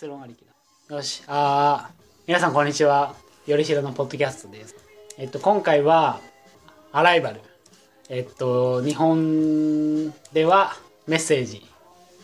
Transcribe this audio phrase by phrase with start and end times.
[0.00, 0.46] 結論ありき
[0.88, 0.96] だ。
[0.96, 1.22] よし。
[1.26, 2.02] あー。
[2.26, 3.14] 皆さんこんにちは。
[3.46, 4.74] よりしろのポッドキャストです。
[5.18, 6.20] えっと今回は
[6.90, 7.42] アライバル。
[8.08, 10.72] えっと日本では
[11.06, 11.66] メッセージ。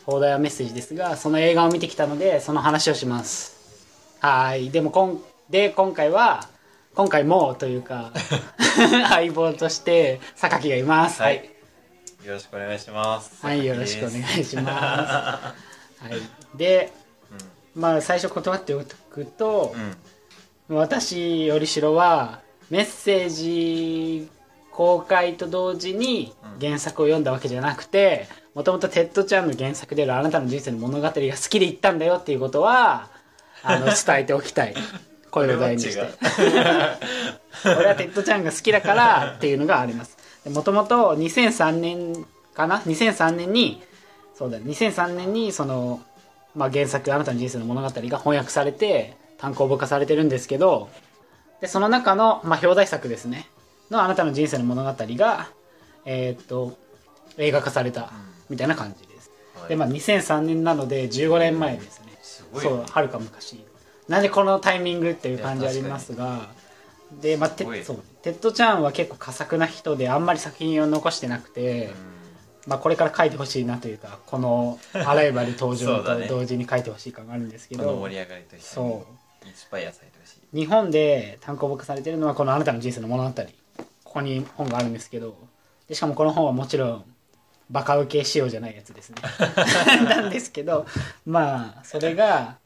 [0.07, 4.17] 放題はメッセージですがその映画を見てきたのでその話をします。
[4.21, 4.71] はい。
[4.71, 5.21] でもこん
[5.51, 6.49] で今回は
[6.95, 8.11] 今回もというか
[9.11, 11.21] 相棒として榊がいます。
[11.21, 11.45] はい。
[12.25, 13.45] よろしくお願いします。
[13.45, 16.01] はい、よろしくお願いします。
[16.03, 16.91] はい、で、
[17.77, 19.75] まあ最初断っておくと
[20.69, 20.77] う、ん。
[20.77, 22.41] 私よりしろは
[22.71, 24.29] メッセージ
[24.73, 31.13] 公開と同時に原作を読んだわけじゃなくて、もともとテッド・チャンの原作であるあなたの人生の物語が好
[31.49, 33.09] きで言ったんだよっていうことは、
[33.63, 34.75] あの伝えておきたい。
[35.31, 36.01] 声を大にして。
[37.65, 40.17] 俺はテッド・チャンが好きだからっていうのがあります
[40.49, 43.83] もともと2003年かな？2003年に
[44.35, 46.01] そうだ2003年にその、
[46.57, 50.89] まあ、原作「あなたの人生の物語」が翻訳されて単行本化されてるんですけど
[51.61, 53.47] でその中の、まあ、表題作ですね。
[53.91, 55.49] の「あなたの人生の物語が」
[56.05, 56.77] えーっと
[57.37, 58.11] 映画化された
[58.49, 59.69] みたいな感じです、はい。
[59.69, 62.19] でまあ2003年なので15年前ですね。
[62.55, 63.63] そうはるか昔。
[64.09, 66.49] なんでこのタイミングっていう感じありますが
[67.21, 71.91] で、まあ、テッド・チャンは結構寡作な人であんまり作品を残してなくて、
[72.67, 79.07] まあ、これから書いてほしいなというかこの「アライバル」登場と 同時に書いてほしい感があるんですけど、盛り上がりとそ
[79.47, 80.57] インスパイアされてほしい。
[80.57, 83.31] 日本で単行本化されてるのはこの「あなたの人生の物語」
[84.05, 85.37] ここに本があるんですけど
[85.89, 87.05] でしかもこの本はもちろん
[87.71, 89.17] バカ受け仕様じゃないやつですね。
[90.05, 90.87] なんですけど
[91.25, 92.59] まあそれが、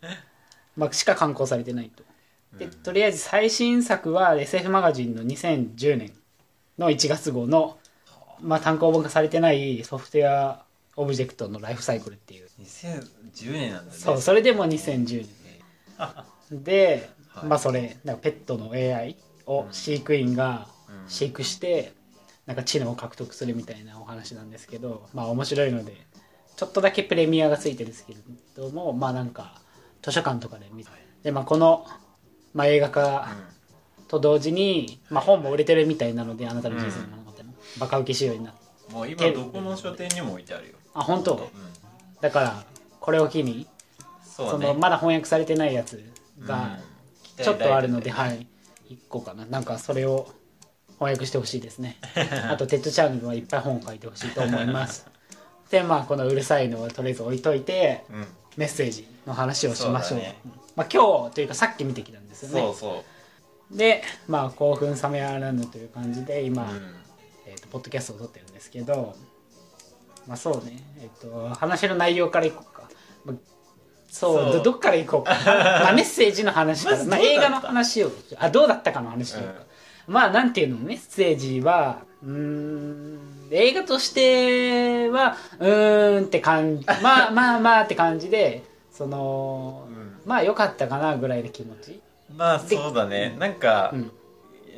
[0.77, 2.05] まあ、しか刊行されてないと。
[2.59, 6.13] でとりあえず最新作は SF マガジンの2010年
[6.79, 7.79] の1月号の、
[8.43, 10.65] まあ、単行本化されてないソフトウェア
[10.97, 12.49] オブジェクトのライフサイクルっていう。
[12.61, 13.99] 2010年なんだね。
[13.99, 15.27] そうそれでも2010
[16.51, 17.47] 年で、はい。
[17.47, 21.09] まあそれなんかペットの AI を飼育員がうん。
[21.09, 21.93] 飼育して
[22.47, 26.05] なんか知能を獲得するみたいなお話なんですけどまあ面白いので
[26.57, 28.19] ちょっとだけプレミアがついてるんですけれ
[28.57, 29.61] どもまあなんか
[30.03, 30.91] 図書館とかで見て
[31.23, 31.87] でまあこの、
[32.55, 33.29] まあ、映画化
[34.09, 37.20] と同時に、まあ、本も売れてるみたいなのであなたの人生の
[37.79, 40.75] バカ受け仕様になってうんもう今どこの書店にも置いてあるよ。
[40.95, 41.35] あ本当？
[41.35, 41.41] うん。
[42.21, 42.65] だから
[43.01, 43.67] これを機に
[44.25, 44.67] そね。
[44.69, 46.03] のまだ翻訳されてないやつ
[46.41, 46.79] が
[47.39, 47.45] うん。
[47.45, 48.47] ちょっとあるので、期待大はい。
[48.91, 49.47] 1個かな。
[49.47, 50.29] なんかそれを
[50.99, 51.97] 翻訳してほしいですね。
[52.51, 55.07] あとテッドチャンネルはいっぱい本を書いてほしいと思います。
[55.71, 58.27] でまあこのうるさいのはとりあえず置いといてうん。
[58.57, 60.19] メッセージの話をしましょう。
[60.19, 60.37] ね。
[60.75, 62.61] まあ、今日というかさっき見てきたんですよね。
[62.61, 63.05] そうそ
[63.73, 63.77] う。
[63.77, 66.97] でまあ興奮冷めやらぬという感じで今、うん
[67.71, 69.15] ポッドキャストを撮ってるんですけど
[70.27, 70.83] まあそうね。
[71.01, 72.89] えっ、と話の内容からいこうか、
[73.25, 73.37] まあ
[74.09, 75.33] そうどどっからいこうか。
[75.45, 78.13] まあメッセージの話から、まあ、映画の話を。
[78.39, 79.63] あどうだったかの話しようか、
[80.07, 80.77] まあなんていうの？
[80.77, 83.19] メッセージはうーん
[83.51, 86.87] 映画としてはうーんって感じ。
[87.03, 90.21] まあまあまあって感じでその、うん。
[90.27, 92.01] まあ良かったかなぐらいの気持ち、
[92.37, 93.37] まあそうだね。
[93.39, 94.13] なんかう、ん、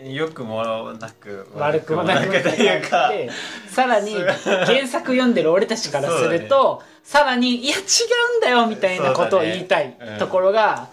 [0.05, 2.43] 良くもなく悪くもなく。
[2.43, 3.31] というか、で
[3.69, 10.89] さらに原作読んでる俺たちからすると、さらにいや違うんだよみたいなことを言いたいところが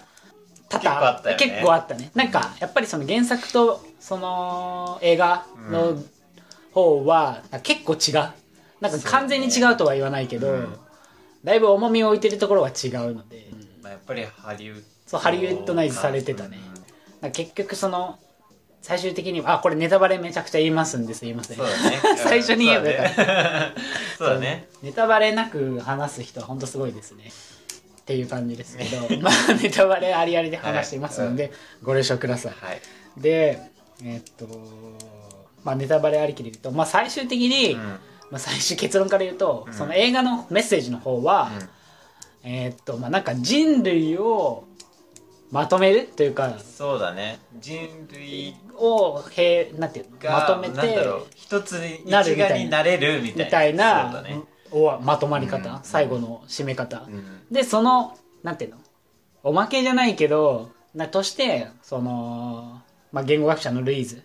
[0.69, 1.45] 多々結構あったよね。
[1.45, 2.11] 結構あったね。
[2.15, 5.97] なんかやっぱりその原作とその映画の
[6.73, 8.29] 方は結構違う。
[8.81, 10.75] なんか完全に違うとは言わないけど、うん。
[11.43, 13.49] だいぶ重みを置いてるところは違うので、
[13.81, 14.81] まあやっぱりハリウッド。
[15.07, 16.59] そうハリウッドナイズされてたね。
[17.33, 18.19] 結局その
[18.81, 21.57] 最終的にはあこれネタバレめちゃくちゃ言いますんですいません。
[21.57, 21.65] ね。
[22.17, 23.73] 最初に言えばよかった
[24.17, 24.39] そうだね。
[24.39, 27.31] ねネタバレなく話す人は本当すごいですね。
[28.01, 31.51] っていう感じですけどまあネタバレありありで話していますので、
[31.83, 32.53] ご了承ください。
[32.59, 32.81] はい。
[33.17, 33.59] で
[34.03, 34.47] えっと
[35.63, 37.79] まあネタバレありきで言うと、まあ、最終的に、うん。
[38.31, 39.73] まあ、最終結論から言うと、うん。
[39.73, 41.51] その映画のメッセージの方は、
[42.43, 44.65] えーっとまあなんか人類を
[45.51, 47.39] まとめるというかそうだね。
[47.59, 54.21] 人類をへなんていうまとめて一つになるみたいなれるみたいな。
[54.21, 54.41] ね。
[54.71, 55.79] おまとまり方、うん。
[55.83, 57.41] 最後の締め方、うん。
[57.51, 58.77] でそのなんていうの？
[59.41, 62.81] おまけじゃないけどなとしてその、
[63.11, 64.21] まあ、言語学者のルイーズ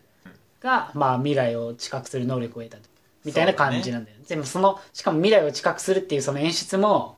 [0.60, 2.84] が、まあ、未来を知覚する能力を得たと。
[3.24, 4.24] みたいな感じなんだよね。
[4.28, 7.13] でもそのしかも未来を知覚するっていうその演出も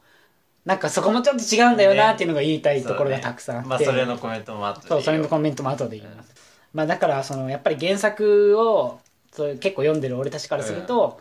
[0.66, 6.34] なんかそこもちょっと違うんだよなっていうのが言いたいところがたくさんあって、まあそれのコメントもあってそうそれのコメントも後で言います、
[6.74, 9.00] まあ、だからそのやっぱり原作を
[9.32, 11.20] そう結構読んでる俺たちからすると、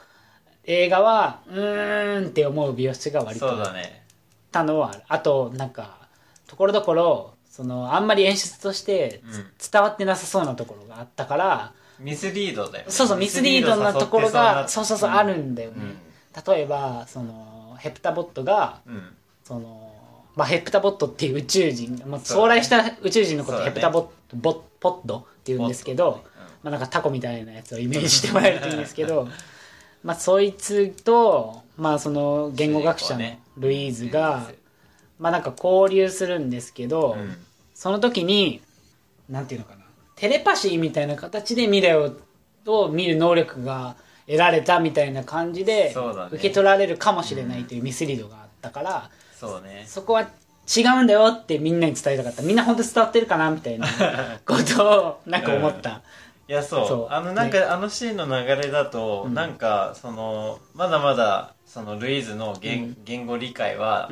[0.64, 4.04] 映画はうーんって思う美容室が割とそうだね。
[4.52, 6.08] たのはあとなんか
[6.48, 9.46] ところどころそのあんまり演出としてうん。
[9.72, 12.92] 伝わってなさそうなところがあったから、ミスリードだよね。
[12.92, 16.56] そうそうミスリードなところがそうそうそうあるんんだよね、うん。
[16.56, 19.15] 例えばそのヘプタボットがうん
[19.46, 19.94] その、
[20.36, 22.62] まあ、ヘプタボットっていう宇宙人、まあ、そうだね。
[22.62, 23.72] 将来した宇宙人のことそうだね。
[23.72, 26.24] ヘプタボット、ボッポッドっていうんですけど、
[26.64, 29.28] まあ、なんかタコみたいなやつをイメージしてもらえるといいんですけど
[30.04, 33.24] まあそいつと、まあ、その言語学者の
[33.58, 34.50] ルイーズが、
[35.20, 37.38] まあなんか交流するんですけど、うん。
[37.74, 38.62] その時に
[39.30, 39.84] なんていうのかな
[40.16, 42.16] テレパシーみたいな形で未来を
[42.68, 43.96] を見る能力が
[44.26, 46.30] 得られたみたいな感じでそうだね。
[46.34, 49.12] 受け取られるかもしれないというミスリードがあったから、
[49.48, 49.86] そうね。
[49.88, 52.42] そこは違うんだよってみんなに伝えたかった。
[52.42, 53.88] みんな本当伝わってるかなみたいな
[54.46, 56.02] ことをなんか思った、
[56.48, 57.14] いやそう。
[57.14, 59.34] あのなんか、あのシーンの流れだと、うん。
[59.34, 62.98] なんかそのまだまだそのルイーズの言,、うん。
[63.04, 64.10] 言語理解は、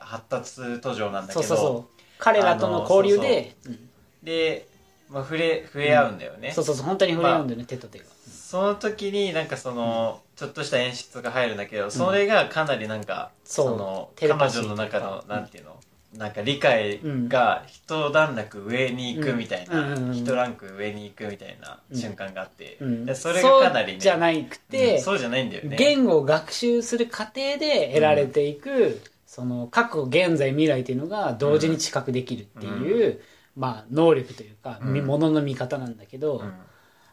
[0.00, 2.02] 発達途上なんだけどそうそうそう。
[2.18, 3.88] 彼らとの交流でうん。
[4.22, 4.68] で、
[5.08, 6.86] まあ、触れ触れ合うんだよね、そうそうそう。
[6.86, 8.04] 本当に触れ合うんだよね、手と手が。
[8.32, 13.76] その時になんかその、ちょっとした演出が入るんだけどそれがかなりなんか、そう。
[13.76, 15.76] の彼女の中のなんていうの？
[16.16, 22.76] なんか理解が一段落上に行くみたいな、一ランク上に行くみたいな瞬間があって、
[23.14, 25.00] それがかなりねそうじゃなくて、うん。
[25.00, 25.76] そうじゃないんだよね。
[25.78, 33.22] 言語を学習する過程で得られていく、その過去現在未来というのが同時に知覚できるっていう、
[33.56, 36.52] まあ能力というか、ものの見方なんだけど、うん。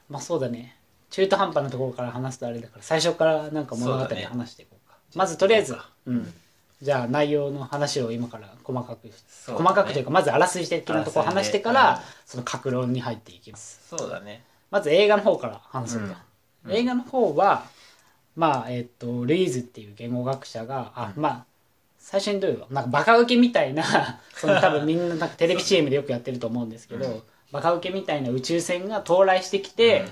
[0.10, 0.76] まあそうだね
[1.10, 4.98] 中途半端なところから話すとあれだから最初からなんか物語で話していこうか。
[5.16, 5.76] まずとりあえず
[6.06, 6.34] うん。
[6.82, 9.12] じゃあ内容の話を今から細かく、ね。
[9.48, 13.82] 細かくというかまずあらすじ的なところを話してから、その格論に入っていきます。
[13.90, 14.44] そうだね。
[14.72, 16.24] まず映画の方から話そうか、
[16.66, 16.72] うん。
[16.72, 17.66] 映画の方は
[18.36, 21.46] まあえっ、とルイーズっていう言語学者があ、まあ
[21.98, 22.68] 最初にどういうの？
[22.70, 23.84] なんかバカウケみたいな
[24.34, 27.24] その多分みんななんかテレビ CM でよくやってると思うんですけど、うん。
[27.52, 30.06] バカウケみたいな宇宙船が到来してきて、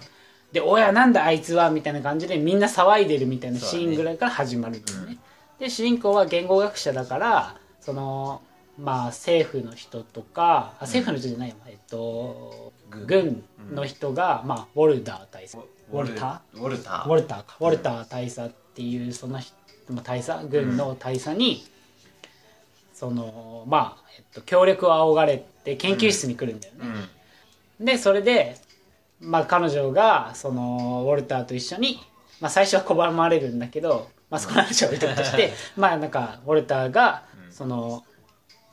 [0.57, 5.17] で「おやなんだあいつは」みたいな感じでみんな騒いでるみたいなシーンぐらいから始まるんですね。
[5.59, 8.41] で主人公は言語学者だからその
[8.79, 13.05] まあ政府の人とかあ政府の人じゃないよ、えっと軍。
[13.05, 13.43] 軍
[13.73, 15.57] の人が、まあ、ウォルダー大佐。
[15.57, 17.09] ウォルタウォルター。
[17.09, 17.55] ウォルターか。
[17.59, 19.53] ウォルター大佐っていうその人
[19.89, 21.65] まあ大佐軍の大佐に、
[22.93, 26.79] そのまあ、えっと、協力を仰がれて研究室に来るんだよね、
[27.79, 27.85] うん。
[27.85, 28.57] でそれで、
[29.19, 31.99] まあ、彼女がそのウォルターと一緒に、
[32.39, 38.03] まあ、最初は拒まれるんだけど、まあ、そこの話は置いとくとして まあなんかウォルターがうんその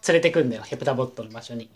[0.06, 1.70] 連れてくんだよヘプタボットの場所に。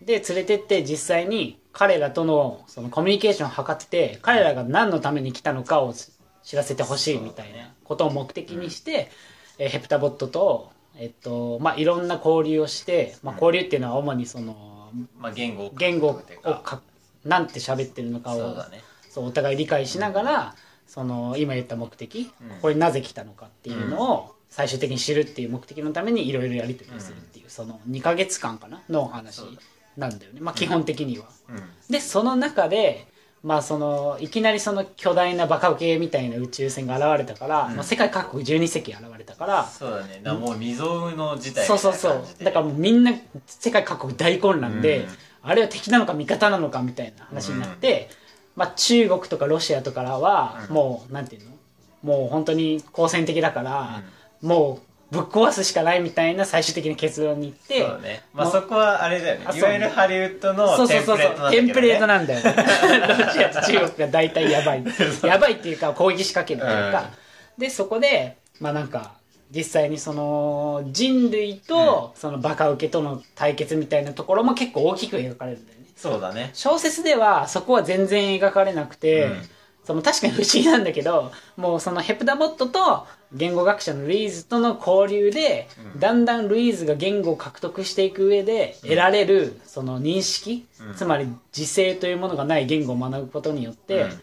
[0.00, 5.94] で連れてって実際に彼らとのそのコミュニケーションを図ってて彼らが何のために来たのかを
[6.42, 9.10] 知らせてほしいみたいなことを目的にして、
[9.58, 16.82] えーヘプタボットと、えっとまあ、いろんな交流をして、まあ、交流っていうのは主にそのまあ言語言語をっていうかか
[17.24, 18.82] なんて喋ってるのかをそうだね。
[19.10, 20.54] そうお互い理解しながら、
[20.86, 22.60] その今言った目的、うん。
[22.60, 30.40] これになぜ来たのかっていうのを最終的に知るっていう目的のためにいろいろやり取りをするっていう、その2ヶ月間かなのお話そうだなんだよね。
[30.40, 31.26] まあ基本的には。
[31.48, 31.62] うん。
[31.88, 33.06] でその中で
[33.44, 37.76] まあそのいきなりその巨大なバカウケみたいな宇宙船が現れたから、うん。
[37.76, 40.20] まあ、世界各国12隻現れたから、そうだね。
[40.22, 42.44] だからもう未曾有の事態そうそうそう。
[42.44, 43.12] だからもうみんな
[43.46, 45.08] 世界各国大混乱で、うん
[45.44, 48.08] あれは敵なのか味方なのかみたいな話になって、
[48.56, 50.74] まあ、中国とかロシアとかはうん。
[50.74, 51.54] もう、なんていうの？
[52.02, 54.02] もう本当に好戦的だから、
[54.42, 58.22] もうぶっ壊すしかないみたいな最終的な結論に行ってそうだね。
[58.34, 59.46] まあそこはあれだよね。
[59.48, 61.36] あいわゆるハリウッドのそうテそうそう。
[61.36, 63.26] そうンプレートなんだけど、ね、テンプレートなんだよね。
[63.26, 64.84] ロシアと中国が大体やばい。
[65.24, 67.10] やばいっていうか攻撃仕掛けるというか、
[67.56, 69.12] でそこでまあなんか
[69.54, 75.86] 実際にその人類とそのバカウケとの対決みたいなところも結構大きく描かれるんだよね。
[75.96, 76.50] そうだね。
[76.54, 79.42] 小説ではそこは全然描かれなくて、うん。
[79.84, 86.00] その確かに不思議なんだけどもうそのヘプタボットと言語学者のルイーズとの交流で、うん。
[86.00, 90.94] だんだんルイーズが言語を獲得していく上で得られるその認識、うん。
[90.94, 94.22] つまり時制というものがない言語を学ぶことによって、うん。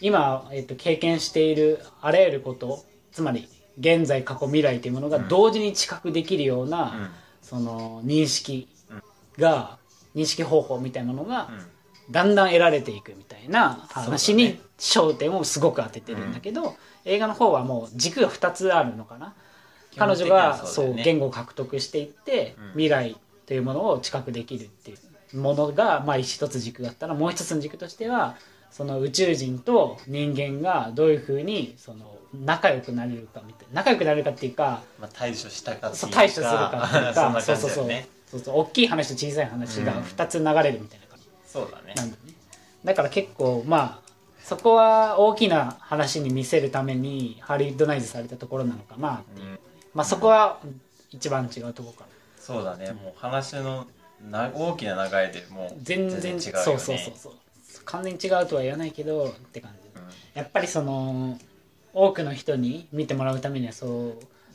[0.00, 7.08] 今、えっと、経験しているあらゆることつまり現在過去未来というものが同時に知覚できるような、うん。
[7.42, 8.68] その認識
[9.38, 9.78] が、
[10.14, 11.66] 認識方法みたいなのが、うん。
[12.10, 19.34] だんだん得られていくみたいな話に焦点をすごく当ててるんだけど、映画の方はもう軸が2つあるのかな。
[19.96, 22.70] 彼女がそう言語を獲得していって、うん。
[22.72, 23.16] 未来
[23.46, 28.36] というものを知覚できるっていうものが、まあ、一つ軸だったらもう一つの軸としては
[28.70, 32.13] その宇宙人と人間がどういうふうにその
[32.44, 33.74] 仲良くなれるかみたいな。
[33.74, 37.40] 仲良くなれるかっていうかまあ、対処したかってそう対処するかっていうか。
[37.40, 37.90] そそうそうそう。
[38.30, 38.58] そうそう。
[38.60, 41.26] 大きい話と小さい話が2つ流れるみたいな感じ。
[41.46, 41.94] そうだね。
[41.94, 42.32] なんだよね。
[42.84, 44.10] だから結構まあ
[44.42, 49.58] そこは大きな話に見せるためにハリウッドナイズされたところなのかなっていう、うん。
[49.94, 50.58] まあそこは
[51.10, 52.06] 一番違うところかな。
[52.38, 52.92] そうだね。
[52.92, 53.86] もう話の
[54.20, 56.40] な大きな流れでもう全然違うよね。
[56.64, 57.32] そうそうそうそう。
[57.84, 59.84] 完全に違うとは言わないけどって感じ。
[60.34, 61.38] やっぱりその
[61.94, 63.90] 多くの人に見てもらうためにはそう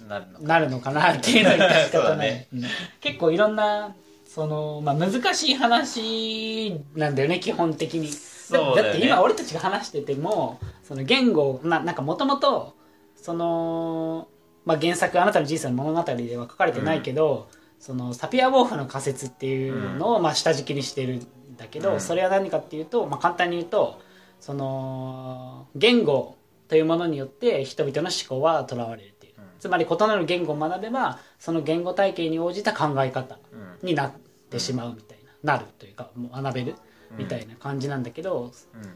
[0.01, 2.48] うんなるのかなるのかなっていうのは言って仕そう方ない、だね。
[2.53, 2.63] うん
[3.01, 3.96] 結構いろんな
[4.27, 8.10] その、まあ、難しい話なんだよね基本的に。
[8.51, 8.81] だよね。
[8.81, 12.75] だって今俺たちが話しててもその言語ななんかもともと
[13.15, 14.27] その、
[14.65, 17.48] まあ、原作「あなたの人生の物語」では書かれてないけど、
[17.79, 21.27] そのサピア・ウォーフの仮説っていうのをまあ下敷きにしてるん
[21.58, 22.01] だけど、うん。
[22.01, 24.00] それは何かっていうと、まあ、簡単に言うと
[24.39, 26.36] その言語
[26.70, 29.44] というものによって人々の思考はとらわれるっていう、うん。
[29.60, 33.88] つまり異なる言語を学べばその言語体系に応じた考え方うん。
[33.88, 34.12] になっ
[34.50, 36.76] てしまうみたいな、なるというかもう学べる
[37.18, 38.52] みたいな感じなんだけど、うん。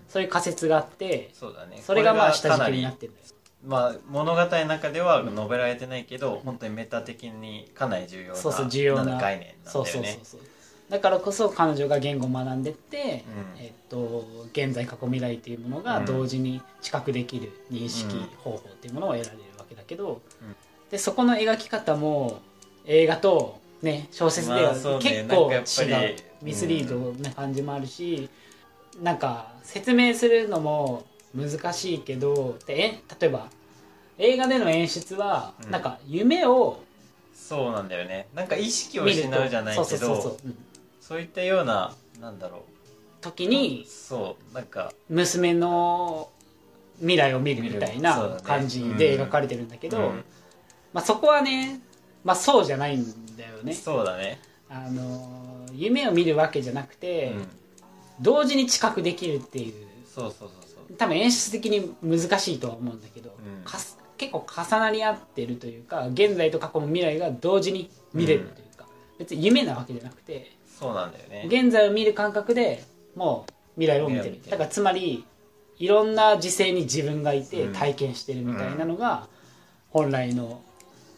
[0.08, 1.82] そういう仮説があってそうだね。
[1.82, 3.28] それがまあこ下敷きになってるんだよ。
[3.66, 10.53] まあ物語の中では述べられてないけど、本当にメタ的にかなり重要なそうそう重要な概念なんだそうよねそうそうそう
[10.90, 13.24] だからこそ彼女が言語を学んでって、
[13.58, 13.64] うん。
[13.64, 16.06] えっと、現在過去未来というものがうん。
[16.06, 20.56] 同時に知覚できる認識方法っていうものを得られるわけだけど、うん。
[20.92, 22.42] でそこの描き方も
[22.86, 28.30] 映画と、ね、小説では結構違う、ミスリードな感じもあるし、
[29.02, 33.48] なんか説明するのも難しいけどでえ例えば
[34.20, 35.72] 映画での演出は、うん。
[35.72, 36.84] なんか夢を
[37.34, 38.28] そうなんだよね。
[38.36, 40.56] なんか意識を失うじゃないけど、うん
[41.14, 42.62] そういったようななんだろう。
[43.22, 46.30] 時にそうなんか娘の
[46.98, 50.24] 未来を見るみたいな感じで描かれてるんだけど、うん。
[50.92, 51.82] まあ、そこはね、
[52.24, 53.06] まあ、そうじゃないん
[53.38, 53.76] だよね。
[53.76, 54.40] そうだね、
[54.72, 57.48] あの夢を見るわけじゃなくて、うん、
[58.20, 59.74] 同時に知覚できるっていう。
[60.08, 60.94] そうそうそうそう。
[60.98, 63.64] 多分演出的に難しいとは思うんだけど、うん。
[63.64, 68.88] かす結構重なり合ってるというか現在と過去の未来が同時に見れるというか、
[69.20, 71.44] 別に夢なわけじゃなくてそうなんだよね。
[71.48, 72.84] 現在を見る感覚で
[73.16, 74.40] もう未来を見てる。
[74.50, 75.24] だからつまり
[75.78, 77.74] いろんな時制に自分がいてうん。
[77.74, 79.28] 体験してるみたいなのが
[79.90, 80.62] 本来の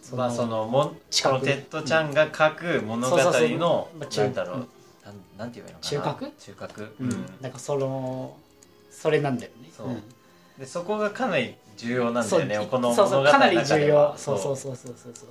[0.02, 4.68] そのまあそのもテッドチャンが書く物語そうそうそうのまあ中なんだろう、うん。
[5.06, 5.82] なんなんて言えばいいのかな？
[5.82, 6.32] 中核？
[6.38, 6.96] 中核。
[7.00, 7.10] うん。
[7.42, 7.52] なん。
[7.52, 8.38] かその
[8.92, 9.70] それなんだよね。
[9.76, 9.90] そう。
[9.90, 10.04] ん。
[10.60, 13.96] でそこがかなり重要なんだそうよねこのそう物語のそうかなり中で重要。
[13.96, 14.40] はそう。
[14.40, 15.30] そうそうそうそうそう。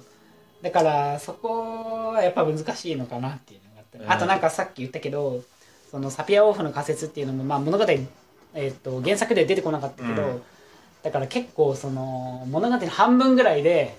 [0.62, 3.60] だからそこはやっぱ難しいのかなっていう。
[3.68, 3.73] のが
[4.06, 5.42] あとなんかさっき言ったけど
[5.90, 10.42] そのサピア・オーフの仮説っていうのも、まあ、物語、えー、と原作では出てこなかったけど、うん。
[11.02, 13.96] だから結構その物語の半分ぐらいで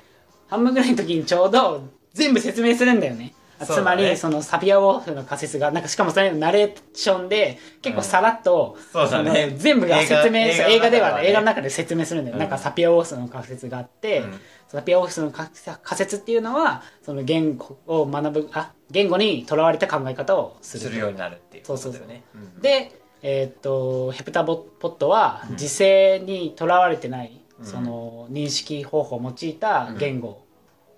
[0.47, 3.33] 半分ぐらいの時にちょうど全部説明するんだよね。
[3.77, 3.81] ね。
[3.81, 9.53] まりそのサピア・ウォーフの仮説がなんかしかもそれのナレーションで結構さらっと、そうだね。
[9.57, 11.27] 全部が説明映画映画では映画の中ではね。
[11.29, 12.39] 映画の中で説明するんだよ、うん。
[12.39, 14.39] なんかサピア・ウォーフの仮説があって、うん。
[14.67, 15.49] サピア・ウォーフの仮
[15.81, 20.84] 仮説っていうのはその言語を学ぶあ言語にとらわれた考え方をする。
[20.84, 21.65] するようになるっていう。
[21.65, 22.25] そうそうそうことだよね。
[22.36, 22.62] うん。
[22.62, 27.65] で、えーっとヘプタボポットは時勢にとらわれてない、うん。
[27.65, 30.44] その認識方法を用いた言語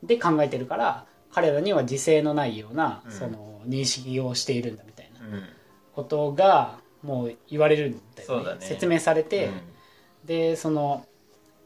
[0.03, 3.12] で考えてるから、彼らには時勢のないような、うん。
[3.12, 5.44] その認識をしているんだみたいなうん。
[5.94, 8.51] ことがもう言われるんだよね。
[8.51, 8.58] ね。
[8.60, 9.50] 説明されて、
[10.25, 11.06] でその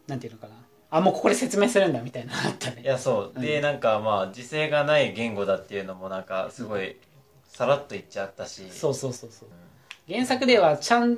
[0.08, 0.54] なんていうのかな
[0.94, 2.82] あもうここで説明するんだみたいなのあったね。
[2.82, 3.42] いやそう、うん。
[3.42, 6.98] でなんかまあ時勢がない言語だっていうのもなんかすごい
[7.46, 8.70] さらっと言っちゃったし。
[8.70, 9.50] そうそうそうそう。
[9.50, 10.14] うん。
[10.14, 11.18] 原作ではちゃんい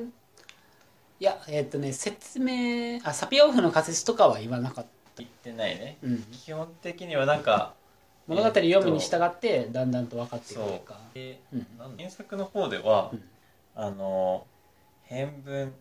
[1.20, 4.92] やえーっとね説明あサピアオフの仮説とかは言わなかった。
[5.18, 5.98] 言ってないね。
[6.04, 6.24] うん。
[6.32, 7.74] 基本的にはなんか
[8.28, 10.88] 物語読むに従ってだんだんと分かっていくというそう。
[10.88, 11.68] かでうん。
[11.80, 13.24] なん原作の方では、うん。
[13.76, 14.46] あの
[15.04, 15.74] 変分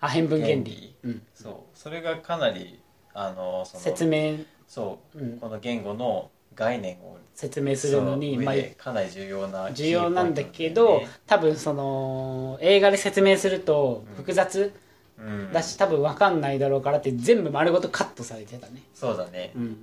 [0.00, 0.62] あ変分原理。
[0.62, 0.96] 原理。
[1.04, 1.54] うん、そう。
[1.74, 2.81] それがかなり
[3.14, 5.38] あのその説明、そう、うん。
[5.38, 8.38] この言語の概念を説明するのに、
[8.76, 14.76] かなり重要な重要なんだけど、多分その映画で説明すると複雑だよね
[15.18, 18.82] うん多分分かんないだろうからって全部丸ごとカットされてたね。
[18.94, 19.52] そうだね。
[19.54, 19.76] うん。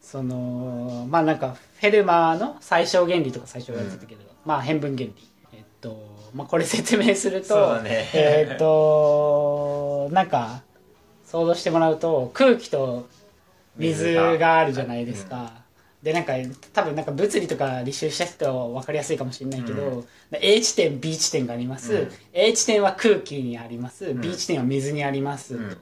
[0.00, 5.14] そのまあなんかフェルマーの最小原理とか最初言われてたけど、まあ変分原理。
[5.52, 8.08] えっとまあこれ説明するとそうだね。
[8.14, 10.62] えっとなんか
[11.30, 13.08] 想像してもらうと空気と
[13.76, 15.52] 水があるじゃないですか、
[16.02, 16.32] でなんか
[16.72, 22.08] 多分なんか物理とか履修した人は分かりやすいかもしれないけど、う A 地点 B 地点があります、うん。
[22.32, 24.20] A 地点は空気にあります、ん。
[24.20, 25.76] B 地点は水にあります、うん。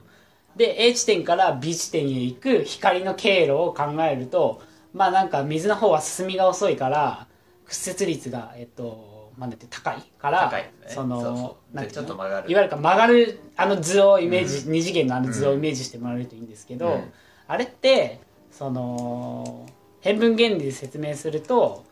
[0.55, 4.61] で A 地点から B 地点へ行く光の経路を考えると
[4.93, 7.27] まあなんか水の方は進みが遅いから
[7.65, 9.08] 屈折率が、えっと
[9.39, 17.13] まあ、なんて高いからねそのいちょっと曲がるいわゆる曲がるあの図をイメージ、二次元のあの図をイメージしてもらえるといいんですけど、うん
[17.49, 19.67] あれってその
[20.01, 21.83] 変分原理で説明すると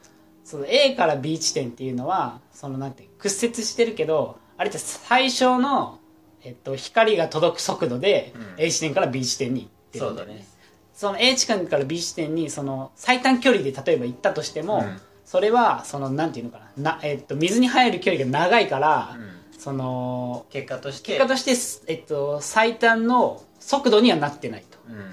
[0.43, 5.99] その A から B 地点っていうのはそのなんて屈折してるけどあれって最小の、
[6.43, 10.33] えっと、光が届く速度で A 地点から B 地点に行ってるんだよね。
[10.33, 10.47] そうだね
[10.93, 16.93] その A 地点から B 地点にその最短距離で例えば行ったとしても、うんそれはそのなんていうのかな。
[16.93, 19.59] な、えっと、水に入る距離が長いから、うん。
[19.59, 21.17] その結果として。
[21.17, 24.77] 結果として、えっと、最短の速度にはなってないと。
[24.87, 25.11] うん。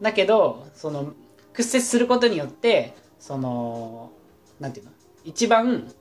[0.00, 1.14] だけどその
[1.52, 4.12] 屈折することによってその
[4.60, 4.92] なんていうの？
[5.24, 5.92] 一番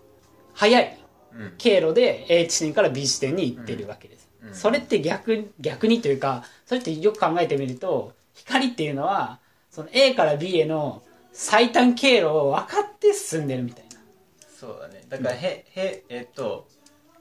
[0.53, 0.99] 速い
[1.33, 1.53] うん。
[1.57, 4.47] 経路で A 地点から B 地点に行ってるわけです、うん。
[4.49, 4.53] うん。
[4.53, 9.39] それって逆逆にというかそれってよく考えてみると光っていうのは
[9.71, 11.01] その A から B への
[11.31, 13.89] 最短経路を分かって進んでるみたいな。
[14.59, 15.03] そうだね。
[15.07, 16.67] だからへへえっと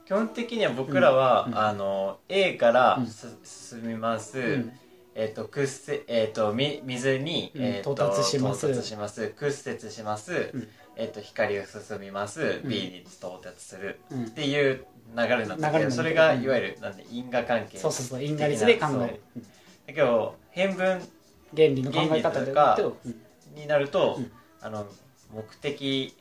[0.05, 1.57] 基本的には僕らは、うん。
[1.57, 3.07] あの A からうん。
[3.07, 4.73] す進みます、ん。
[5.15, 7.61] えっと屈折えっとみ水に、うん。
[7.63, 8.67] えっと到達します。
[8.67, 10.67] 屈折します、うん。
[10.95, 12.69] えっと光が進みます、うん。
[12.69, 14.25] B に到達する、うん。
[14.25, 14.85] っていう
[15.15, 17.77] 流れなんだけどどそれがいわゆるなんで因果関係。
[17.77, 18.23] そうそうそう。
[18.23, 19.21] 因果率で考える。
[19.37, 19.39] う。
[19.39, 19.41] ん
[19.87, 20.99] だけど変分
[21.55, 23.21] 原理の考え方と、うん
[23.55, 24.31] になると、うん。
[24.61, 24.85] あの
[25.33, 26.15] 目的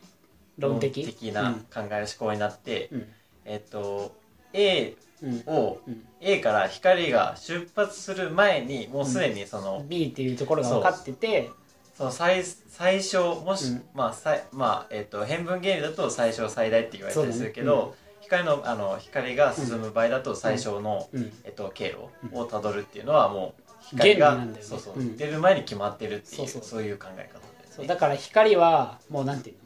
[0.59, 1.33] 論的？
[1.33, 3.07] な考える思考になって、うん。
[3.45, 4.15] えっと
[4.53, 5.43] A うん。
[5.47, 6.07] を、うん。
[6.21, 11.51] A から光が出発する前にもうすでにその,、B っていうところが分かってて
[11.97, 13.83] その最最小もし、うん。
[13.95, 21.33] まあ最まあえっと変分原理だと最小最大って言われたりするけど、ね光のあの光が進む場合だと最小の、うん。
[21.45, 21.97] えっと、経
[22.31, 24.69] 路をたどるっていうのはもう光が、原理なんだよね。
[24.69, 25.17] そうそう、うん。
[25.17, 27.75] 出る前に決まってるっていうそういう考え方ですね。
[27.77, 29.57] そうだから光はもうなんていう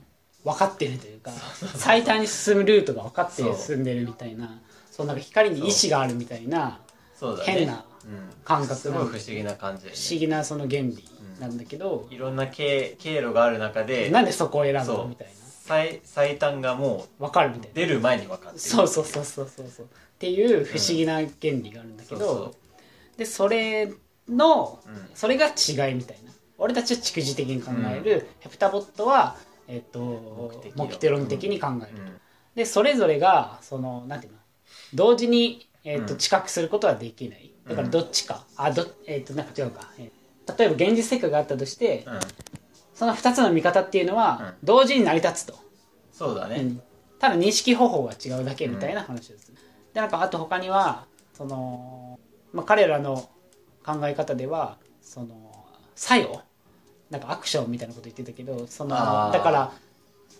[0.44, 0.52] の？
[0.52, 1.30] 分かってるというか
[1.76, 4.60] 最短に進むルートが分かって進んでるみたいな
[4.90, 6.80] そうなんか光に意志があるみたいな
[7.14, 7.52] そうだね。
[7.52, 8.30] 変なうん。
[8.44, 11.04] 感覚すごい不思議な感じ不思議なその原理
[11.38, 14.98] なんだけど、いろんな経経路がある中でなんでそこを選ぶそう。
[14.98, 15.32] のみたいな。
[15.64, 17.74] 最最短がもう分かるみたいな。
[17.74, 18.58] 出る前に分かってる。
[18.58, 19.66] そうそうそうそうそう。
[19.68, 22.42] そうっていう不思議な原理があるんだけど、そうそ
[23.14, 23.18] う。
[23.18, 23.92] でそれ
[24.32, 25.10] の、うん。
[25.14, 26.32] それが違いみたいな。
[26.58, 29.36] 俺たちは蓄次的に考える、ヘプタボットは、
[29.68, 30.00] えっと
[30.76, 32.20] 目的論目的に考える、うん。
[32.54, 34.38] でそれぞれがそのなんていうの？
[34.94, 36.18] 同時に、えっとうん。
[36.18, 37.52] 知覚することはできない。
[37.68, 40.22] だからどっちか、あどえっとなんか違うか、えー
[40.58, 42.18] 例えば現実世界があったとして、うん。
[42.94, 45.54] その2つの見方っていうのは、う同時に成り立つと、
[46.12, 46.82] そうだね、うん。
[47.20, 49.52] ただ認識方法が違うだけみたいな話です、
[49.94, 52.18] でなんかあと他にはその、
[52.52, 53.30] まあ、彼らの
[53.84, 56.42] 考え方ではその作用
[57.10, 58.90] なんかアクションみたいなこと言ってたけどその
[59.32, 59.72] だから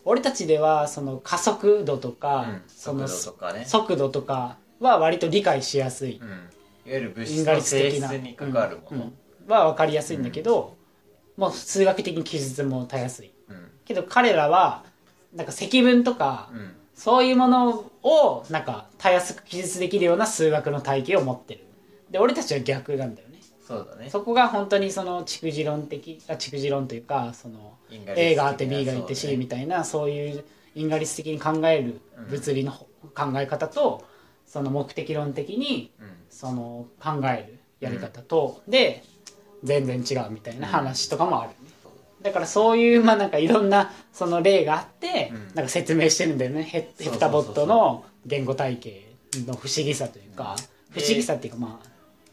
[0.05, 2.62] 俺たちではその加速度とか、うん。
[2.66, 3.64] その速度とかね。
[3.64, 6.38] 速度とかは割と理解しやすい、うん、いわ
[6.87, 8.09] ゆる物因果質の性率的な。
[8.09, 9.00] 質に関わるもの、うん。
[9.46, 9.52] うん。
[9.52, 10.76] は分かりやすいんだけど、
[11.37, 13.33] もう数学的に記述もたやすい。
[13.48, 13.70] うん。
[13.85, 14.85] けど彼らは
[15.35, 16.74] なんか積分とか、うん。
[16.94, 21.64] そういうものをなんかたやすく記述できるような数学の体系を持ってる。
[22.11, 23.32] で俺たちは逆なんだよね
[23.72, 24.11] そうだね。
[24.11, 32.87] そこが本当にその蓄次論的あ蓄次論というかその A があって B がいて C みたいなそういう因果率的に考える物理の考
[33.37, 34.04] え方と
[34.46, 36.08] その目的論的にうん。
[36.30, 39.04] その考えるやり方とで
[39.62, 41.50] 全然違うみたいな話とかもある。
[41.50, 41.56] ね
[42.22, 45.54] だからそういうまあなんかいろんなその例があってうん。
[45.54, 46.62] なんか説明してるんだよね。
[46.62, 49.14] ヘヘプタボットの言語体系
[49.46, 51.91] の不思議さというかうん不思議さっていうかまあ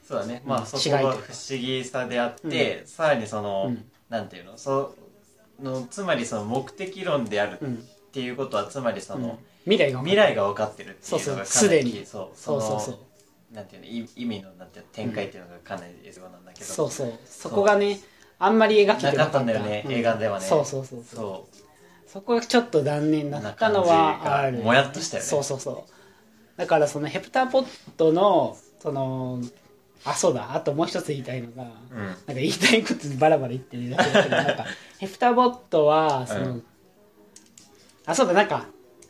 [0.09, 0.41] そうだね。
[0.43, 0.49] うん。
[0.49, 3.85] まあそこが不思議さであって、さらにその、うん。
[4.09, 4.57] なんていうの？
[4.57, 4.95] そ
[5.61, 7.77] のつまりその目的論であるうんっ
[8.11, 11.69] ていうことはつまりその、未来が分かる未来が分かってるっていうのがかなりそうそう。
[11.69, 12.05] すでに。
[12.07, 12.29] そう。
[12.33, 12.99] そうそうそ
[13.53, 13.87] なんていうの？
[13.87, 14.91] い意味のなんていうの？
[14.93, 17.13] 展開っていうのがかなり必要なんだけど、そうそう。
[17.27, 17.99] そこがね
[18.39, 19.41] あんまり描けてなかった。
[19.41, 20.45] んだよね映画ではね。
[20.45, 21.19] そうそうそうそう。
[21.19, 21.47] そ
[22.07, 24.57] そこがちょっと残念だったのはある。
[24.57, 25.91] がもやっとしたよねそうそうそう
[26.57, 27.65] だからそのヘプタポッ
[27.97, 29.39] トのその
[30.05, 30.53] あそうだ。
[30.53, 32.05] あともう一つ言いたいのが、うん。
[32.05, 34.65] なんか言いたいことバラバラ言ってるだけだけどなんか
[34.99, 36.63] ヘプタボットはその、うん。
[38.05, 38.33] あそうだ。
[38.33, 38.65] なんか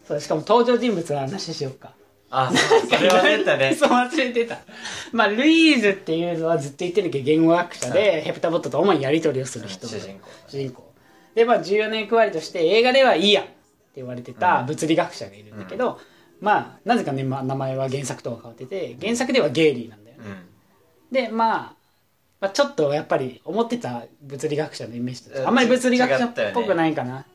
[0.08, 1.94] そうしかも登場人物の話しようか。
[2.32, 3.74] あそれは出たね。
[3.78, 4.60] そう忘れてた。
[5.12, 10.30] まあルイーズっていうのはずっと言ってるけど言語学者で、ヘプタボットと主にやり取りをする人主人公。
[10.48, 10.92] 主人公。
[11.36, 13.54] でまあ重要な役割として映画ではいいやんって
[13.96, 16.00] 言われてた物理学者がいるんだけど、
[16.40, 20.49] まあなぜかね、まあ、名前は原作とは変わってて原作ではゲイリーなんだよね、うん
[21.12, 21.76] で、まあ、
[22.42, 27.26] まあちょっとやっぱり思ってた物理学者のイメージとうんあんまり物理学者違っぽくないかな、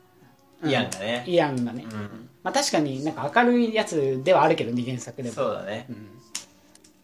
[0.61, 0.69] うん。
[0.69, 1.23] イアンがね。
[1.27, 2.29] イアンがね、うん。
[2.43, 5.35] まあ確かになんか明るいやつではあるけどね原作でも。
[5.35, 5.85] そうだね。
[5.89, 6.07] うん。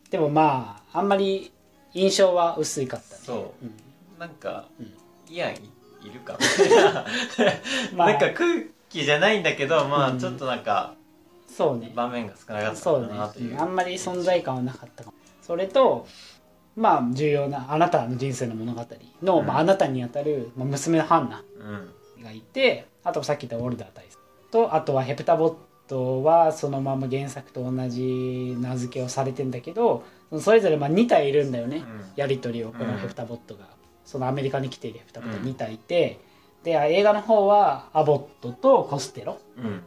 [0.10, 1.52] でもまああんまり
[1.94, 3.22] 印象は薄いかったね。
[3.24, 3.66] そう。
[3.66, 3.74] うん。
[4.20, 4.94] なんかうん。
[5.30, 5.72] イアンい
[6.04, 6.38] いるか
[7.96, 8.08] まあ。
[8.10, 10.18] なんか空気じゃないんだけどまうん。
[10.18, 10.96] あちょっとなんか
[11.48, 11.92] そうね。
[11.94, 13.54] 場面が少なかったそうねのかなという。
[13.54, 15.18] うんあんまり存在感はなかったかも。
[15.42, 16.08] それと
[16.76, 18.86] まあ重要なあなたの人生の物語
[19.22, 19.46] の、うん。
[19.46, 22.24] まあ、あなたにあたる、まあ、娘のハンナうん。
[22.24, 24.18] がいてあとさっき言ったウォルダー大佐
[24.52, 25.56] とあとはヘプタボッ
[25.88, 30.04] トはそのまま原作と同じ名付けをされてんだけど
[30.40, 32.04] それぞれまあ2体いるんだよね、うん。
[32.16, 32.98] やり取りをこのうん。
[33.00, 33.66] ヘプタボットが、
[34.06, 36.20] そのアメリカに来ているヘプタボット2体いて、
[36.64, 39.40] で映画の方はアボットとコステロ。
[39.58, 39.84] うん。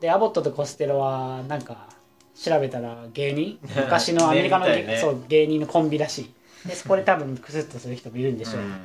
[0.00, 1.88] でアボットとコステロはなんか
[2.38, 6.30] 調べたら芸人昔のアメリカの、ねそう芸人のコンビらしい。
[6.68, 8.80] でそこで多分クスッとする人もいるんでしょう、うん。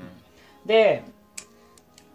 [0.65, 1.03] で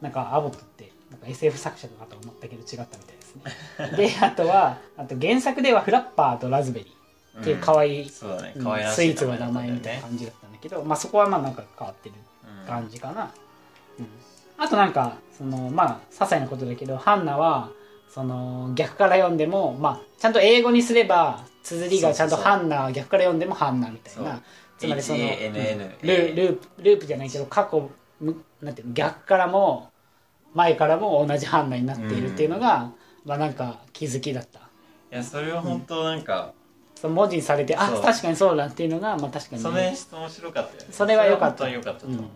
[0.01, 3.43] なんかアボットってなんか SF 作者かと思ったけど違ったみたいですね。
[3.97, 6.97] であとはあと原作ではフラッパーとラズベリー。
[7.39, 8.55] っていう可愛い、そうだね。
[8.57, 12.15] うん可愛らしいスイーツの名前みたいな感じだったんだけど、まあそこはまあなんか変わってる。
[12.19, 12.27] うん
[12.67, 13.31] 感じかな、
[13.99, 14.07] うん。
[14.59, 17.71] あとなんかそのまあ些細なことだけどハンナは
[18.17, 22.45] その逆から読んでもまあちゃんと英語にすれば綴りがちゃんとそう。
[22.45, 24.25] そうそうハンナ逆から読んでもハンナみたいそう。
[24.25, 24.41] な
[24.79, 29.91] つまりその、うんルループループじゃないけど過去むなんていうの逆からも
[30.55, 32.91] 前からも同じハンナになっているっていうのが、
[33.27, 34.61] まあなんか気づきだった。
[34.61, 34.63] い
[35.11, 36.55] やそれは本当なんか
[36.95, 38.03] その文字にされてあそう。
[38.03, 40.89] 確かにそうだっていうのがまあ確かにその演出面白かったよね。
[40.91, 41.65] それは良かった。
[41.65, 42.31] かったとうん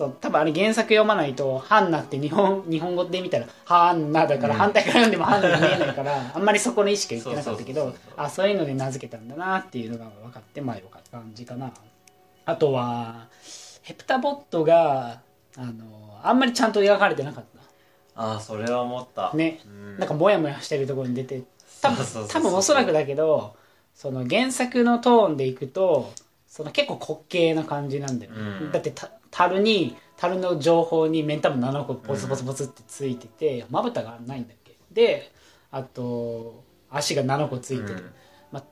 [0.00, 4.60] そう多分あれ原作読まないと「ハンナ」って日本日本語で見たら「ハンナ」だからうん。
[4.60, 11.70] 反対から読んでも「ハンナ」に見えないからあんまりそこの意識がいってなかったけどあそういうので名付けたんだなっていうのが分かってまあよかった感じかな。
[12.46, 13.26] あとは
[13.82, 15.20] ヘプタボットが
[15.58, 17.44] あのあんまりちゃんと描かれてなかっ
[18.20, 19.30] ああそれは思った。
[19.30, 19.60] たね。
[19.66, 19.98] うん。
[19.98, 21.42] なんかモヤモヤしてるところに出て
[21.80, 23.54] 多分 多分おそらくだけど
[23.94, 26.12] その原作のトーンでいくと
[26.46, 28.72] その結構滑稽な感じなんだよね、うん。
[28.72, 34.76] だってた樽に樽の情報に目ん玉7個ポツポツポツってついててまぶたがないんだっけ。
[34.92, 35.32] で
[35.70, 38.10] あと足が7個ついてる、うん。
[38.52, 38.64] まあ、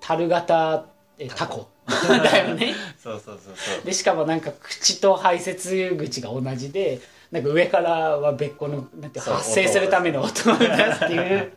[0.00, 0.86] 樽型
[1.18, 1.68] えタコ。
[1.86, 2.74] だよね。
[2.98, 3.84] そうそうそうそう。
[3.84, 11.52] でしかもなんか口と排泄口が同じでなんか上からは別個のなんて発生するための音を出すっていう。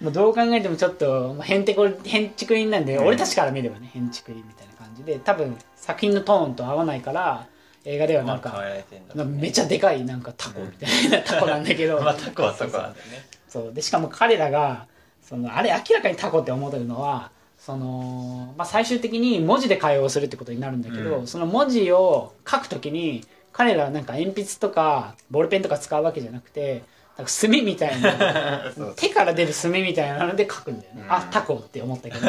[0.00, 3.06] もうどう考えてもちょっとまあへんてこへんちくりんなんで、うん。
[3.06, 7.46] 俺たちから見ればねへんちくりんみたいな感じで多分作品のトーンと合わないから
[7.84, 8.84] 映画ではなんか,、まあね。
[9.16, 12.00] かめちゃでかいなんかタコみたいな、タコなんだけど。
[12.00, 13.26] まあタコはタコなんだよね。
[13.48, 14.86] そうでしかも彼らが
[15.22, 21.26] そのあれ明らかにタコって思ってるのはその、まあ、最終的に文字で会話をするってことになるんだけど、うん。
[21.26, 26.84] その文字を書くときに彼らはなんか鉛筆とかボールペンとか使うわけじゃなくて
[27.16, 31.12] なんか墨みたいな 手から出る墨みたいなので書くんだよね、うん。
[31.12, 32.20] あタコって思ったけど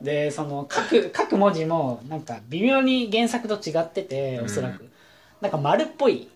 [0.00, 4.90] でその書く書く文字もなんか微妙に原作と違ってておそらく、うん
[5.44, 6.28] なんか丸っぽい。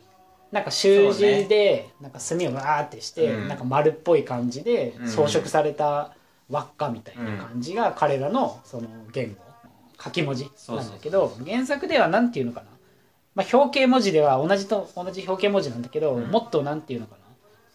[0.53, 3.49] なんか習字でなんか墨をわーってして、うん。
[3.49, 5.09] なんか丸っぽい感じでうん。
[5.09, 6.15] 装飾された
[6.51, 9.37] 輪っかみたいな感じが彼らのその言語。
[10.03, 12.67] 書き文字なんだけど原作ではなんていうのかな、
[13.35, 16.31] まあ、表敬文字では同じと同じ表敬文字なんだけど、うん。
[16.31, 17.19] もっとなんていうのかな。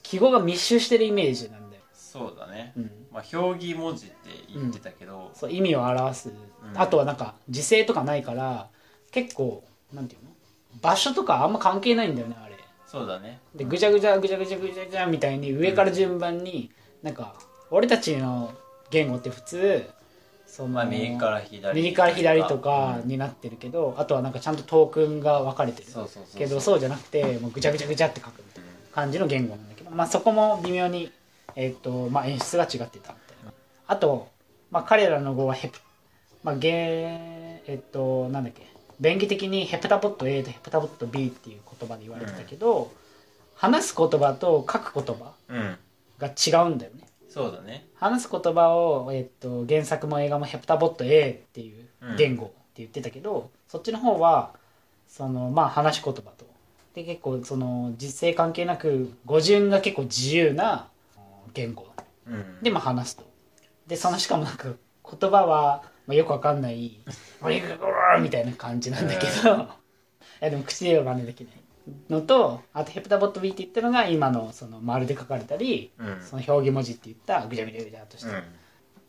[0.03, 1.62] 記号が密集してるイメージなんだよ、
[2.13, 2.73] そうだね。
[2.77, 4.15] うん、まあ表記文字って
[4.53, 5.31] 言ってたけど。
[5.33, 6.33] そう意味を表す、ん。
[6.75, 8.67] あとはなんか時制とかないから
[9.11, 10.29] 結構なんていうの？
[10.79, 12.53] 場所とかあんま関係ないんだよねあれ。
[12.85, 13.39] そうだね。
[13.55, 16.69] でぐちゃぐちゃぐちゃぐちゃぐちゃぐちゃみたいに上から順番に、
[17.01, 17.33] なんか
[17.71, 18.53] 俺たちの
[18.91, 19.83] 言語って普通
[20.45, 25.87] その、まあ右から左右から左とかになってるけど、あとはなんかちゃんとトークンが分かれてる。
[25.89, 31.11] そうそうそうけどそうじゃなくてもうぐちゃぐちゃぐちゃって書くみたいな感じの言語なんだけど、まあ、そこも微妙に、
[31.55, 33.13] えっとまあ、演出が違ってたみたい
[33.45, 33.53] な。
[33.87, 34.29] あと、
[34.71, 35.79] まあ、彼らの語はヘプ、
[36.43, 36.71] まあ、ゲ
[37.67, 38.65] えっとなんだっけ
[38.99, 42.91] 便宜的にヘプタボット A とヘプタボット B っていう言葉で言われてたけど、
[43.55, 45.77] 話す言葉と書く言葉うん
[46.19, 47.03] が違うんだよね。
[47.29, 47.85] そうだね。
[47.95, 54.51] 話す言葉を、えっと、原作も映画もヘプタボット A っていう言語って言ってたけど、そっちの方は
[55.07, 56.45] そのまあ話し言葉と。
[56.93, 60.87] で結構その実勢関係なく語順が結構自由な
[61.53, 61.87] 言語。
[62.27, 62.59] うん。
[62.61, 63.23] でまあ話すと。
[63.87, 67.01] でそのしかもなんか言葉は、まあ、よくわかんない
[67.41, 69.67] 「オリグゴー」みたいな感じなんだけど、い
[70.39, 71.53] やでも口では真似できない。
[72.09, 76.21] のとあとヘプタボット B って言ったのが今のその丸で書かれたり、うん。
[76.21, 78.43] その表記文字って言ったぐちゃぐちゃぐちゃっとした、うん。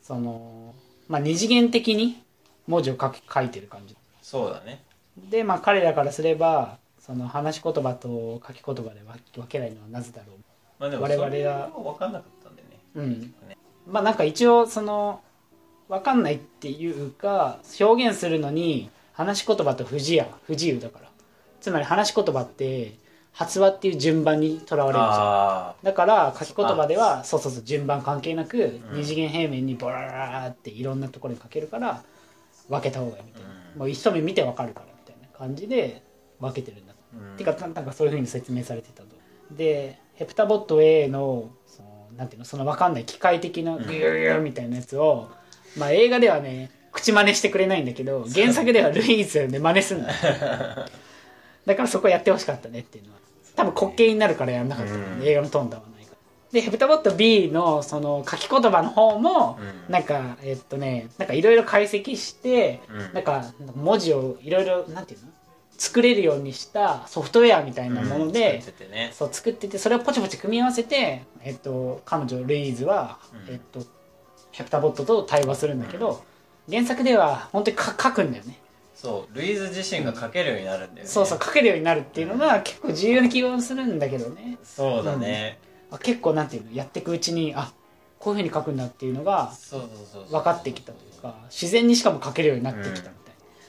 [0.02, 0.74] その
[1.08, 2.22] まあ二次元的に
[2.66, 3.96] 文字を書き書いてる感じ。
[4.22, 4.84] そうだね。
[5.16, 10.32] でまあ彼らからすればその話し言葉と書き言葉で分分けないのはなぜだろ
[10.84, 12.78] まあでも我々は分かんなかったんだよね。
[12.94, 13.34] ううん
[13.86, 15.20] まあなんか一応その
[15.88, 21.10] 分かんないっていうか表現するのに話し言葉と不自由不自由だから。
[21.60, 22.92] つまり話し言葉って
[23.32, 32.02] 発話っていう順番にとらわれるじゃんあだから書き言葉ではそうそうそう順番関係なく二次元平面にボラララっていろんなところに書けるから
[32.68, 33.78] 分けた方がいいみたいな、うん。
[33.78, 36.02] もう一目見て分かるからみたいな感じで
[36.38, 37.36] 分けてるんだ、ーうん。
[37.36, 39.08] てかななんかそういうふうに説明されてたと。
[39.50, 45.28] でヘプタボット A のそのなんていうのその分かんない機械的なグーグーみたいなやつを、
[45.76, 50.12] まあ映画ではね口真似してくれないんだけど原作ではルイーズで真似すんだ
[51.66, 53.18] だからそこやってほしかったねっていうのは。
[53.56, 54.92] 多分滑稽になるからやんなかった。
[54.92, 55.20] のうん。
[55.20, 56.16] で、映画のトーンではないから。
[56.52, 59.92] でヘプタボット B のその書き言葉の方も、うん。
[59.92, 63.14] なんかえっとねなんかいろいろ解析して、うん。
[63.14, 65.28] なんか文字をいろいろなんていうの？
[65.76, 68.62] 作れるようにしたソフトウェアみたいなもので、うん。
[68.62, 69.10] 作っててね。
[69.12, 73.54] そう作っててそれをポチポチ組み合わせて、えっと、彼女ルイーズは、うん。
[73.54, 73.84] えっと、
[74.52, 76.24] ヘプタボットと対話するんだけど、
[76.70, 78.58] 原作では本当にか書くんだよね。
[78.94, 81.10] そうルイーズ自身が書けるようになるんだよね。
[81.10, 84.56] そうそう書けるようになるっていうのが結構重要な気がするんだけどね。
[84.62, 85.58] そうだね。
[85.90, 87.72] あ結構なんていうのやっていくうちにあ
[88.18, 89.52] こういうふうに書くんだっていうのが
[90.30, 93.12] 分かってきたというか自然にしかも書けるようになってきたみたいな、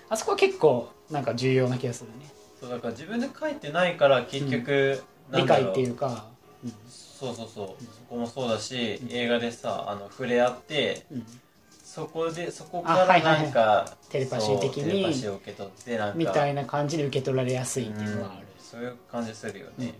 [0.09, 2.25] あそこは結構なんか重要な気がするね。
[2.59, 6.25] そうだから自分で書いてないから結局、なん理解っていうか、
[6.63, 6.73] うん。
[6.89, 11.25] そうそうそう、そこもそうだし、映画でさあの触れ合ってうん。
[11.69, 13.43] そこでそこあからはいはいはい。
[13.43, 18.63] なんか、テレパシー的にそうテレパシーを受け取ってなんかみたいな感じで受け取られやすいっていうのはある、うん。
[18.63, 19.85] そういう感じするようん。
[19.85, 19.93] ね、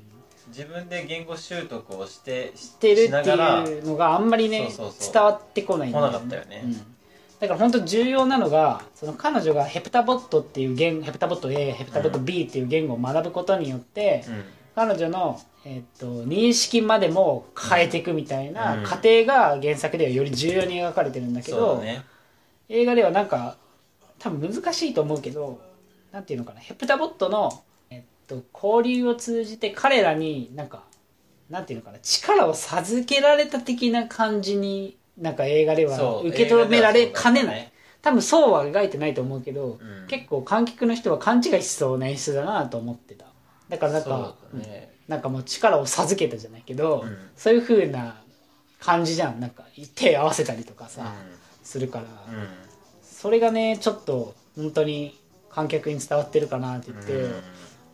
[0.48, 5.13] 自分で言語習得をして知ってるしっていうのがあんまりねそうそうそう。
[5.13, 6.62] 伝わってこないんだ来なかったよね。
[6.65, 6.95] うん
[7.39, 14.43] だから本当重要なのがその彼女がヘプタボットっていう言ヘプタボット A ヘプタボット B っていう言語を学ぶことによって、うん。
[14.76, 18.84] 彼女の、えっと認識までも変えていくみたいなうん。
[18.84, 22.04] 過程が原作ではより重要に描かれてるんだけど、だね。
[22.69, 23.58] 映画ではなんか
[24.19, 25.62] 多分難しいと思うけど
[26.12, 30.84] なんていうのかなヘプタボットの、えっと、交流を通じて彼らになんか
[31.50, 40.08] なんていうのかな力を授けられた的な感じになんか映画ではそう受け止められかねない、多分そうは描いてないと思うけど、うん。
[40.08, 43.25] 結構観客の人は勘違いしそうな演出だなと思ってた。
[43.69, 44.93] だからなんかそうだね。
[45.08, 47.17] なんかもう力を授けたじゃないけど、うん。
[47.36, 48.17] そういう風な
[48.80, 49.39] 感じじゃん。
[49.39, 49.63] なんか
[49.95, 51.13] 手合わせたりとかさ、
[51.63, 52.47] するから、うんうん。
[53.01, 57.34] それがねちょっと本当に観客に伝わってるかなって言って、うん。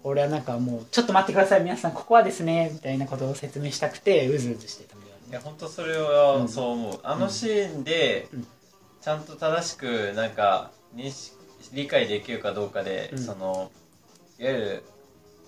[0.04, 4.96] 俺はなんかもうちょっと待ってください皆さんここはですねみたいなことを説明したくてうずうずしてた
[5.32, 6.50] いや本当それはうん。
[6.50, 8.48] そう思う、あのシーンでうん。
[9.02, 11.36] ちゃんと正しくなんか認識
[11.74, 13.20] 理解できるかどうかで、うん。
[13.20, 13.72] その
[14.38, 14.84] いわゆる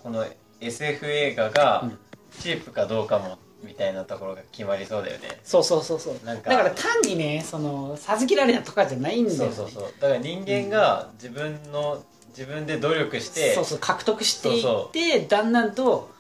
[0.01, 0.25] この
[0.61, 1.97] SF 映画がうん。
[2.39, 5.39] チープかどうかもみたいなところが決まりそうだよね。
[5.43, 6.25] そうそうそうそう。
[6.25, 9.55] なんかだから単にねその授けられたとかじゃないんだよね。
[9.55, 9.93] そうそうそう。
[9.99, 16.11] だから人間が自分の自分で努力してそうそう獲得していってだんだんと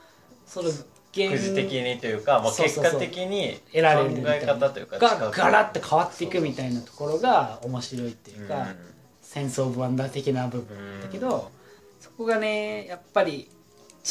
[0.45, 0.69] その
[1.15, 2.93] 原くじ的にというか、まあ、結そうそうそう。
[2.93, 4.53] 果的に得られ考えるみたいな。
[4.55, 8.75] 方というかがガラッと変わっていくみたいなところが面白いっていうか、うん。
[9.21, 11.51] センス・オブ・ワンダー的な部分うんだけど、
[11.99, 13.49] そこがねやっぱり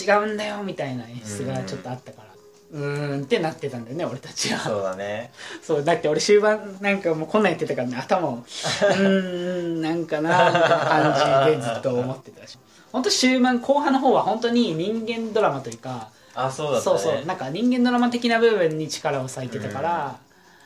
[0.00, 2.28] 違うんだよみたいな演出がちょっとあったから
[2.72, 4.58] うーんってなってたんだよね俺たちは。
[4.60, 5.30] そうだね。
[5.62, 12.58] そうだって俺終盤なんかもうこんなん言ってたからね頭をうーんなんかなみたいな感じでずっと思ってたし。
[12.90, 16.98] 本当終盤後半の方は本当に人間ドラマというかあそうだったね。
[16.98, 17.26] そうそう。
[17.26, 20.18] なんか人間ドラマ的な部分に力を割いてたから、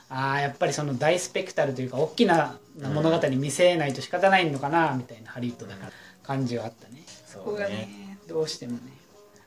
[0.08, 8.80] ああやっぱりその大スペクタルというか大きな物語に見せないと仕方ないのかなみたいなハリウッドだから感じはあったね、そこがねどうしてもね。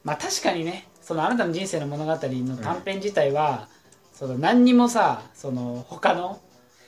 [0.03, 3.67] まあ確かにねそのあなたの人生の物語の短編自体は、
[4.13, 6.41] その何にもさその他の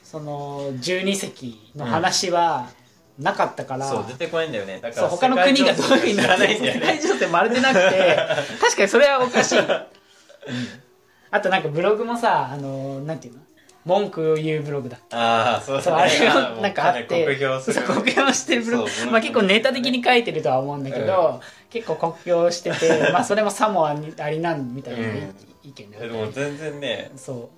[0.03, 2.69] その12隻の話は
[3.19, 4.79] なかったから、そう出てこないんだよね。
[4.81, 6.79] だかそうら他の国がどういうふうに知ならないんだよね。
[6.79, 8.17] 世界情勢まるでなくて
[8.59, 9.59] 確かにそれはおかしい、
[11.31, 13.39] あとなんかブログもさあのなんていうの？
[13.83, 16.11] 文句を言うブログだああそうそうだね。
[16.11, 17.03] あれがなんかあって。
[17.03, 17.81] かなり酷評する。
[17.81, 18.89] 評してるブログ。
[19.11, 27.49] まあ結構ネタ的に書いてるとは思うんだけど、結構酷評しててまあそれもさもあり ありなんみたいなうん意見でで、も全然ねそ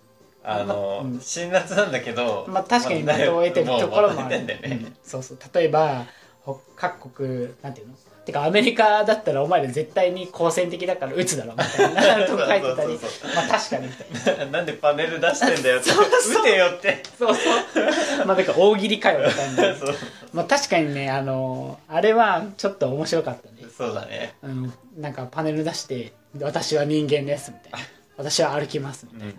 [0.43, 1.19] あの、うん。
[1.21, 4.95] 辛辣なんだけどうまあ確かに的を得てるところもある、ねうん。
[5.03, 5.37] そうそう。
[5.53, 6.05] 例えば
[6.41, 7.93] ほ各国なんていうの？
[8.25, 12.23] てかアメリカだったらお前ら絶対に好戦的だから撃つだろみたいな。
[12.27, 12.99] とか書いてたり。
[13.35, 13.87] まあ確かに。
[13.87, 15.89] みたいななんでパネル出してんだよって。
[15.91, 17.03] 撃てよって。
[17.17, 17.41] そうそ
[18.21, 18.25] う。
[18.25, 19.75] まあだから大喜利かよみたいな。
[20.33, 23.69] まあ確かにねあのあれはちょっと面白かったね。
[23.77, 24.35] そうだね。
[24.41, 29.33] うん、なんかパネル出して「私は人間です」みたいな「私は歩きます」みたいな、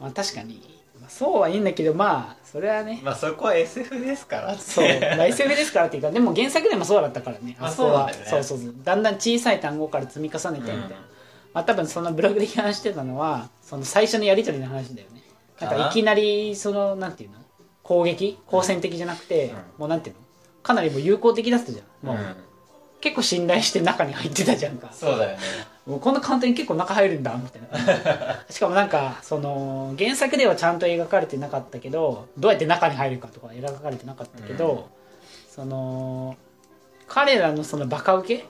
[0.00, 0.60] まあ確かに、
[1.00, 3.00] まあ、そうはいいんだけどまあそれはね。
[3.02, 4.58] まあそこは SF ですからね。
[4.58, 7.56] そう、まあ、SF ですからっていうかでも原作でもそうだったからね。
[7.60, 8.12] まああそこは。
[8.12, 8.74] そうそうそうそう。
[8.82, 10.90] だんだん小さい単語から積み重ねてみたいな、うん。
[10.90, 15.22] まあ多分そのブログで批判してたのはその最初のやり取りの話だよね。
[15.60, 15.66] な？
[15.66, 17.36] んかいきなりそのなんていうの？
[17.82, 18.38] 攻撃？
[18.46, 19.54] 好戦的じゃなくて、うん。
[19.78, 20.22] もうなんていうの？
[20.62, 22.06] かなりもう友好的だったじゃん。
[22.06, 22.36] もう、うん。
[23.00, 24.90] 結構信頼して中に入ってたじゃんか。
[24.92, 25.44] そうだよね
[25.86, 28.44] こんな簡単に結構中入るんだみたいな。
[28.50, 34.82] しかもなんかその原作ではちゃんと描かれてなかったけどどうやって中に入るかとか描かれてなかったけど、うん。
[35.48, 36.36] その
[37.06, 38.44] 彼らのそのバカ受け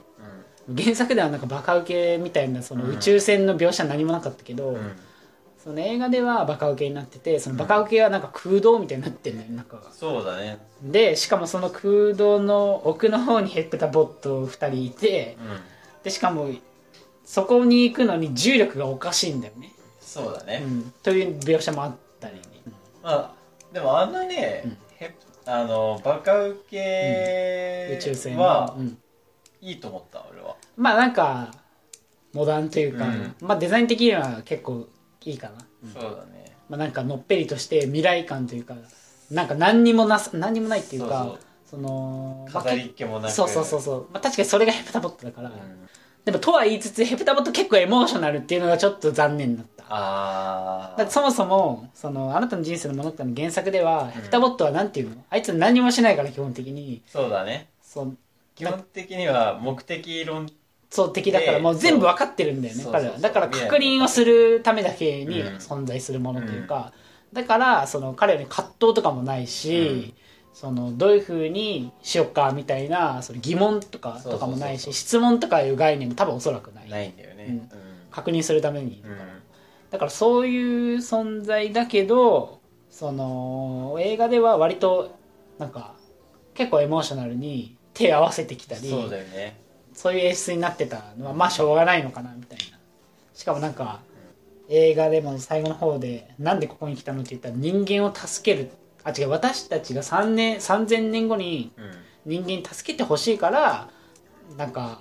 [0.75, 2.95] 原作ではなんかバカ受けみたいなそのうん。
[2.95, 4.99] 宇宙船の描写何もなかったけど、うん、うん
[5.67, 10.59] その映画ではバカ受けになっててそのバカ受けはなんか空洞みたいになってるのよ中がそうだね。
[10.81, 15.59] でしかもその空洞の奥の方にヘッペタボット2人いてうん。
[16.03, 16.49] でしかも
[17.27, 22.35] そこに行くのに重力がおかしいんだよね、そうだね、うん、という描写もあったり、
[23.03, 23.33] まあ
[23.73, 24.77] でもあんなね、うん。
[24.95, 25.13] へ
[25.45, 28.97] あのバカウケ宇宙船はうん、
[29.61, 30.55] いいと思った俺は。
[30.77, 31.51] まあなんか
[32.31, 33.35] モダンというか、うん。
[33.41, 34.87] まあデザイン的には結構
[35.25, 35.55] いいかな、
[35.93, 36.55] そうだね。
[36.69, 38.75] まあ、なんかのっぺりとして未来感というか
[39.29, 43.33] なんか何にもなす何にもないっていうかその飾りっ気もなく。
[43.33, 45.55] そうそうそうそう、まあ、確かにそれがヘプタボットだから、うん
[46.27, 49.85] でもとは言いつつヘプタボット結構エモーショナルっていうのがちょっと残念だった。
[49.87, 55.23] ああだってそもそもそのあなたの人生の物語の原作では、ヘプタボットはなんていうの？
[55.29, 57.01] あいつ何もしないから基本的に。
[57.07, 57.69] そうだね。
[57.81, 58.17] そう。
[58.55, 60.49] 基本的には目的論。
[60.89, 63.17] そう敵だからでもう全部分かってるんだよね彼は。
[63.19, 65.55] だから確認をするためだけにうん。
[65.59, 66.91] 存在するものというか、
[67.31, 70.13] だからその彼らに葛藤とかもないし、
[70.59, 76.89] そのどういうふうにしよっかみたいなその疑問とかとかもないし質問とかいう概念も多分おそらくない。
[76.89, 77.45] ないんだよね。
[77.47, 77.53] うん。
[77.53, 77.69] うん。
[78.09, 79.17] 確認するためにうん。
[79.91, 85.15] だからそういう存在だけどその映画では割と
[85.59, 85.93] なんか
[86.55, 89.61] 結構エモーショナルに手合わせてきたりそうだよね。
[89.93, 92.79] そういう演出になってたのはまあしょうがないのかなみたいな。
[93.35, 93.99] しかもなんか
[94.69, 98.71] 映画でも最後の方でなんでここに来たのって言ったら人間を助ける
[99.07, 101.91] あ違う私たちが3年3000年後にうん。
[102.27, 103.89] 人間に助けてほしいから
[104.57, 104.99] なんか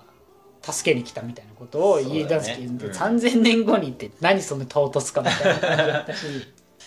[0.62, 6.26] 助けに来たみたいなことを言い出すけど、そうだねうん3000年後にって何その唐突かみたいな感じだったし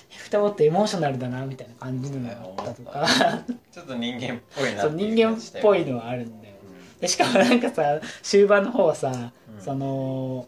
[0.08, 3.06] ヘタボってエモーショナルだなみたいな感じのがあったとか。
[3.72, 6.56] ちょっと人間っぽいなそう人間っぽいのはあるんだよ
[7.02, 9.62] でしかもなんかさ終盤の方はさ、うん。
[9.62, 10.48] その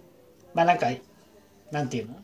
[0.53, 0.87] まあなんか
[1.69, 2.15] なんていうの？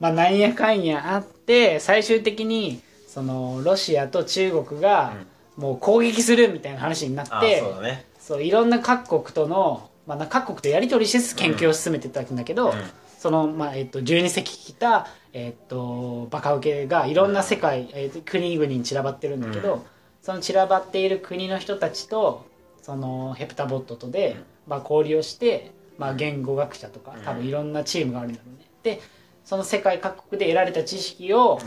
[0.00, 2.80] まあなんやかんやあって最終的に
[3.12, 5.12] そのロシアと中国が
[5.58, 8.06] もう攻撃するみたいな話になあって、そうだね。
[8.18, 12.74] そういろんな各国との、まあ、な各国とやり取りしつつ研究を進めてたんだけど、うん。
[13.18, 19.82] その、まあえっと12隻来た、えっとバカウケがいろんな世界、えっと国々に散らばってるんだけど、うん。
[20.22, 22.46] その散らばっている国の人たちと
[22.80, 27.24] そのヘプタボットとで、まあ、交流をして、まあ、言語学者とかうん。
[27.24, 28.66] 多分いろんなチームがあるんだろうね。
[28.82, 29.02] で
[29.44, 31.58] その世界各国で得られた知識を、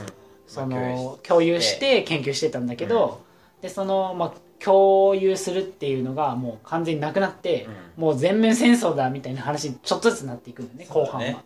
[0.47, 3.21] その共有して研究してたんだけど、
[3.61, 11.43] でその、まあ、共有するっていうのがもう完全になくなって、もう全面戦争だみたいな話にちょっとずつなっていくんだよね後半は。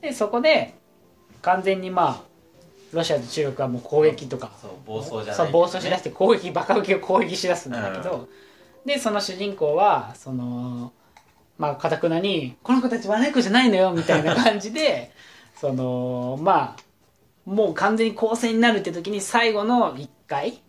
[0.00, 0.74] でそこで
[1.42, 2.22] 完全にまあ
[2.92, 4.50] ロシアと中国はもう攻撃とか
[4.84, 8.28] 暴走じゃないそう暴走しだして攻撃バカウケを攻撃しだすんだけど、
[8.84, 10.92] でその主人公はその
[11.58, 15.10] まあかたくなに「この子たち悪い子じゃないのよ」みたいな感じで
[15.58, 16.82] そのまあ
[17.44, 20.62] もう完全に構成になるって時に最後の1回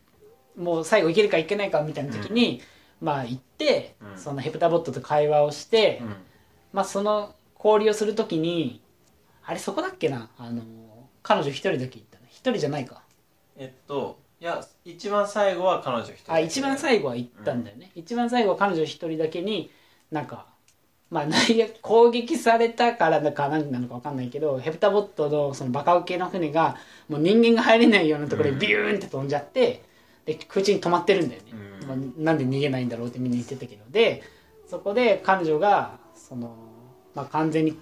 [0.58, 2.62] もう最後いけるかいけないかみたいな時に、
[3.02, 4.18] まあ行って、うん。
[4.18, 6.16] そのヘプタボットと会話をして、うん。
[6.74, 8.82] まあその交流をする時に
[9.46, 10.62] あれそこだっけなあの
[11.22, 12.26] 彼女一人だけ行ったの？
[12.28, 13.04] 一人じゃないか。
[13.56, 19.72] えっといや一番最後は彼女一人あ一番最後は行ったんだよね、一番最後は彼女一人だけに
[20.12, 20.48] なんか
[21.14, 26.76] まあ内野攻撃されたからだか何なのか分かんないけどヘプタボットのそのバカウケの船が
[27.08, 29.84] もう人間が入れないようなところでビューンって飛んじゃって、
[30.26, 31.52] で空中に止まってるんだよね、
[31.82, 31.88] うん。
[31.88, 33.84] まあ、なんで逃げないんだろうってみんな言ってたけど。
[33.92, 34.24] で
[34.68, 36.56] そこで彼女がその、
[37.14, 37.78] まあ、完全に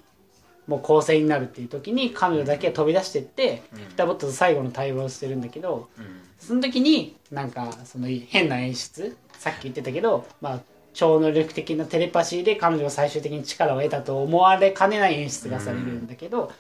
[0.68, 3.80] もう構成になるっていう時に彼女だけは飛び出してって、うん。
[3.80, 6.22] ヘプタボットと最後の対話をしてるんだけど、うん。
[6.38, 10.60] その時になんかその変な演出さっき言ってたけど、まあ、
[10.94, 16.52] 超能力的なテレパシーで彼女が最終的に力を得たと思われかねない演出がされるんだけど、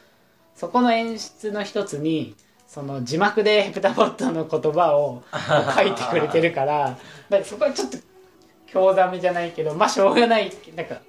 [0.55, 2.35] そこの演出の一つに
[2.67, 5.23] その字幕でヘプタボットの言葉を
[5.75, 6.97] 書いてくれてるからだか
[7.37, 7.97] らそこはちょっと
[8.67, 10.51] 興ざめじゃないけどまあしょうがない。
[10.75, 11.01] なんか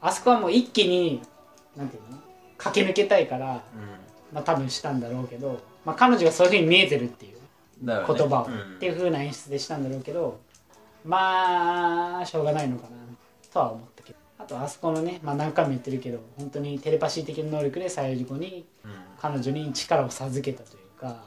[0.00, 1.20] あそこはもう一気に
[1.76, 2.18] なんていうの？
[2.58, 3.60] 駆け抜けたいから
[4.32, 7.38] まあ多分したんだろうけど、まあ、彼女がそういうふうに見えてるっていう
[7.84, 8.76] 言葉を、うん。
[8.76, 10.38] っていう風な演出でしたんだろうけど
[11.04, 12.90] まあしょうがないのかな
[13.52, 14.18] とは思ったけど。
[14.38, 18.90] あとあそこのね、まあ、何回も言ってるけど本当にテレパシー的な能力で西園寺子にうん。
[19.20, 21.22] 彼女に力を授けたというか、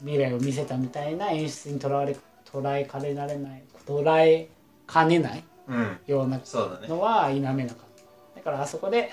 [0.00, 2.14] 未来を見せたみたいな演出にとらわれ
[2.52, 4.48] 捉えかねられない捉え
[4.86, 5.98] かねないうん。
[6.06, 6.38] ような
[6.86, 7.76] のは否めなかっ
[8.34, 8.36] た。
[8.36, 9.10] だからあそこで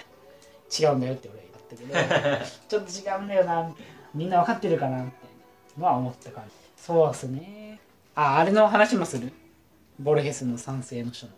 [0.77, 1.43] 違うんだよって俺は
[1.79, 3.73] 言ったけど ちょっと違うんだよな
[4.13, 5.29] みんな分かってるかなみたい
[5.77, 6.51] なのは思った感じ。
[6.83, 7.79] そうっすね。
[8.15, 9.31] ああれの話もする？
[9.99, 11.33] ボルヘスの賛成の書の。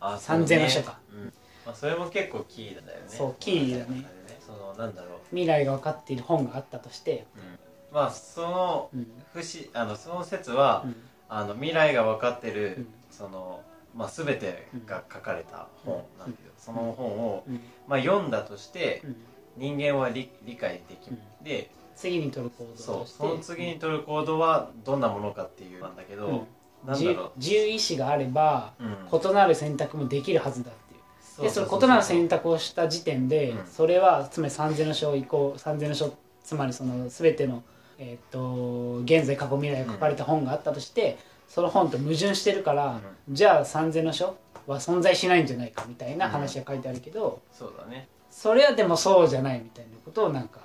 [0.00, 0.98] あ三千の書か。
[1.10, 1.24] そうね。
[1.24, 1.32] うん。
[1.66, 3.04] まあ、それも結構キーなんだよね。
[3.06, 4.04] そうキーだね。
[4.44, 7.26] そのなんだろう、未来が分かっている本があったとして。
[7.36, 9.06] うん、まあそのうん。
[9.32, 10.96] 不思あのその説は、うん。
[11.28, 12.86] あの未来が分かってる、うん。
[13.10, 13.62] その
[13.94, 17.60] まあ、全てが書かれた本なんだけど、その本を、うん。
[17.86, 19.16] まあ、読んだとしてうん。
[19.54, 21.44] 人間は理理解でき、うん。
[21.44, 26.46] で次に取る行動そうその次に取る行動はどんなものかっていうなんだけど、
[26.88, 31.00] 自ろ自由意志があればう、うん、異なる選択もできるはずだっていう。
[31.22, 33.66] そうでその異なる選択をした時点で、うん。
[33.66, 36.12] それはつまり三千の書以降三千の書
[36.42, 37.62] つまりその全ての、
[37.98, 41.18] えー、と現在過去未来が書かれた本があったとして、
[41.48, 48.08] その本と矛盾してるから、じゃあ三千の書は存在しないんじゃないかみたいな話が書いてあるけど、そうだね。
[48.30, 50.60] それはでもそうじゃないみたいなことをなんか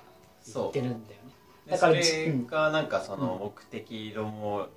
[0.52, 1.32] 言ってるんだよね。
[1.66, 4.68] でだからそれがなんかその目的論を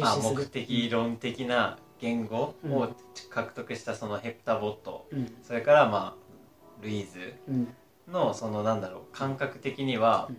[0.00, 2.94] まあ、目的論的な言語を
[3.30, 5.34] 獲得したそのヘプタボット、うん。
[5.42, 7.34] それからまあルイーズ。
[7.48, 7.74] うん。
[8.10, 10.36] のそのなんだろう感覚的には、うん。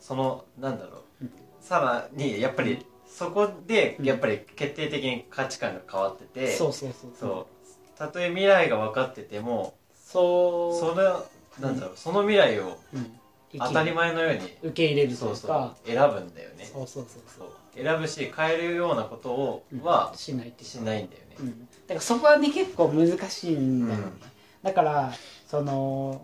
[0.00, 1.30] そのなんだろう、うん。
[1.60, 4.04] さらにやっぱりそこでうん。
[4.04, 7.46] やっぱり決定的に価値観が変わってて、そうそうそうそ
[7.94, 7.98] う。
[7.98, 10.78] たとえ未来が分かっててもそう。
[10.78, 11.24] その
[11.60, 13.18] なんだろうその未来をうん
[13.56, 14.40] 当たり前のように。
[14.62, 15.66] 受け入れるとそそういう。
[15.66, 16.64] うか選ぶんだよね。
[16.64, 17.48] そうそうそうそそう。
[17.48, 17.50] う
[17.82, 19.82] 選ぶし変えるようなことをうん。
[19.82, 24.20] はしないってしないんだよね、うん、だからそこはね結構難しいんだよね、うん。
[24.64, 25.12] だから
[25.46, 26.20] その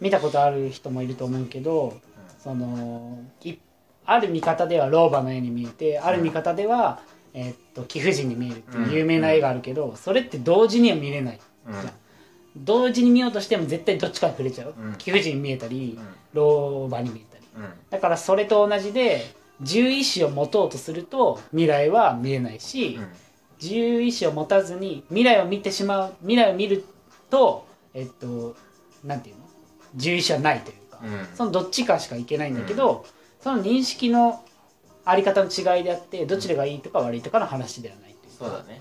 [0.00, 2.00] 見たことある人もいると思うけど
[2.38, 3.54] そのい
[4.04, 7.00] ある見方では老婆の絵に見えてある見方では、
[7.34, 11.72] えーっと貴婦人に見えるっていう有名な絵があるけど、それって同時には見れないうん。
[11.72, 11.92] じゃん、
[12.64, 14.94] 同時に見ようとしても絶対どっちかに触れちゃう、うん。
[14.96, 16.06] 貴婦人に見えたり、うん。
[16.32, 17.44] 老婆に見えたり。
[17.56, 17.72] うん。
[17.90, 23.08] だからそれと同じで自由意志を持とうとすると未来は見えないし、うん。
[23.62, 26.84] 自由意志を持たずに未来を見てしまう未来を見る
[27.30, 28.56] とえっと
[29.04, 29.42] なんていうの？
[29.94, 31.36] 自由意志はないというか、うん。
[31.36, 33.06] そのどっちかしかいけないんだけど、
[33.40, 34.44] その認識の
[35.04, 38.44] あり方の違いであってどちらがいいとか悪いとかの話ではないというか。
[38.44, 38.80] そうだね。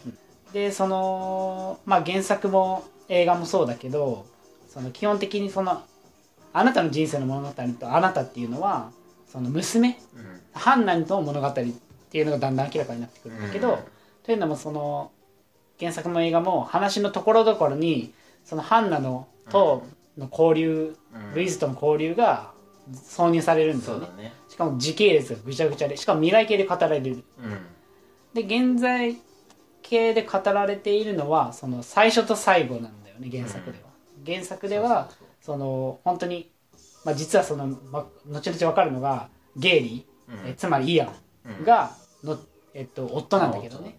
[0.54, 4.26] でそのまあ原作も映画もそうだけど
[4.68, 5.84] その基本的にその
[6.54, 7.50] あなたの人生の物語
[7.80, 8.92] とあなたっていうのは
[9.36, 10.42] その娘うん。
[10.54, 13.78] ハンナとの物語っていうのがだんだん明らかになってくるんだけど、うん。
[14.24, 15.12] というのもその
[15.78, 18.14] 原作も映画も話のところどころに
[18.46, 19.84] そのハンナのと
[20.18, 21.36] の交流、うん。
[21.36, 22.54] ルイズとの交流が
[22.94, 24.08] 挿入されるんだよね。
[24.18, 24.34] ね。
[24.48, 27.26] しかも時系列がぐちゃぐちゃでしかも未来系で語られる。
[27.38, 27.66] うん。
[28.34, 29.18] で現在
[29.88, 33.90] 系で語られているのはその最初と最後なんだよね原作では、
[34.26, 35.10] 原作では
[35.42, 36.50] その本当に、
[37.04, 40.50] まあ、実はその、ま、後々分かるのがゲイリー、うん。
[40.50, 41.06] えつまりイア
[41.62, 41.92] ンが
[42.24, 42.40] の、
[42.74, 43.96] えっと、夫なんだけどね、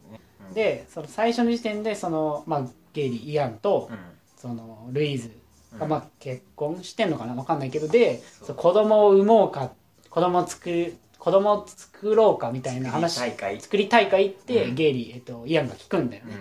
[0.48, 0.54] うん。
[0.54, 2.62] でその最初の時点でその、まあ、
[2.92, 3.98] ゲイリーイアンと、うん。
[4.36, 5.30] そのルイーズ
[5.78, 5.90] が、うん。
[5.90, 8.22] まあ、結婚してんのかな分かんないけどで
[8.56, 9.70] 子供を産もうか
[10.10, 10.96] 子供を作る
[11.26, 13.60] 子供を作ろうかみたいな話大会。
[13.60, 14.74] 作り大会って、うん。
[14.76, 16.30] ゲイリー、えっと、イアンが聞くんだようん。
[16.30, 16.36] ね、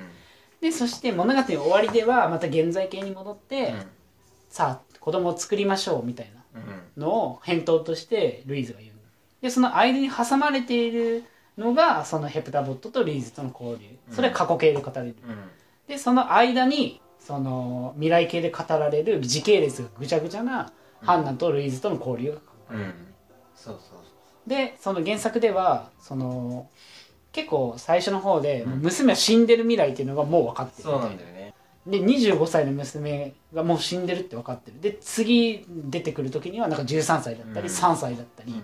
[0.61, 3.73] でそして物語の終わりではまた現在形に戻って、
[4.47, 6.61] さあ子供を作りましょうみたいな
[6.97, 8.99] うんのを返答としてルイーズが言うの。
[9.41, 11.23] でその間に挟まれている
[11.57, 13.97] のがそのヘプタボットとルイーズとの交流。
[14.11, 15.37] それは過去形で語られる、うん。
[15.87, 20.71] でその間にその未来形で語られる時系列がぐちゃぐちゃな
[21.01, 22.37] ハンナとルイーズとの交流が。
[23.55, 24.04] そうそう
[24.47, 26.67] でその原作ではその
[27.31, 28.79] 結構最初の方で、うん。
[28.79, 31.53] 娘は死んでる未来っていうのがもう分かってるそうなんだよね。
[31.85, 34.79] で25歳の娘がもう死んでるって分かってる。
[34.79, 37.75] で次出てくる時にはなんか13歳だったり、うん。
[37.75, 38.55] 3歳だったり、う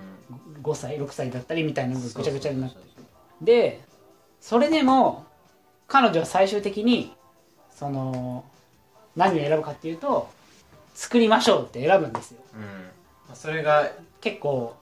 [0.58, 0.62] ん。
[0.62, 3.02] 5歳6歳だったりみたいなのがぐちゃぐちゃになってそうそ
[3.42, 3.82] うで
[4.40, 5.26] それでも
[5.88, 7.14] 彼女は最終的に
[7.76, 8.46] その
[9.16, 10.30] 何を選ぶかっていうと
[10.94, 12.38] 作りましょうって選ぶんですよ。
[12.52, 12.68] そううん。
[12.68, 14.76] まあそれが結構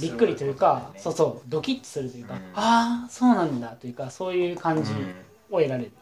[0.00, 2.40] びっくりというかそうそそうドキッとするというか、うん。
[2.54, 4.92] ああそうなんだというかそういう感じ
[5.50, 5.92] を得られる、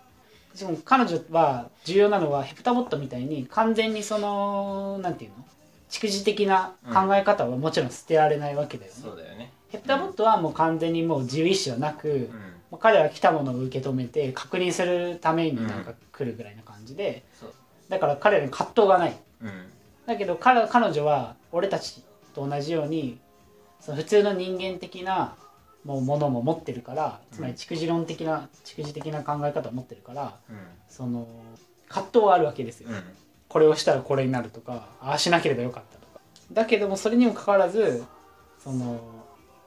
[0.58, 5.44] でも彼女は重要なのはヘプタボットみたいに完全にそのなんていうの
[5.90, 9.52] 蓄字的な考え方はもちろん捨てられないわけだよね、そうだよね。
[9.68, 12.30] ヘプタボットはもう完全にもう自由意志はなく、
[12.72, 12.78] うん。
[12.78, 17.22] 彼は来たものを受け止めて確認するためになんか来るぐらいな感じで、
[17.90, 19.16] だから彼らに葛藤がない。
[19.42, 19.50] うん。
[20.06, 22.02] だけど彼彼女は俺たち
[22.34, 23.20] と同じように
[23.82, 25.34] その普通の人間的な
[25.84, 30.52] もうものも持ってるからつまり蓄字論的な蓄字的な考え方を持ってるからう
[30.88, 31.26] その
[31.88, 33.02] 葛藤があるわけですよ、んうん。
[33.48, 36.20] これをしたらこれになるとかああしなければよかったとか。
[36.52, 38.04] だけどもそれにもかかわらず
[38.62, 39.00] その、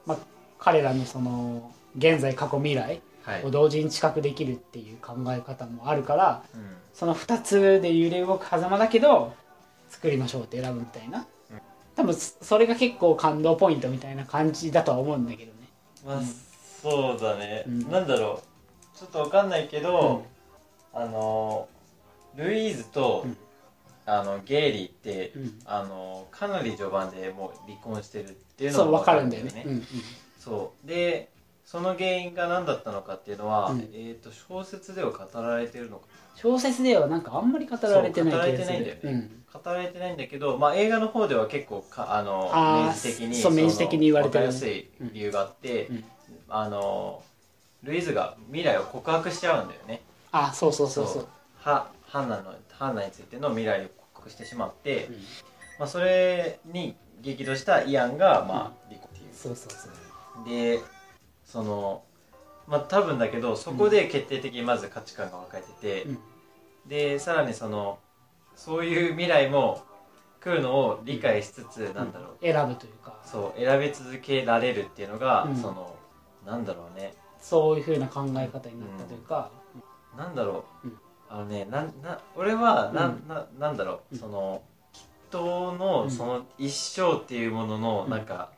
[0.06, 0.18] まあ、
[0.58, 3.44] 彼らのその現在過去未来はい。
[3.44, 6.76] を同時に知覚できるっていう考え方もあるからうん。
[6.94, 9.34] その2つで揺れ動く狭間だけど
[9.90, 11.24] 作りましょうって選ぶみたいなうん
[11.96, 15.68] 多分そそれが結構感動ポイントみたいな感じだとは思うんだけどね。
[16.04, 16.26] まあ、うん。
[16.26, 17.90] そうだね、うん。
[17.90, 18.42] なんだろ
[18.94, 18.98] う。
[18.98, 20.24] ちょっとわかんないけど、
[20.92, 21.68] あの
[22.36, 23.36] ルイーズと、うん。
[24.08, 25.58] あのゲイリーって、うん。
[25.64, 29.64] あのかなり序盤でもう離婚してるっていうのそうが分かるんだよね。
[29.66, 29.86] うんうん。
[30.38, 30.86] そう。
[30.86, 31.30] で
[31.64, 33.80] その原因が何だったのかっていうのは、うん。
[33.92, 36.06] えー、と小説では語られてるのか
[36.36, 38.74] 小説ではなんかあんまり語られてない気がする。
[38.74, 39.00] そう語られてないんだよね。
[39.02, 39.42] うん。
[39.52, 42.50] 語られてないんだけど、まあ、映画の方では結構かあの
[42.86, 44.46] 明示的にそう明示的に言われてる。
[44.46, 46.04] 分かりやすい理由があって、うん
[46.48, 47.22] あの
[47.82, 50.02] ルイーズが未来を告白しちゃうんだよね。
[50.32, 51.28] あそうそうそうそう。
[51.56, 55.14] はハンナのハンナについての未来を告白してしまって、うん。
[55.78, 59.34] まあ、それに激怒したイアンが、まあ、離婚っていう。
[59.34, 60.48] そうそうそう。
[60.48, 60.80] で
[61.44, 62.02] その
[62.66, 66.18] まあ多分だけどそこで決定的にまず価値観が分かれてて、うん。
[66.88, 67.98] でさらにその
[68.54, 69.82] そういう未来も
[70.40, 72.42] 来るのを理解しつつ、なんだろう。
[72.42, 73.16] 選ぶというか。
[73.24, 75.56] そう選び続けられるっていうのが、うん。
[75.56, 75.94] その
[76.46, 77.14] なんだろうね。
[77.40, 79.50] そういうふうな考え方になったというか、
[80.16, 80.98] なんだろう、うん。
[81.28, 83.28] あのねなんな俺はな,、うん。
[83.28, 84.18] ななんだろう、うん。
[84.18, 84.62] その
[85.30, 86.10] 人うのん。
[86.10, 88.24] その一生っていうもののうんなん。
[88.24, 88.50] か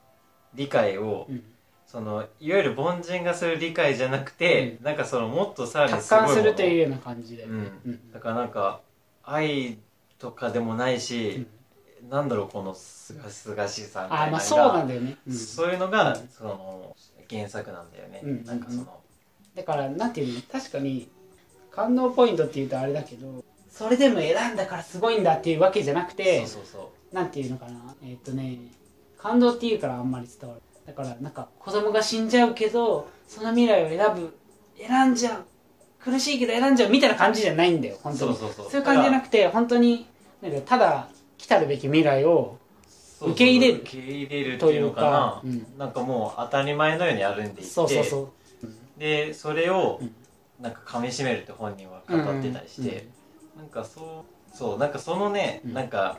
[0.54, 1.42] 理解を、うん
[1.89, 7.53] そのいわゆる凡人がする理解じゃなくて、なんかそのもっとさらに達すごいするというような感じで、うん。
[7.84, 8.12] うん。
[8.12, 8.80] だからなんか
[9.24, 9.78] 愛
[10.18, 11.47] とかでもないし、
[12.11, 15.34] なんだろうこのすがすがしさみたいなあまあそうなんだよね、うん。
[15.34, 16.95] そういうのが、うんその
[17.30, 18.45] 原作なんだよね、うん。
[18.45, 19.01] なんかその、
[19.55, 20.43] だからなんていうの？
[20.43, 21.09] 確かに
[21.70, 27.14] 感動ポイントっていうとあれだけどそれでも選んだからすごいんだっていうわけじゃなくてそうそうそう。
[27.14, 27.95] なんていうのかな？
[28.03, 28.59] えーっとね
[29.16, 34.34] 感動っていうからあんまり伝わるだからなんか子供が死んじゃうけどその未来を選ぶ
[34.76, 35.45] 選んじゃう。
[36.01, 38.36] 苦しいけど選んじゃうみたいな感じじゃないんだよ本当に。
[38.36, 38.80] そうそうそう。
[38.80, 40.07] いう感じじゃなくて本当に
[40.41, 43.80] なんかただ来たるべき未来をそうそう受け入れる。
[43.80, 45.43] 受け入れるっていうのかな。
[45.45, 48.32] うかなんかもう当たり前のように歩んでいってそうそうそ
[48.64, 48.99] う。
[48.99, 50.14] でそれをうん。
[50.61, 53.07] なんか噛みしめるって本人は語ってたりして、
[53.57, 55.72] なんかそうそうなんかそのね、うん。
[55.72, 56.18] なんか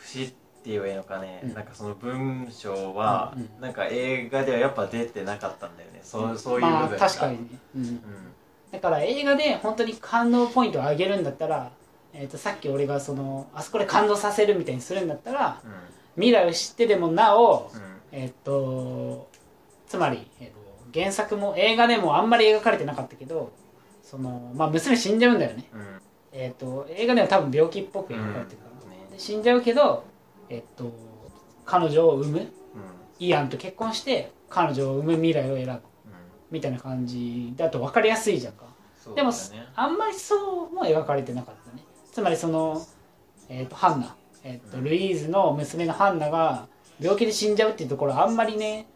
[0.00, 0.32] 節っ
[0.64, 1.54] て言えばいいのかね、うん。
[1.54, 3.60] なんかその文章は、うんうん。
[3.60, 6.00] なんか映画ではやっぱ出てなかったんだよね。
[6.02, 7.82] そうそういう部分が、まあ確かにね、うん。
[7.82, 8.00] うん。
[8.72, 11.70] だから映画で本当に感動ポイントを上げるんだったら、
[12.12, 15.60] えー、とさっき俺がそのあそこで感動させるみたいにするんだったら
[16.14, 17.80] 未来を知ってでもなお、うん。
[18.12, 19.28] えっ、と
[19.86, 23.52] つまり、えーと原作も映画でもあんまり描かれてなかったけど
[24.04, 26.00] その、まあ、娘死んじゃうんだよね、うん。
[26.32, 28.90] えっと映画では多分病気っぽく描かれてるから、うん。
[28.90, 30.04] ねで死んじゃうけど、
[30.48, 30.92] えっと
[31.64, 32.38] 彼女を産む？
[32.38, 32.46] うん。
[33.18, 35.70] イアンと結婚して彼女を産む未来を選ぶ。
[35.72, 35.80] うん。
[36.50, 38.64] みたいな感じだと分かりやすいじゃんか。
[39.14, 39.32] でも
[39.74, 41.82] あんまりそうも描かれてなかったね。
[42.10, 42.86] つまりその、
[43.48, 44.84] えー、とハンナ、えーとうん。
[44.84, 46.68] ルイーズの娘のハンナが
[47.00, 48.86] 病気で死んじゃうっていうところあんまりね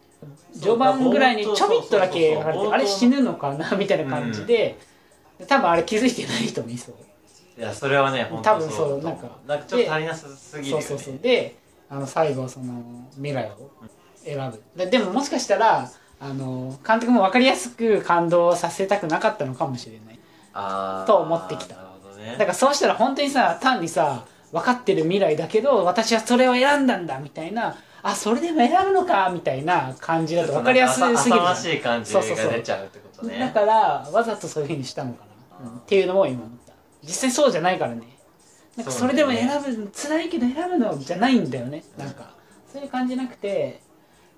[0.53, 3.77] 序盤ぐらいにちょびっとだけあれ死ぬのかな？
[3.77, 4.77] みたいな感じで、
[5.47, 6.95] 多分あれ気づいてない人もいそう
[7.59, 9.03] いやそれはね本多分当だと思そう。
[9.03, 10.83] なんかなんかちょっと足りなさすぎるよね。
[10.83, 11.19] そうそうそう。
[11.21, 11.57] で
[11.89, 12.81] あの最後その
[13.15, 13.71] 未来を
[14.23, 14.63] 選ぶ。
[14.77, 15.91] ででももしかしたら
[16.21, 20.19] あの監督も分かりやすく感動させたくなかったのかもしれない。
[20.53, 21.75] あーと思ってきた。
[21.75, 22.31] なるほどね。
[22.31, 33.37] だからそうしたら本当にさ単にさ分かってる未来だけど私はそれを選んだんだみたいなあそれでも選ぶのかみたいな感じだと分かりやすすぎるじゃしい感じが出ちゃうってことね。
[33.37, 35.25] だからわざとそういうふうにしたのか
[35.61, 35.77] な、うん。
[35.77, 36.58] っていうのも今思った
[37.03, 38.01] 実際そうじゃないからね。
[38.75, 41.83] なんかそれでも選ぶ、辛いけど選ぶのじゃないんだよね。
[41.97, 42.33] なんか
[42.71, 43.81] そういう感じなくて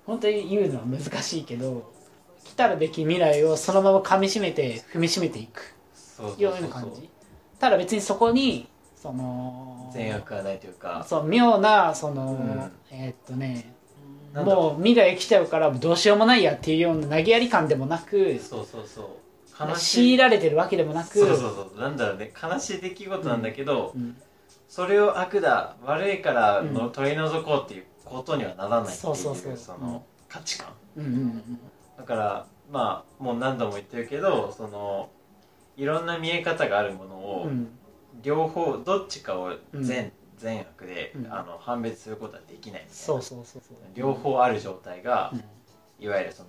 [0.06, 1.92] 本当に言うのは難しいけど
[2.44, 5.74] 来たるべき未来をそのまま噛みしめて踏みしめていく。
[6.38, 7.08] ような感じ。
[7.58, 11.04] ただ別にそこにその善悪がないというか。
[11.08, 12.72] そう妙なその、ん。
[12.90, 13.74] えーっとね
[14.34, 19.04] もう未来来ちゃうからどうしようもないやっていうような投げやり感でもなくそうそうそう。
[19.04, 19.10] 悲
[19.76, 21.18] 強いられてるわけでもなく。
[21.18, 21.80] そうそうそう。
[21.80, 22.32] なんだろうね。
[22.40, 24.16] 悲しい出来事なんだけど、うん
[24.68, 29.56] それを悪だ悪いからの、うん取り除こうっていうことにはならないっていうそうそうそう。
[29.56, 30.68] その価値観。
[30.96, 31.60] うんうんうん。
[31.98, 35.10] だからまあもう何度も言ってるけどその
[35.76, 37.68] いろんな見え方があるものを、うん。
[38.22, 39.84] 両方どっちかをうん。
[39.84, 41.26] 善,、善悪で、うん。
[41.30, 42.90] あの判別することはできないみたいな。
[42.94, 43.76] そうそうそうそう。
[43.94, 45.44] 両方ある状態が、うん。
[46.02, 46.48] いわゆるその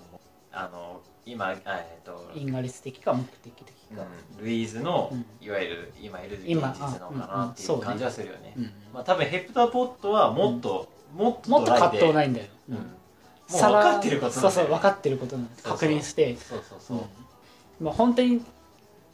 [0.53, 4.03] あの今あえっと、因果律的か目的的うんか、
[4.39, 5.25] ルイーズの、うん。
[5.41, 8.53] いわゆる今いる現実今のかなっていう感じはするよね。
[8.57, 12.81] うんまあ多分ヘプタポットはもっと、もっともっと葛藤い、ないんだよ、うん、うん。
[12.81, 15.79] もう分かってることなんだよ、ね、そうそう分かってることなんですそうそう。
[15.79, 16.35] 確認して。
[16.35, 18.41] そうそうそう、まあ本当に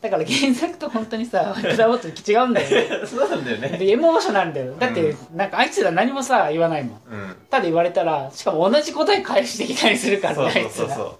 [0.01, 2.69] だから原作と本当にさフラボット違うんだよ
[3.01, 3.03] ね。
[3.05, 3.77] そうなんだよね。
[3.77, 4.73] でエモーショナルだよ。
[4.79, 6.99] だって、なんかあいつら何もさ言わないもん。
[7.11, 7.35] うん。
[7.49, 11.18] ただ言われたらしかも同じ答え返してきたりするからそうねあいうそそうそう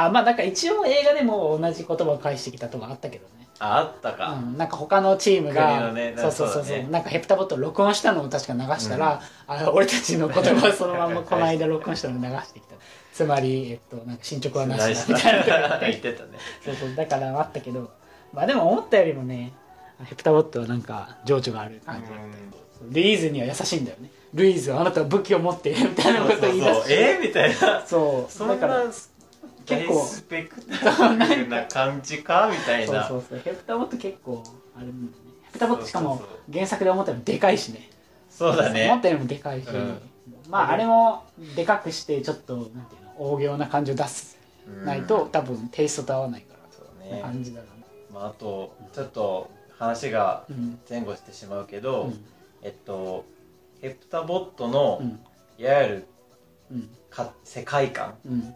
[0.00, 3.48] あまあなんか一応映画でも同じ言葉を返してきたとかあったけどね。
[3.58, 6.86] ああったか、うん、なんか他のチームが、ねそうそうそうそう、ね。
[6.88, 12.76] なんかヘプタボット録音したのを確か流したら、あ俺たちの言葉をそのままこの間録音したのを流してきた。
[13.12, 16.12] つまり、えっと、なんか進捗はなしだみたいな言って。
[16.14, 16.30] たね。
[16.64, 17.90] そうそうだからあったけど。
[18.32, 19.52] まあでも思ったよりもね
[20.04, 24.10] ヘプタボットはなんか情緒がある感じ、ルイーズには優しいんだよね。
[24.32, 27.84] ルイーズはあなたは武器を持っているみたいなことを言い出そうそうえーみたいな。
[27.84, 28.32] そう。
[28.32, 28.56] そんな
[29.68, 29.94] 結構。
[29.94, 33.38] 大スペクタクルな感じかみたいそうなそうそう。
[33.38, 34.42] ヘプタボット結構
[34.76, 35.30] あれなんだよね。
[35.42, 37.90] ヘプタボットしかも原作で思ったよりでかいしね。
[38.30, 40.00] そうだ思っねたよりもでかいし、うん。
[40.48, 41.24] まああれも
[41.56, 46.60] でかくしてちょっとなんていうの大行な感じを出すうんないと、多分テイストと合わないから。
[46.70, 47.20] そうね。
[47.22, 47.86] 感じだろうね。
[48.12, 52.24] まあ、あとちょっと話がうん前後してしまうけど、うん。
[52.62, 53.24] えっと
[53.80, 55.20] ヘプタボットの、うん。
[55.58, 56.06] いわゆる
[56.70, 56.90] うん。
[57.10, 58.54] か世界観うん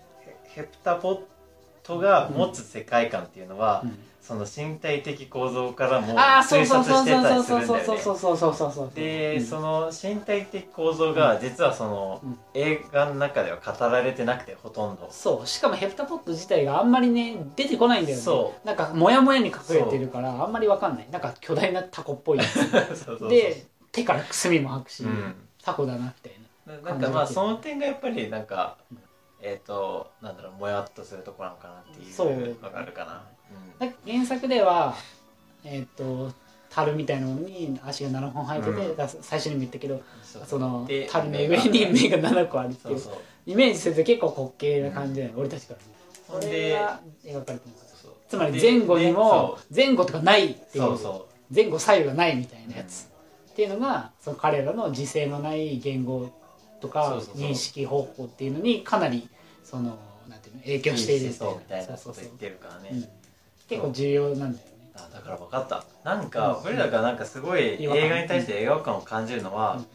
[0.54, 1.20] ヘヘプタボッ
[1.82, 3.98] トが持つ世界観っていうのは、うん。
[4.22, 7.60] その身体的構造からもああそう推そう察そうしてたそうそう。
[7.60, 8.00] りするんだよね。
[8.00, 9.44] そうそうそうそうそうそうで、うん。
[9.44, 12.38] その身体的構造が実はその、うん。
[12.54, 15.08] 映画の中では語られてなくてほとんど。
[15.10, 15.46] そう。
[15.48, 18.22] しかもヘプタポット自体があんまりね出てこないんだよね。
[18.22, 21.08] そなんかモヤモヤに隠れてるからあんまりわかんない。
[21.10, 22.38] なんか巨大なタコっぽい。
[22.38, 23.28] やそうそうそう。
[23.28, 25.34] つで手からくすみも吐くし、うん。
[25.64, 26.32] タコだなみたい
[26.66, 28.76] なななんかまあその点がやっぱりなんか、
[29.42, 32.62] えっ、となんだろうもやっとするところなのかなっていう。
[32.62, 34.94] のがあるかな、だ原作では
[35.64, 36.32] えっ、と
[36.70, 39.08] 樽みたいのに足が7本生えてて、うん。
[39.22, 40.00] 最初にも言ったけど
[40.46, 43.00] そので樽の上に目が7個あるっていう。
[43.44, 48.06] イメージすると結構滑稽な感じだよ、俺たちからそれでが描かれてます。
[48.28, 50.84] つまりで前後にもで前後とかないっていう。
[50.84, 53.08] そうそ前後左右がないみたいなやつ、
[53.50, 56.30] っていうのがその彼らの時制のない言語
[56.80, 59.28] とか認識方法っていうのにかなり
[59.64, 59.98] その
[60.28, 61.34] なんていうの影響しているみ
[61.68, 63.08] たいなこと言ってるからね、うん。
[63.68, 64.62] 結構重要なんだよね。
[64.94, 65.84] あだから分かった。
[66.04, 66.66] なんかうん。
[66.66, 69.86] 俺らがなんかすごい映画に対して違和感を感じるのは、うん。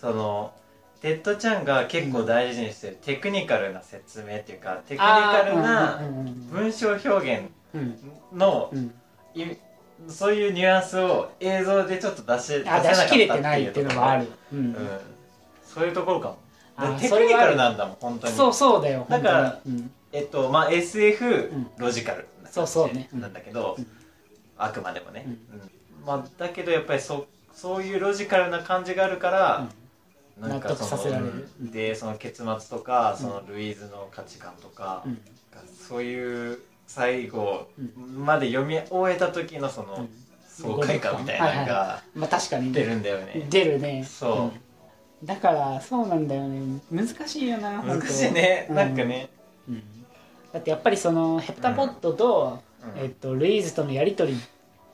[0.00, 0.52] その
[1.00, 6.00] テッドチャンが結構大事にしてるテクニカルな説明っていうかテクニカルな
[6.50, 7.98] 文章表現うん。
[8.32, 8.72] の
[10.08, 14.58] そういうニュアンスを映像でちょっと出し出せなかあった出し切れてないっていうのもある、うん。
[14.58, 14.76] うん、
[15.64, 16.38] そういうところかも
[17.00, 18.32] テクニカルなんだもん本当に。
[18.32, 19.90] そうそうだよだからうん。
[20.12, 21.70] えっとまあ SF、ん。
[21.78, 23.08] ロジカルなそうそうね。
[23.12, 23.20] うん。
[23.20, 23.86] なんだけど、うん
[24.56, 25.26] あくまでもね、
[26.06, 29.68] まあ、だけどやっぱりそそういうロジカルな感じがあるから、
[30.40, 30.60] なん。
[30.60, 31.48] かその納得させられる。
[31.60, 31.70] うん。
[31.72, 35.18] でその結末とかそのルイーズの価値観とか、うん。
[35.88, 40.08] そういう最後うまで読み終えた時のその、うん。
[40.46, 44.04] 爽快感みたいなのがまあ確かに出るんだよね、出るね。
[44.04, 44.32] そう。
[44.42, 44.50] うん
[45.24, 46.80] だからそうなんだよね。
[46.90, 49.28] 難しいよな難しいね、うんなんかね、
[49.68, 49.82] うん。
[50.52, 52.62] だってやっぱりそのヘプタポットと、
[52.96, 53.02] うん。
[53.02, 54.40] えっと、ルイーズとのやり取り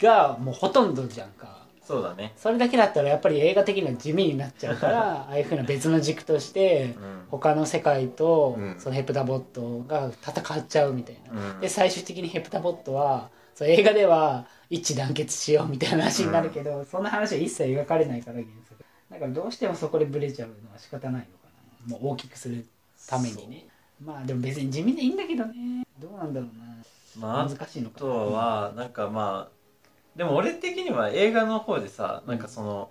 [0.01, 1.61] がもうほとんどじゃんか。
[1.83, 2.33] そうだね。
[2.37, 7.23] それだけだったらやっぱり映画的には地味になっちゃうから ああいうふうな別の軸としてうん。
[7.31, 8.77] 他の世界とうん。
[8.79, 11.61] そのヘプタボットが戦っちゃうみたいな、うん。
[11.61, 18.70] で最終的にヘプタボットはそう映画では一致団結しようみたいな話になるけど、そんな話は一切描かれないから原作
[19.11, 21.49] だからどうしてもそこでブレちゃうのは仕方ないのか
[21.89, 21.99] な。
[21.99, 22.67] もう大きくする
[23.07, 23.67] ためにね。
[24.03, 25.85] まあでも別に地味でいいんだけどね。
[25.99, 27.27] どうなんだろうな。
[27.27, 32.91] まあ難しいのかあとはなんかまあでも俺的には映画の方でさなんかその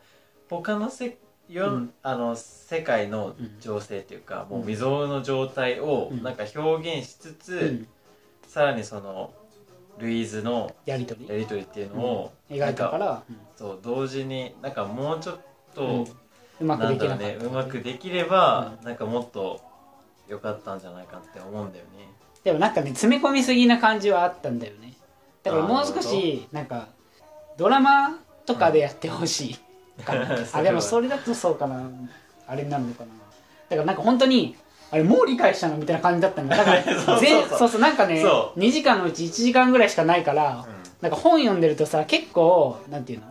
[0.50, 1.18] 他のせ
[1.50, 1.94] よ、うん。
[2.04, 6.24] あの世界の情勢っていうか、もう未曾有の状態をうん。
[6.24, 7.88] なんか表現しつつ、うん。
[8.48, 9.34] さらにその
[9.98, 11.28] ルイーズのやり取り。
[11.28, 13.24] やり取りっていうのを、描いたから、
[13.58, 15.40] そう同時になんかもうちょっ
[15.76, 16.08] と、うん。
[16.62, 17.24] うまくできなかった。
[17.24, 19.62] だろうねうまくできれば、なんかもっと
[20.28, 22.10] 良かったんじゃないかって思うんだよね。
[22.44, 24.94] でもなんかね詰め込みすぎな感じはあったんだよね。
[25.44, 26.88] だからもう少しなんか
[27.58, 29.52] ドラマとかでやってほし
[29.98, 31.90] いかな、 あでもそれだとそうかな。
[32.48, 33.10] あれになるのかな。
[33.70, 34.56] だからなんか本当に
[34.92, 37.60] あれもう理解したのみたいな感じだったんだだから そうそう全そう。
[37.60, 40.66] そうそうなんかねそ2時間のうち1時間ぐらいしかないから、
[41.02, 43.26] なんか本読んでるとさ結構なんていうの？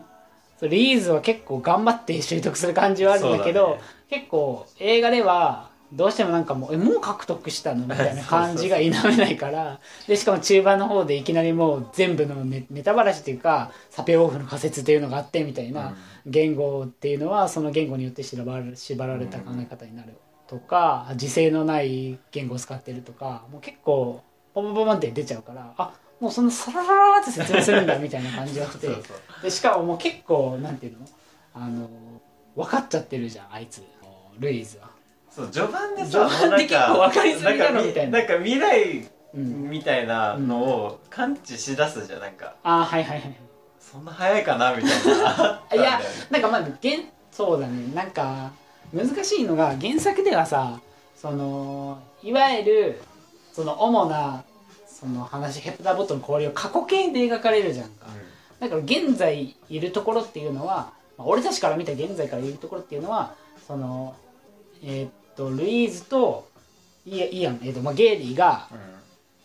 [0.59, 3.81] そうリーズは結構頑張って習得する感じはあるんだけどね。
[4.11, 15.97] 結構映画ではどうしてもなんかもうえもう獲得したのみたいな感じが否めないからでしかも中盤の方でいきなりもう全部のネネタバラシっていうかサペオフの仮説っていうのがあってみたいな、
[16.27, 20.15] 言語っていうのはその言語によって縛られ縛られた考え方になる
[20.47, 28.89] とか時制のない言語を使ってるとかもう結構ポンポンポンって出ちゃうからあもうそのサララララって説明するんだみたいな感じがして。
[29.43, 30.99] でしかももう結構なんていうの
[31.55, 31.89] あの
[32.57, 33.83] 分かっちゃってるじゃんあいつ
[34.39, 34.91] ルイーズは。
[35.31, 38.19] そう序盤でさ序盤で結構分かりすぎだろみたいな。
[38.19, 42.55] なんか未来うん、みたいなのを感知しだすじゃんなんか。
[42.63, 43.37] あーはいはいはい。
[43.79, 45.63] そんな早いかなみたいな。
[45.73, 46.01] いや
[46.31, 46.95] なんかまあ原
[47.31, 47.95] そうだね。
[47.95, 48.51] なんか
[48.93, 50.81] 難しいのが原作ではさ
[51.15, 53.03] そのいわゆる
[53.53, 54.45] その主な
[54.99, 58.07] その話ヘプターボットの交流を過去形で描かれるじゃんか、
[58.59, 63.35] だから現在いるところっていうのは、まあ俺たちから見た現在からいるところっていうのは
[63.67, 64.17] その
[64.83, 66.49] えーっとルイーズと
[67.07, 68.79] イイアン、えーっとまあ、ゲイリーがうん。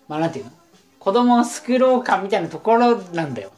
[0.08, 0.52] まあなんていうの？
[1.00, 3.52] 子供を作ろうかみたいなところなんだよ。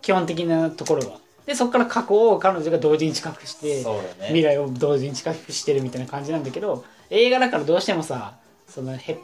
[0.00, 1.18] 基本的なところは。
[1.46, 4.26] でそこから過去を彼女が同時に知覚してね。
[4.26, 8.34] 未来を同時に知覚してるみたいな感じなんだけど映画だからどうしてもさ
[8.68, 9.18] そのへ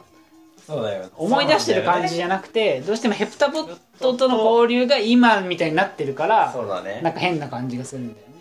[0.69, 1.09] そうだよ。
[1.15, 7.01] 思い出してる感じじゃなくてどうしてもヘプタボットとの交流が今みたいになってるからそうだね。
[7.01, 8.33] なんか変な感じがするんだよね、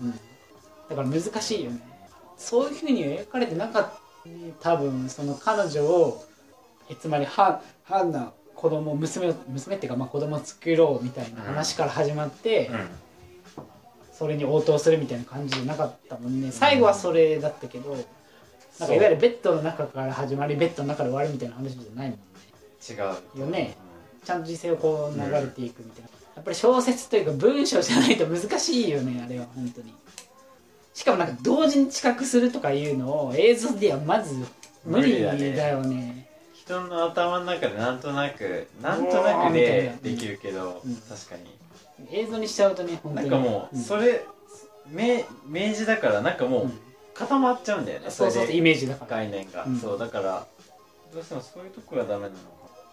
[0.00, 0.10] うん、
[0.90, 1.80] だから難しいよね。
[2.36, 3.92] そういうふうに描かれてなかっ
[4.24, 6.24] たね多分その彼女を
[6.90, 12.88] えつまりハハンナ子供娘を娘っていうかまあ子供を作ろうみたいな話から始まって、うん。
[14.12, 16.50] それに応答するみたいな感じじゃなかったもんね。
[16.50, 17.94] 最後はそれだったけど、
[18.78, 22.18] なんかいわゆるベッドの中から始まりベッドの中で終わるみたいな話じゃないもんね。
[22.88, 22.92] 違
[23.38, 23.40] う。
[23.40, 23.76] よね
[24.24, 29.94] ちゃんと実際をこう流れていくみたいな、やっぱり小説というか文章じゃないと難しいよねあれは本当に。
[30.92, 34.34] しかもなんか同時に知覚するとかいうのを映像ではまず
[34.84, 36.28] 無理だ無理だよね。
[36.54, 40.96] 人の頭の中でなんとなくなんとなくでできるけどうん。
[40.96, 41.44] 確かに。
[42.10, 43.30] 映像にしちゃうとね本当に。
[43.30, 43.82] なんかもううん。
[43.82, 44.24] それ
[44.90, 46.80] 明明示だからなんかもううん
[47.18, 48.10] 固まっちゃうんだよね。
[48.10, 49.16] そうそうれでイメージだから。
[49.16, 49.64] 概念が。
[49.64, 49.78] うん。
[49.78, 50.46] そうだから
[51.14, 52.36] どうしてもそういうとこがダメなのか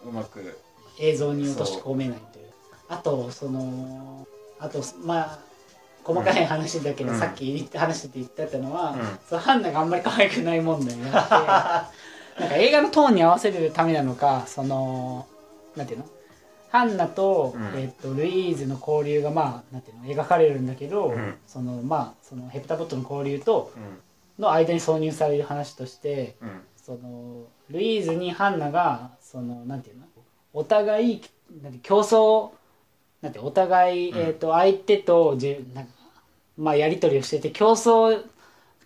[0.06, 0.60] うまく
[1.00, 2.46] 映像に落とし込めないという。
[2.88, 4.28] あとその
[4.60, 5.40] あとまあ
[6.04, 7.20] 細かい話だけど、うん。
[7.20, 9.00] さっき言って話してて言ってたのは、うん。
[9.28, 15.28] そのハンナがあんまり可愛くない問題があってなんか映画のトーンに合わせるためなのかその
[15.76, 16.06] なんていうの？
[16.70, 17.80] ハンナと,、うん。
[17.80, 20.06] えっとルイーズの交流がまあなんていうの？
[20.06, 21.36] 描かれるんだけど、うん。
[21.46, 23.80] そのまあそのヘプタボットの交流とう
[24.40, 26.62] の間に挿入される話としてんうん。
[26.76, 30.04] そのルイーズにハンナがそのなんていうの？
[30.54, 31.22] お互い
[31.62, 32.52] なんて競争
[33.22, 34.18] なんてお互い、うん。
[34.18, 35.92] えー、と相手とじなんか、
[36.58, 38.24] まあ、やり取りをしてて競争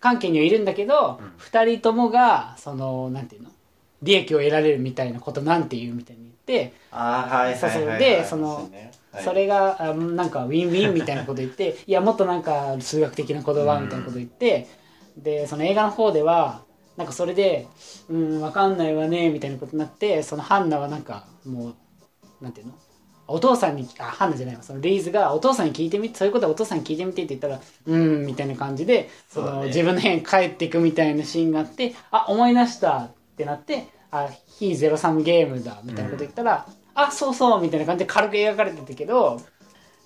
[0.00, 1.32] 関係にはいるんだけど、うん。
[1.38, 3.50] 二人ともがそのなんていうの？
[4.00, 6.34] 利益を得られるみたいなことなんて言うみたいに言っ
[6.70, 7.82] て、ああはいはいそうそう。
[7.98, 8.70] でその
[9.10, 9.24] はい。
[9.24, 14.68] それがあなんかウィンウィンみたいなこと言っていやもっとなんか数学的な言葉みたいなこと言って、
[15.22, 16.62] でその映画の方では
[16.96, 17.68] なんかそれで
[18.10, 21.74] 「うんわかんないわね」みたいなことになってそのハンナはなんかもう
[22.40, 22.72] なんていうの？
[23.30, 24.62] お父さんにあハンナじゃないわ。
[24.62, 29.66] そのリーズがお父さんに聞いてみそういうことはお父さんに聞いてみてって言ったら「うん」みたいな感じでその、ね。
[29.66, 39.40] 自分の部屋に帰っていくみたいなシーンがあって「あ思い出した」ってなって「あ非ゼロサムゲームだ」みたいなこと言ったら「あそうそう」みたいな感じで軽く描かれてたけど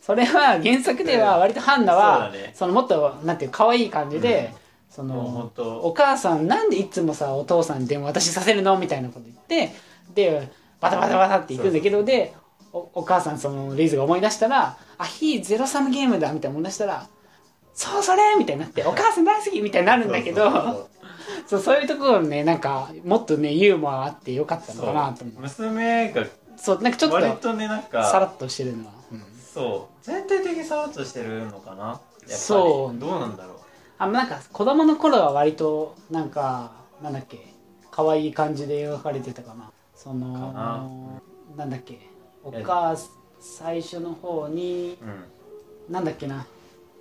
[0.03, 4.53] それは原作では割とハンナは、そのもっとなんていう可愛い感じで、
[4.95, 5.51] その
[5.82, 8.76] お母さんなんでいつもさお父さんに電話渡しさせるの？
[8.78, 9.74] みたいなこと言って
[10.14, 10.49] で
[10.80, 12.34] バタバタバタっていくんだけどで
[12.72, 17.07] おお母さんそのリーズが思い出したら「あ非ゼロサムゲームだ」みたいな思い出したら
[17.74, 20.88] 「そうそれ!」みたいになって「お母さん大好き!」みたいになるんだけど
[21.47, 25.40] そうそういうところねなんかもっとねユーモアあってよかったのかなと思う。
[25.43, 26.24] 娘が
[26.57, 29.24] そうなんかちょっと割とねなんさらかっとしてるのは、うん。
[29.55, 30.05] そう。
[30.05, 31.86] 全体的にさらっとしてるのかな？
[31.86, 32.32] やっぱり。
[32.34, 32.99] そう。
[33.01, 33.57] どうなんだろう？
[34.03, 37.39] あなんか子供の頃は割となんかなんだっけ
[37.93, 39.71] 可愛い感じで描かれてたかな。
[39.95, 40.89] そのな。
[41.57, 42.01] なんだっけ
[42.43, 44.99] お母さん最初の方に
[45.89, 46.45] うなんだっけな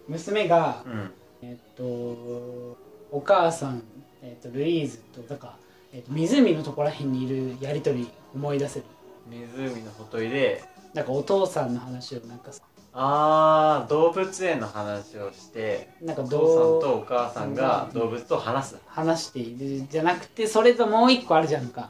[0.08, 1.12] 娘が、んうん。
[1.42, 3.82] えっとお母さん、
[4.22, 5.58] えっとルイーズとだから、
[5.94, 8.86] えっと湖のところらへんにいるやり取り思い出せる。
[9.28, 12.62] 湖のほとりでなんかお父さんの話をなんかさ
[12.94, 18.78] ああ動物園の話をしてなんかお父さんとお母さんが動物と話す。
[18.86, 21.90] 話しているじゃなくてそれともう一個あるじゃんか。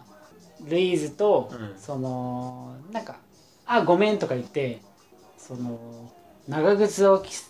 [0.67, 1.73] ルイーズと、うん。
[1.79, 3.15] そのなんか
[3.65, 4.81] 「あごめん」とか言って
[5.37, 5.79] その
[6.47, 7.45] 長靴を着着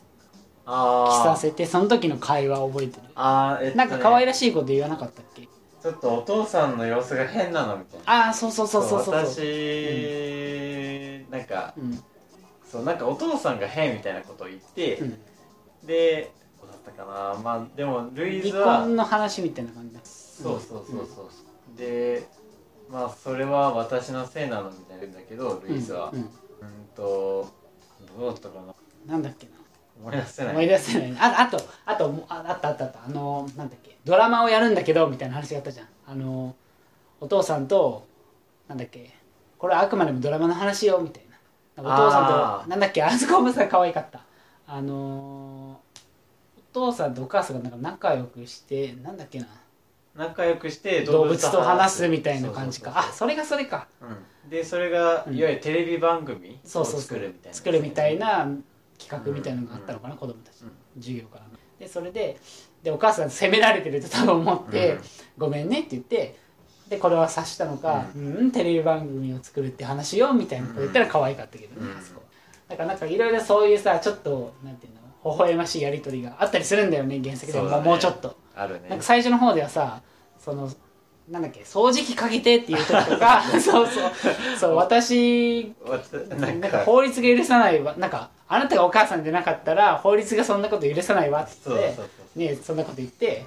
[0.65, 3.01] あさせてその時の会話覚えてる。
[3.15, 3.85] あーえっとね。
[3.85, 5.41] なんか可愛らしいこと言わなかったっけ？
[5.81, 8.27] ちょっとお父さんの様子が変なのみたいな。
[8.27, 9.39] ああそうそうそうそうそう私、
[11.29, 12.01] なんかうん
[12.71, 15.19] そうなんかお父さんが変みたいなことを言って、うん。
[15.85, 17.39] でどうだったかな。
[17.43, 19.99] まあでもルイーズ離は婚の話みたいな感じだ。
[20.03, 21.29] そうそうそうそ
[21.75, 22.27] う、で
[22.89, 26.21] まあそれは私のせいなのみたいな言うんだけどルイーズは、ううん。
[26.21, 26.25] ん、
[26.95, 27.47] と
[28.17, 28.73] どうだったかな。
[29.13, 29.53] なんだっけな。
[29.99, 30.53] 思い出せない。
[30.53, 31.15] 思い出せない。
[31.19, 32.99] ああとあともああったあったあった。
[33.05, 33.97] あのなんだっけ。
[34.05, 35.87] ドラマをやるんだけどみたいな話があったじゃん。
[36.07, 36.55] あの
[37.19, 38.07] お父さんと
[38.67, 39.13] なんだっけ。
[39.57, 41.30] これはあくまでもドラマの話よみたいな
[41.77, 44.21] お父さんとなんだっけあそこもさ可愛かった。
[44.67, 45.79] あの
[46.57, 49.47] お父さんとお母さんがなんか仲良くしてなんだっけな。
[50.15, 52.91] 仲良くして動物と話すみたいな感じか。
[52.95, 53.87] あそれがそれか。
[53.99, 54.13] そうう
[54.47, 54.49] ん。
[54.49, 55.35] でそれがうん。
[55.35, 57.01] いわゆるテレビ番組をそうそうそう。
[57.01, 57.53] 作るみたいな。
[57.53, 58.47] 作るみたいな
[58.99, 61.45] 企画みたいなのがあったのかな、子供たち、うん授業から。
[61.79, 62.37] でそれで
[62.83, 65.01] でお母さん責められてると多分思って、うん。
[65.37, 66.37] ごめんねって言って
[66.91, 71.97] でこれは察したのか、うん、テレビ番組を作るって話よみたいなこと言ったら可愛かったけどね、うん。
[71.97, 72.21] あそこ。
[72.67, 77.79] だからなんかいろいろそういうさちょっとなんていうの微笑ましいやり取りがあったりするんだよね原作でも、ね。
[77.79, 78.35] もうちょっと。
[78.55, 78.89] あるね。
[78.89, 80.01] なんか最初の方ではさ
[80.37, 80.69] その
[81.29, 84.11] なんだっけ掃除機かけてっていう時とか そうそう。
[84.59, 85.73] そう私
[86.29, 87.95] ななんんかか法律が許さないわ。
[87.95, 91.95] なんかあなたがお母さんでなかったら法律がそんなこと許さないわって
[92.35, 93.45] ねそんなこと言って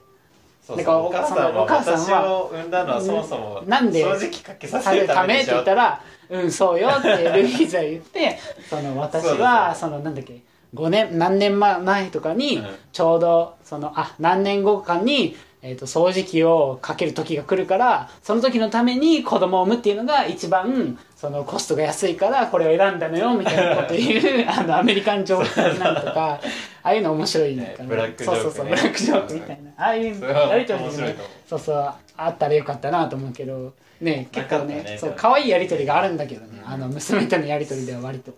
[0.66, 6.00] そうなんかお母さんはお母さんは私を産んだのはそもそもなんで掃除機かけささせるためって言ったら
[6.30, 8.38] 「うんそうよ」ってルイーズは言って
[8.70, 10.40] その私はそのなんだっけ
[10.74, 12.66] 5年何年前とかにうん。
[12.92, 15.36] ちょうどそのあ何年後かに、
[15.66, 26.40] えー、と掃除機をかける時が来るからその時のために子供を産むっていうのが一番そのコストが安いからこれを選んだのよ みたいなこと言う あのアメリカンジョーク的なのとかあ
[26.82, 28.42] あいうの面白いねブラックジョークね。
[28.42, 29.70] そうそうそうブラックジョークみたいな。
[29.78, 31.28] ああいうやりとりでね面白いと思う。
[31.48, 38.32] そうそうあったらよかったなと思うけどね結構ねねそう可愛いやりとりがあるんだけどね、あの娘とのやりとりでは割と。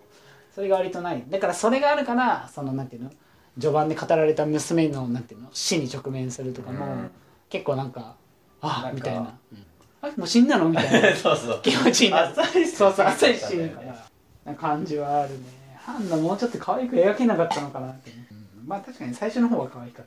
[0.55, 1.21] それが割とない。
[1.27, 3.11] だからそれがあるからそのなんていうの？
[3.59, 7.11] 序盤で語られた娘のなんていうの死に直面するとかも、うん。
[7.49, 8.15] 結構なんか
[8.61, 9.37] あなんかみたいな、
[10.01, 11.15] あもう死んだのみたいな。
[11.15, 11.61] そうそう。
[11.61, 12.27] 気持ちになる。
[12.41, 13.81] 浅いそうそう浅いシーンか
[14.45, 14.55] な。
[14.55, 15.45] 感じはあるね。
[15.77, 18.11] ハンナもうちょっと可愛く描けなかったのかなって、
[18.65, 20.05] まあ確かに最初の方は可愛かっ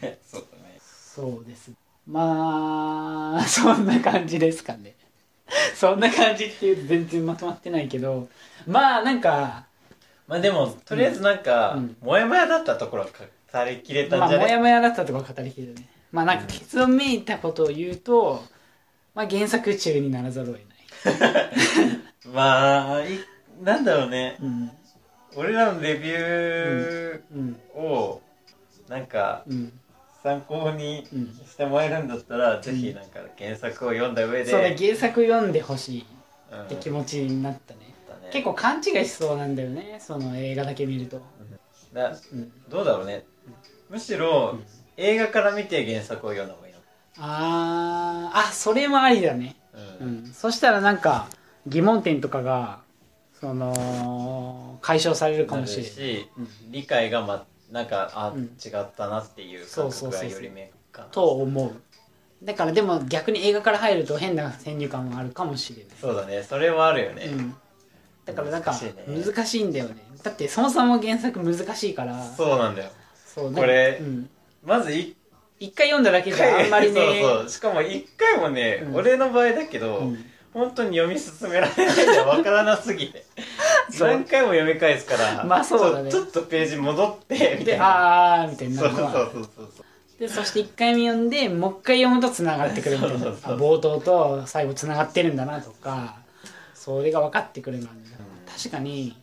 [0.00, 0.06] た。
[0.28, 0.80] そうだね。
[0.80, 1.70] そうです。
[2.06, 4.94] まあ そんな感じですかね。
[5.74, 8.28] そんな感じっていうと全然まとまってないけど。
[8.66, 9.66] まあなんか
[10.26, 11.96] まあでもとりあえずなんか、うん。
[12.00, 15.88] モヤモヤだったところは語りきれたまあモんじゃね、ヤモヤだったところは語りきれるね。
[16.10, 18.42] まあなんか結論めいたことを言うと、
[19.14, 21.32] まあ原作中にならざるを得ない、
[22.32, 23.18] まあい
[23.62, 24.36] なんだろうね。
[24.40, 24.70] うん。
[25.34, 28.20] 俺らのレビュうんーを
[28.88, 29.72] なんかうん。
[30.22, 34.50] 参考にうんしてもらえるんだったら、ぜひなんか原作を読んだ上で。
[34.50, 36.06] そうね原作読んでほしい
[36.52, 37.80] うんって気持ちになったね
[38.32, 41.20] 結構勘違いしそうなんだよねその映画だけ見ると、
[41.92, 43.24] だうん、どうだろうね。
[43.90, 44.64] むしろ、うん
[44.98, 46.80] 映画から見て原作を読んだ方がいいの。
[47.18, 49.56] あーあそれもありだね。
[50.00, 50.24] ううん。
[50.24, 51.28] ん、そしたらなんか
[51.66, 52.80] 疑問点とかが
[53.40, 56.48] その解消されるかもしれないし、うん。
[56.70, 58.42] 理解がまなんかあ、うん。
[58.42, 61.72] 違ったなっていうそ感覚がより明確と思う。
[62.44, 65.86] だからでも逆に映画から入ると変な先入観もあるかもしれない。
[65.98, 66.42] そうだね。
[66.42, 67.54] それはあるよね、うん、
[68.24, 69.24] だからなんか難しいね。
[69.24, 69.96] 難しいんだよね。
[70.22, 72.22] だってそもそも原作難しいから。
[72.24, 72.90] そうなんだよ。
[73.26, 74.30] そうなんかこれうん、
[74.64, 75.16] まず一
[75.62, 77.20] 一回読んだだけじゃあんまりね。
[77.22, 77.48] そうそう。
[77.48, 78.94] しかも一回もね、うん。
[78.96, 80.24] 俺の場合だけど、うん。
[80.52, 83.24] 本当に読み進められないんだよわからなすぎて。
[83.90, 84.08] そう。
[84.08, 86.10] 何回も読み返すからまあそうだね。
[86.10, 88.42] ちょちょっとページ戻ってみたでいな。
[88.42, 89.84] あーみたいになそうそうそうそうそう。
[90.18, 93.18] でそして一回目読んでもう一回読むとつながってくるみたいな。
[93.18, 96.16] そうそうそうあ冒頭と最後つながってるんだなとか
[96.74, 98.00] それが分かってくるのは、ね。
[98.04, 98.11] うん
[98.62, 99.16] 確かに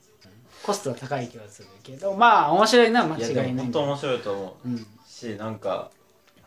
[0.63, 5.91] コストは高い気はするけどまあ面白いのは間違いないでも本当面白いと思うん、うしなんか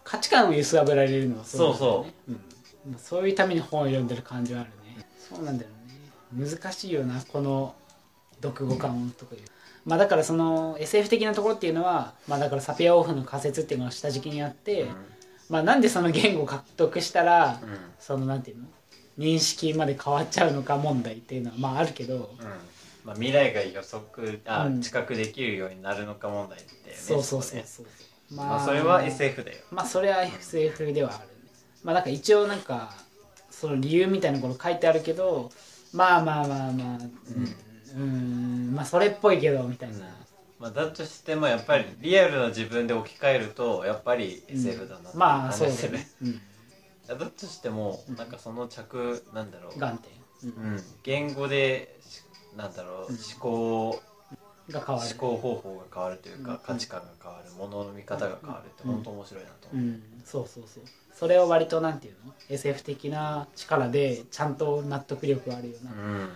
[0.05, 2.57] 価値観を揺すぶられるのはそうそうなんだよね。
[2.86, 2.93] うん。
[2.93, 5.07] まあそういうために本を読んでる感じはあるね。
[5.18, 6.47] そうなんだよね。
[6.51, 7.74] 難しいよなこの
[8.43, 9.43] 読後感とかいう。
[9.86, 14.88] まあだからその SF 的なところっていうのはまあだからサピアオフの仮説っていうのが下敷きにあって、うん。
[15.49, 17.78] まあなんでその言語を獲得したら、うん。
[17.99, 18.64] そのなんていうの？
[19.18, 22.34] 認識まで変わっちゃうのか問題っていうのはまああるけど
[23.05, 24.80] まあ、未来が予測あ、うん。
[24.80, 27.62] 知覚できるようになるのか問題だよねそうそうそう。
[27.64, 27.86] そう
[28.34, 29.59] まあ、それは SF だよ。
[29.70, 31.18] まあそれは SF ではある。
[31.18, 31.24] ね
[31.84, 32.94] まあなんか一応なんか
[33.50, 35.50] その理由みたいなこと書いてあるけど
[35.92, 36.98] まあまあまあまあ
[37.96, 38.00] うん。
[38.00, 38.74] うん。
[38.74, 39.96] まあそれっぽいけどみたいな、
[40.59, 46.40] まあ、だとしてもやっぱりリアルな自分で置き換えるとやっぱり SF だなってまあそう感じすね、うん、
[47.07, 49.98] だとしてもなんかその着なんだろう、眼
[50.42, 52.22] 点、うん、言語でし
[52.57, 53.16] なんだろう、うん。
[53.16, 54.03] 思考
[54.70, 55.11] が変わる。
[55.11, 56.59] 思考方法が変わるというか、うん。
[56.59, 58.92] 価値観が変わるものの見方が変わるってうん。
[58.94, 60.03] 本当面白いなとう思う、ん。
[60.24, 60.84] そうそうそう。
[61.14, 66.28] それを割となんていうの？SF 的な力でちゃんと納得力があるようなうん。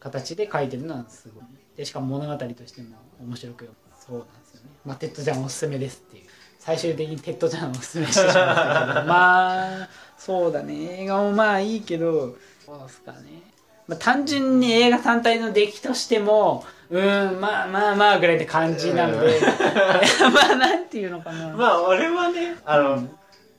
[0.00, 1.44] 形で書いてるのはすごい。
[1.76, 4.70] でしかも物語としても面白くそうなんですよね。
[4.84, 6.24] まあテッドチャンおすすめですっていう。
[6.58, 9.06] 最終的にテッドチャンをおすすめしてしまったけど。
[9.06, 11.02] まあそうだね。
[11.02, 12.36] 映画もまあいいけど。
[12.64, 13.42] そうですかね、
[13.86, 19.40] まあ、単純に映画単体の出来としてもうーんまあまあまあぐらいって感じなので。
[20.32, 23.10] まあなんていうのかな、まあ俺はねあの、うん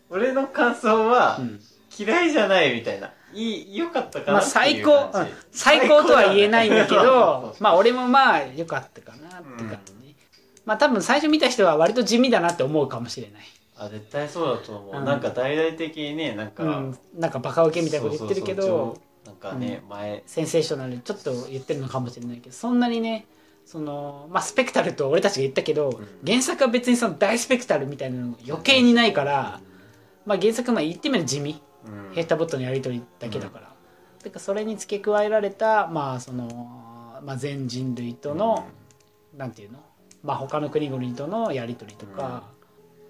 [0.09, 1.59] 俺の感想は、うん。
[1.97, 3.11] 嫌いじゃないみたいな。
[3.34, 5.38] いい良かったかまあなって最高、いう感じ、うん。
[5.51, 10.15] 最高とは言えないんだけど、 まあ俺もまあ良かったかなって感じ、
[10.65, 13.43] まあ多分最初見た人は割と地味だなって思うかもしれない。
[13.78, 15.05] あ絶対そうだと思う、うん。
[15.05, 23.26] なんか大々的にねなんか、うん、なんかバカウケみたいなこと言ってるけど、なんかね、前センセーショナルにちょっと言ってるのかもしれないけど、そんなにね、
[23.65, 26.07] その、まあスペクタルと俺たちが言ったけど、ん。
[26.26, 29.59] 原作は別にその大スペクタルみたいなの余計にないから、
[30.26, 31.61] まあ原作はまあ言ってみれば地味。
[31.88, 32.15] うん。
[32.15, 33.73] ヘータボットのやり取りだけだから、
[34.23, 36.47] てかそれに付け加えられたまあその、
[37.23, 38.67] まあ、全人類との、
[39.36, 39.80] なんていうの、
[40.23, 42.43] まあ、他の国々とのやり取りとか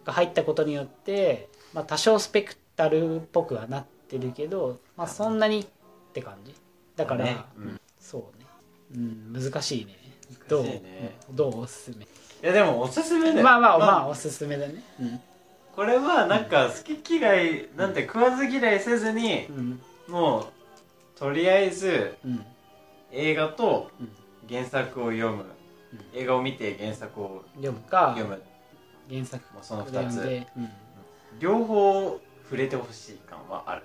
[0.03, 5.65] が入ったことによって、まあ、多少スペクタルっぽくはなってるけど、まあ、そんなに
[6.15, 6.55] って感じ。
[6.95, 7.37] だから、ね。
[7.57, 7.81] うん。
[7.99, 8.45] そうね、
[8.95, 9.97] うん、難しいね。
[10.47, 10.65] どう？
[11.31, 12.05] どうおすすめ？
[12.05, 12.07] い
[12.41, 13.43] やでもおすすめだよ。
[13.43, 14.81] まあまあまあおすすめだね。
[15.01, 15.19] うん。
[15.75, 19.81] これはなんか好き嫌いなんて食わず嫌いせずにうん。
[20.07, 20.45] もう
[21.19, 22.45] とりあえずうん。
[23.11, 24.09] 映画とうん。
[24.47, 25.43] 原作を読む、
[26.13, 27.79] 映画を見て原作を読む。
[27.81, 28.41] か読む。
[29.09, 30.47] 原作もうその2つ。
[31.39, 33.83] 両方触れてほしい感はある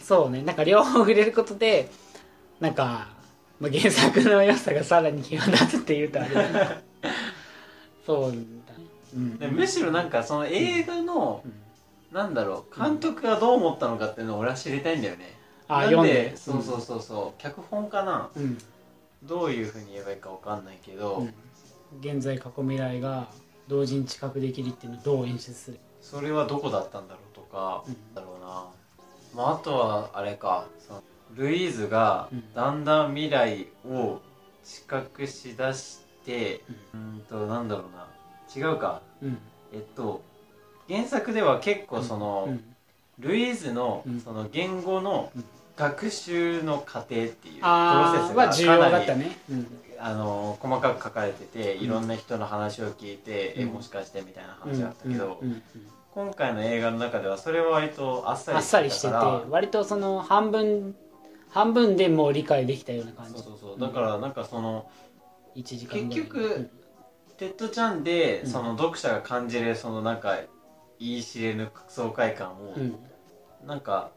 [0.00, 0.42] そうね。
[0.42, 1.90] なんか両方触れることで
[2.60, 3.08] なんか、
[3.60, 6.82] まあ、原作の良さがさらに際立つっていうとあれだね。
[8.06, 8.44] そうだね、
[9.14, 11.42] うん、でむしろなんかその映画の、
[12.12, 15.34] なんだろう監督がどう思ったのかっていうのを俺は知りたいんだよね、
[15.68, 16.36] あなん読んで。
[16.36, 18.30] そうそうそうそう脚本かな。
[18.36, 18.58] うん、
[19.24, 21.34] どういうふうに言えばいいかわかんないけど、うん。
[22.00, 23.28] 現在過去未来が
[23.66, 25.78] 同時に知覚できるっていうのをどう演出する？
[26.00, 28.14] それはどこだったんだろうとか、うん。
[28.14, 28.66] だろうな、
[29.34, 30.66] まあ、あとはあれか。
[31.34, 32.54] ルイーズがうん。
[32.54, 34.20] だんだん未来を
[34.64, 36.62] 知覚しだして
[36.94, 38.06] うーんとなんだろうな。
[38.54, 39.02] 違うか。
[39.22, 39.38] うん。
[39.72, 40.22] えっと
[40.88, 42.64] 原作では結構その、うん。
[43.18, 44.20] ルイーズのうん。
[44.20, 45.44] その言語のうん。
[45.76, 49.66] 学習の過程っていうプロセあスがかなりね、うん。
[49.98, 51.84] あの細かく書かれててうん。
[51.84, 53.62] いろんな人の話を聞いて、うん。
[53.62, 55.42] えもしかしてみたいな話があったけど、
[56.16, 59.14] 今回の映画の中ではそれは割とあっさりあっさりしてて
[59.50, 60.96] 割とその半分
[61.50, 63.32] 半分でもう理解できたような感じ。
[63.34, 63.78] そうそうそう。
[63.78, 64.90] だからなんかその
[65.54, 66.70] 1時間結局
[67.36, 68.50] テッドチャンでうん。
[68.50, 70.38] その読者が感じるそのなんか
[70.98, 72.96] 言い知れぬ爽快感をうん、うん
[73.66, 74.10] なんか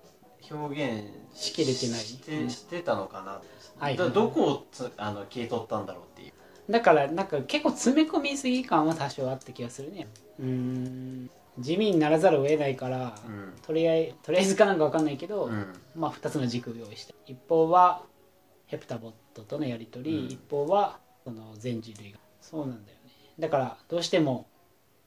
[0.50, 2.00] 表現しきれてない。
[2.00, 2.50] して,、うん。
[2.50, 3.42] してたのかな、
[3.78, 3.98] はい。
[3.98, 6.72] だどこをつあの切り取ったんだろうっていう。
[6.72, 10.08] だからなんか結構詰め込みすぎ感は多少あった気がするね。
[10.40, 11.30] うーん
[11.60, 13.54] 地味にならざるを得ないから、うん。
[13.62, 15.74] とりあえとりあえずかなんか分かんないけど、うん。
[15.96, 18.04] まあ2つの軸を用意して一方は
[18.68, 20.26] ヘプタボットとのやり取り、うん。
[20.26, 22.20] 一方はその全人類が。
[22.42, 23.12] そうなんだよね。
[23.38, 24.48] だからどうしても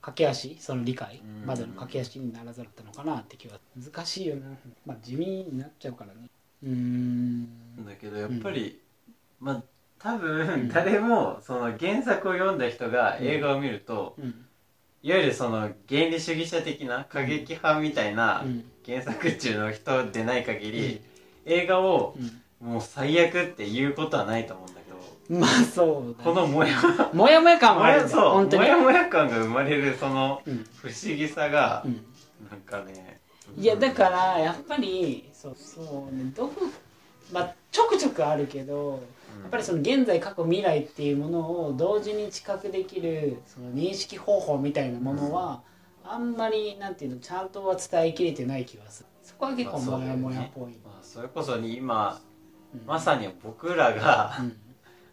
[0.01, 1.47] 駆け足その理解うん。
[1.47, 4.47] までの駆け足にならざるだったのかなって気は難しいよな。
[4.85, 6.29] まあ地味になっちゃうからね。
[6.63, 7.85] うーん。
[7.87, 8.81] だけどやっぱり、
[9.41, 9.63] まあ
[9.99, 10.21] 多うん。
[10.21, 14.47] 分誰もその原作を読んだ人が映画を見ると、うん
[15.03, 18.65] ゆるその原理主義者的な過激派みたいなうん。
[18.85, 21.01] 原作中の人でない限り、
[21.47, 22.69] 映画をうん。
[22.69, 25.41] もう最悪って言うことはないと思うんだけど。
[25.41, 26.77] まあそうだ、ね、このモヤ
[27.13, 30.65] もやもや感モはあるんモヤモヤ感が生まれるそのうん。
[30.77, 32.01] 不思議さがうん。
[32.51, 33.21] なんかね。
[33.59, 36.33] いやだからやっぱりそうそうね。
[36.37, 36.63] どこ
[37.33, 39.03] まあちょくちょくあるけど
[39.43, 45.63] やっぱりその現在過去未来っていうものを同時に知覚できるその認識方法みたいなものは
[46.05, 49.09] あんまりなんていうのちゃんとは伝えきれてない気がする。
[49.23, 52.21] そこは結構モヤモヤっぽい、まあ、それこそに今
[52.75, 52.87] うん。
[52.87, 54.57] まさに僕らがうん。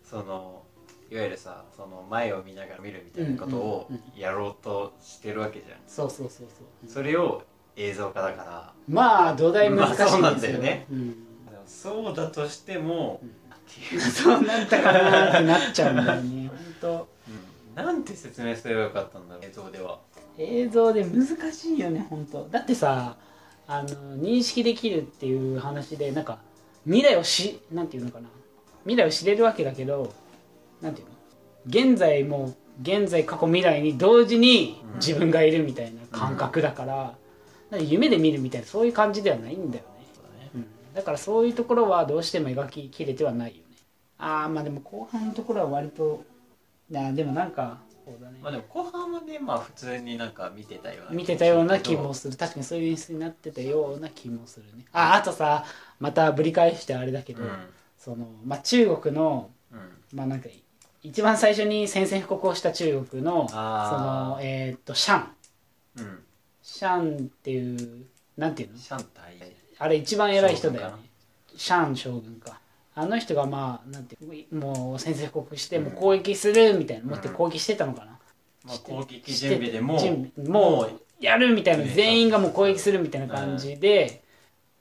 [0.04, 0.64] その
[1.12, 6.90] いわゆるさその前を見ながら見るみたいなことをうんうんやろうとしてるわけじゃん、そうそうそうそう。
[6.90, 7.44] それを
[7.76, 8.74] 映像化だから。
[8.88, 10.86] まあ土台難しいんですよ,、まあそうなんだよね。
[10.92, 11.16] うん、
[11.66, 13.22] そうだとしても、
[14.00, 16.50] そうなったかなってなっちゃうんだよね。
[16.82, 17.08] 本
[17.78, 20.00] うんなんて説明すればよかったんだろう映像では。
[20.38, 22.48] 当映像で難しいよね本当。
[22.50, 23.18] だってさ
[23.68, 26.40] あの認識できるっていう話でなんか
[26.86, 28.28] 未来をしなんていうのかな。
[28.84, 30.14] 未来を知れるわけだけど
[30.82, 31.14] なんていうの。
[31.68, 37.14] 現在も現在過去未来に同時に自分がいるみたいな感覚だから、
[37.70, 39.99] なんか夢で見るみたいなそういう感じではないんだよね
[41.00, 43.64] だからそういうところはどうしても描ききれてはないよね。
[44.18, 46.26] ああまあでも後半のところは割と
[46.92, 52.36] いやでもなんかそうだねまあでも後半までまあ普通になんか見てたような見てたような気もすする。
[52.36, 54.84] 確かにそういう演出になってたような気もするね。
[54.92, 55.64] ああとさ
[56.02, 57.50] またぶり返してあれだけど、うん。
[57.98, 60.18] そのまあ、中国のうん。
[60.18, 60.50] まあなんか
[61.02, 65.28] 一番最初に宣戦布告をした中国のそのえーっとシャン。
[65.98, 66.24] うん。
[66.62, 68.06] シャンっていう
[68.38, 68.78] なんていうの？
[68.78, 69.38] シャンタイ
[69.80, 70.90] あれ一番偉い人だよ。
[70.90, 70.94] ね。
[71.56, 72.60] シャン将軍か。
[72.96, 74.18] あの人がまあなんて
[74.54, 78.12] もう宣戦布告してもう攻撃するみたいなもって攻撃してたのかな、
[78.66, 80.02] まあ攻撃準備でも
[80.38, 84.22] うもうやるみたいなね全員がもう攻撃するみたいな感じで、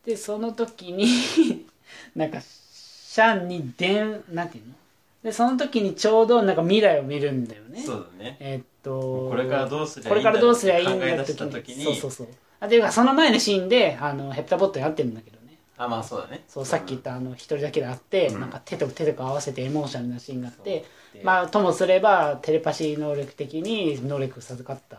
[0.04, 1.06] でその時に
[2.16, 4.74] なんかシャンに電なんていうの？
[5.22, 7.82] でその時にちょうどなんか未来を見るんだよね。
[7.82, 8.36] そうだね。
[8.40, 12.28] えーっとこれからどうすりゃこれからどうすりゃいいん考えだ出した時にそうそうそう
[12.60, 15.58] あていうかその前のシーンであのヘプタボットやってるんだけどね。
[15.76, 16.44] あまあそうだね。
[16.48, 18.40] そうさっき言ったあの一人だけであって、うん。
[18.40, 20.84] なんか手と手とか合わせてエモーショナルなシーンがあって
[21.14, 24.98] でまあともすればテレパシー能力的に能力を授かった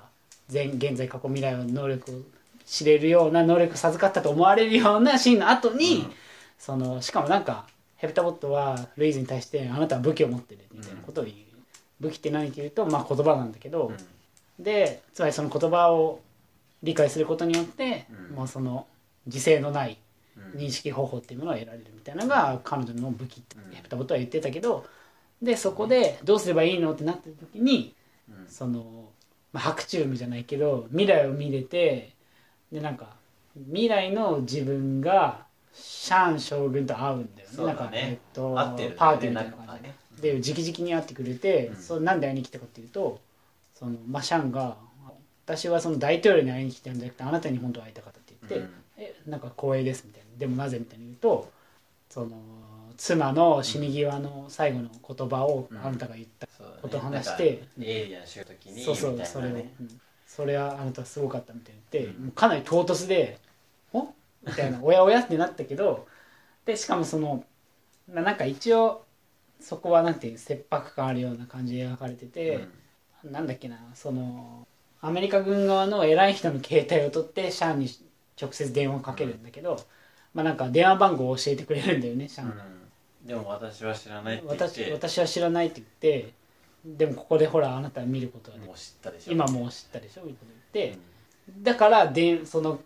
[0.52, 2.16] 前現在過去未来の能力を
[2.66, 6.14] 知れるような能力を授かったと思われるようなシーンの後に、うん。
[6.58, 7.66] そのしかもなんか
[7.98, 11.38] ヘプタボットはルイーズに対して「あなたは武器を持ってる」みたいなことを言う、
[12.00, 13.92] 武器って何って言うと、まあ、言葉なんだけど、
[14.58, 16.20] でつまりその言葉を
[16.84, 18.36] 理解することによって、うん。
[18.36, 18.88] もうその
[19.26, 19.98] 自制のない
[20.38, 20.60] うん。
[20.60, 23.76] 認識方法っていうものを得られるみたいなのが彼女の武器ってうん。
[23.76, 24.86] ヘプタボットは言ってたけど
[25.42, 27.94] でそこでどうすればいいのってなった時に
[28.30, 28.48] うん。
[28.48, 29.10] その、
[29.54, 32.14] まあ、白昼夢じゃないけど未来を見れて
[32.72, 33.16] でなんか
[33.68, 37.58] 未来の自分がシャン将軍と会うんだよね。
[37.58, 37.68] だね。
[37.68, 38.94] なんか、えっと、ね。
[38.98, 41.76] パーティーみたいな感じで,、ねで直々に会ってくれて、うん。
[41.76, 43.20] そうなんで会いに来たかっていうと
[43.74, 44.78] その、まあ、シャンが
[45.50, 48.74] 私はその大統領に会いに来たんじゃなくてあなたに本当は会いたかったって言って、うん。
[48.98, 50.38] えなんか光栄ですみたいな。
[50.38, 51.52] でもなぜみたいに言うと
[52.08, 52.30] その
[52.98, 55.78] 妻の死に際の最後の言葉をうん。
[55.78, 56.48] あなたが言った、
[56.82, 59.70] ことを話してなんかエイリアンしようときにそうそうそれを、うん。
[60.28, 62.26] それはあなたすごかったみたいに言って、うん。
[62.26, 63.40] もうかなり唐突で
[63.92, 64.08] 「お？
[64.46, 66.08] みたいな「おやおや?」ってなったけど
[66.66, 67.44] でしかもその
[68.08, 69.04] ななんか一応
[69.60, 72.68] そこはなんていう切迫感あるような感じで描かれてて、
[73.24, 74.66] なんだっけなその
[75.02, 77.90] アメリカ軍側の偉い人の携帯を取ってシャンに
[78.40, 79.80] 直接電話をかけるんだけど、
[80.34, 83.28] まあなんか電話番号を教えてくれるんだよねシャンが、うん。
[83.28, 84.92] でも私は知らないって言っ私て。
[84.92, 85.88] 私は知らないって言っ
[86.24, 86.34] て
[86.86, 88.68] でもここでほらあなたは見ることができる。
[88.68, 89.32] もう知ったでしょ。
[89.32, 90.98] 今もう知ったでしょみたいな言って、
[91.58, 91.64] うん。
[91.64, 92.80] だからでその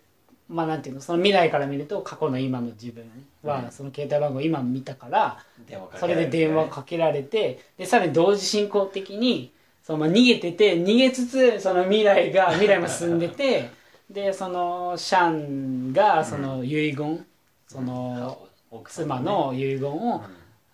[0.50, 3.04] まあなんていうのその未来から見ると過去の今の自分
[3.44, 3.50] うん。
[3.50, 9.52] はその携帯番号を今見たから、電話かけそれでられる電話かけられてでさらに同時進行的に
[9.84, 13.70] そのまあ逃げてて逃げつつその未来が未来も進んでて
[14.10, 17.26] でそのシャンがその遺言、
[17.68, 18.48] その
[18.88, 20.24] 妻の遺言を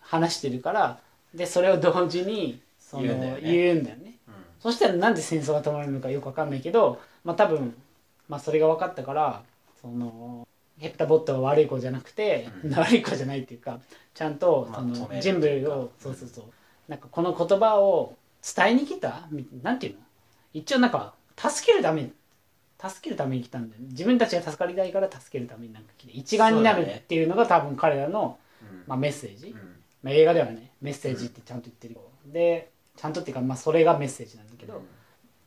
[0.00, 0.98] 話してるから
[1.34, 3.02] でそれを同時にその
[3.40, 4.10] 言うんだよね。
[4.60, 7.74] そしたらなんで戦争が止まるのかよくわかんないけど、まあ多分、
[8.28, 9.42] まあそれが分かったから、
[9.80, 10.46] その、
[10.78, 12.74] ヘプタボットは悪い子じゃなくて、うん。
[12.74, 13.80] 悪い子じゃないっていうか、
[14.14, 16.44] ちゃんと、まあその人類を、そうそうそう、
[16.88, 18.14] なんかこの言葉を
[18.56, 19.28] 伝えに来た？
[19.30, 20.00] みなんていうの？
[20.52, 22.12] 一応なんか、助けるために、
[22.80, 23.88] 助けるために来たんだよね。
[23.90, 28.84] 自分たちが助かりたいから助けるためになんか来て、一丸になるっていうのが多分彼らの、うん。
[28.86, 29.48] まあ、メッセージ。
[29.48, 29.80] うん。
[30.02, 31.94] まあ、映画ではねメッセージってちゃんと言ってる。
[31.94, 34.82] よ、でちゃんとっていうか、まあ、それがメッセージなんだけど、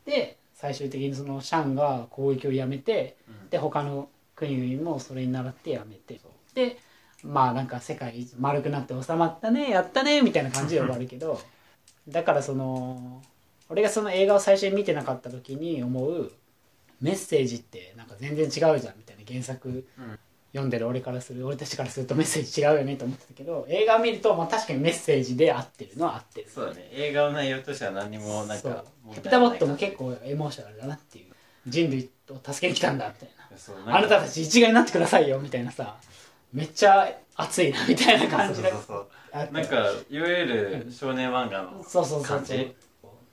[0.06, 3.50] で最終的にそのシャンが攻撃をやめてうん。
[3.50, 6.20] で他の国々もそれに倣ってやめて。
[6.54, 6.78] で
[7.24, 11.40] まあなんか世界丸くなって収まったねやったねみたいな感じで終わるけど
[12.08, 13.22] だからその
[13.70, 16.32] 俺がその映画を最初に見てなかった時に思う
[17.02, 20.20] メッセージってなんか全然違うじゃんみたいな原作うん。
[20.54, 26.48] 読んでる俺からする俺たちからするとメッセージ違うよねと思ってたけど映画を見ると、まあ、確かにメッセージで合ってるのは合ってる。
[26.48, 26.90] そうだね。
[26.92, 31.34] 映画の内容としては何にもなんかヘプタボットも結構エモーショナルだなっていう。
[31.66, 33.30] 人類を助けに来たんだみたい
[33.86, 33.98] な。
[33.98, 35.96] あなたたち一概になってくださいよみたいなさ。
[36.54, 42.76] めっちゃ熱いなみたいな感じでそうそうそうなんかいわゆる少年漫画のそうそうそう感じ？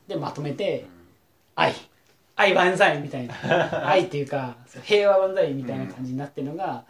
[0.08, 0.86] でまとめて
[1.54, 1.74] 「愛。
[2.36, 3.34] 愛万歳」みたいな。
[3.86, 6.84] 愛っていうかそう平和万歳みたいな感じになってるのが、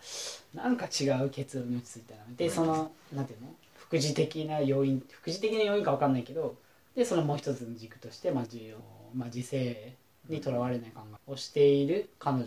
[0.55, 2.23] なんか違う結論に落ち着いたな。
[2.37, 3.49] でそのなんていうの？
[3.75, 6.55] 副次的な要因副次的な要因か分かんないけど
[6.95, 8.77] でそのもう一つの軸として、まあ自由
[9.13, 9.95] まあ、自制
[10.29, 12.47] にとらわれない考えをしている彼女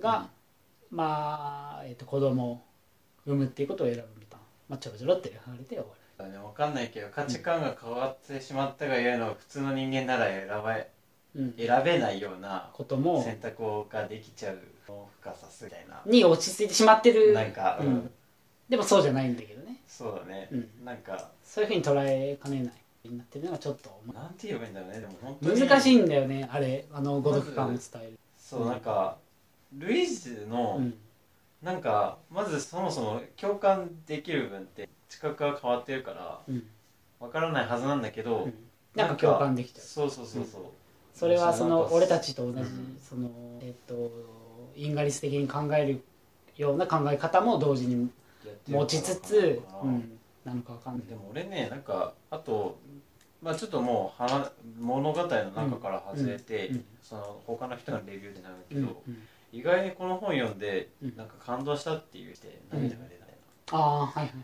[0.00, 0.28] が、
[0.90, 2.60] まあ、えー、と子供を
[3.24, 5.84] 産むっていうことを選ぶみたいな、まあ、ちょろちょろって書かれて終わ
[6.20, 6.38] だね。
[6.38, 10.86] わかんないけど価値観が変わってしまったがゆえの普通の人間なら選ばる、
[11.36, 16.00] うん、選べないようなことも選択ができちゃう深さすみたいな。
[16.06, 17.32] に落ち着いてしまってる。
[17.32, 17.92] なんか、ううん。
[17.94, 18.10] ん
[18.68, 19.76] でもそうじゃないんだけどね。
[19.86, 20.84] そうだね、うん。
[20.84, 25.00] なんかそういうふうに捉えかねないになってるのがちょっとなんて言えばいいんだろうね。
[25.00, 25.60] でも本当に。
[25.60, 26.86] 難しいんだよねあれ。
[26.92, 29.16] あの孤独感を伝える、そうなんか
[29.72, 30.94] ルイーズの、うん。
[31.62, 36.62] なんかまずそもそも共感できる部分って知覚が変わってるからうん。
[37.18, 38.54] わからないはずなんだけど、うん。
[38.94, 40.44] なんか共感できちゃうそうそうそう。
[40.44, 40.62] そう、
[41.12, 42.98] それはその俺たちと同じ、うん。
[42.98, 43.28] その
[43.60, 44.10] えっ、と
[44.74, 46.02] 因果律的に考える
[46.56, 48.10] ような考え方も同時に
[48.46, 51.06] やってる持ちつつなうん、なのかわかんない。
[51.08, 52.78] でも俺ねなんかあと
[53.42, 56.76] まあちょっともう話物語の中から外れて、うん。
[56.76, 56.84] うん。
[57.02, 58.86] その他の人のレビューでなるけうん。
[58.86, 59.18] ど、うん。
[59.52, 61.16] 意外にこの本読んで、うん。
[61.16, 63.20] なんか感動したって言って涙が出た、
[63.72, 64.34] ああはいはい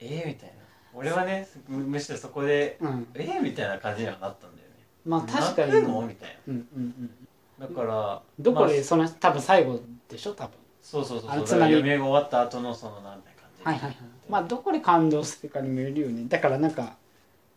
[0.00, 0.54] えー、みたいな。
[0.94, 3.08] 俺はねむむしろそこではいうん。
[3.14, 4.74] えー、みたいな感じにはなったんだよね。
[5.04, 5.82] まあ確かに。
[5.82, 6.02] の？
[6.02, 7.10] みたいうんうん
[7.58, 10.32] なだからうんどこまあでその多分最後でしょ？
[10.34, 10.54] 多分。
[10.82, 13.96] そうそうそうつまり読み終わった後のそのなんて感じはいはいはい。
[14.28, 16.24] まあどこで感動するかにもよるよね。
[16.28, 16.96] だからなんか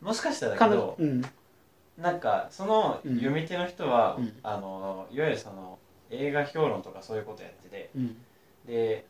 [0.02, 1.22] もしかしたらだ彼けど女うん。
[1.98, 4.34] なんかそのうん読み手の人は、うん。
[4.44, 5.78] あのいわゆるその
[6.10, 8.18] 映画評論とかそういうことやっててうん。
[8.66, 9.06] で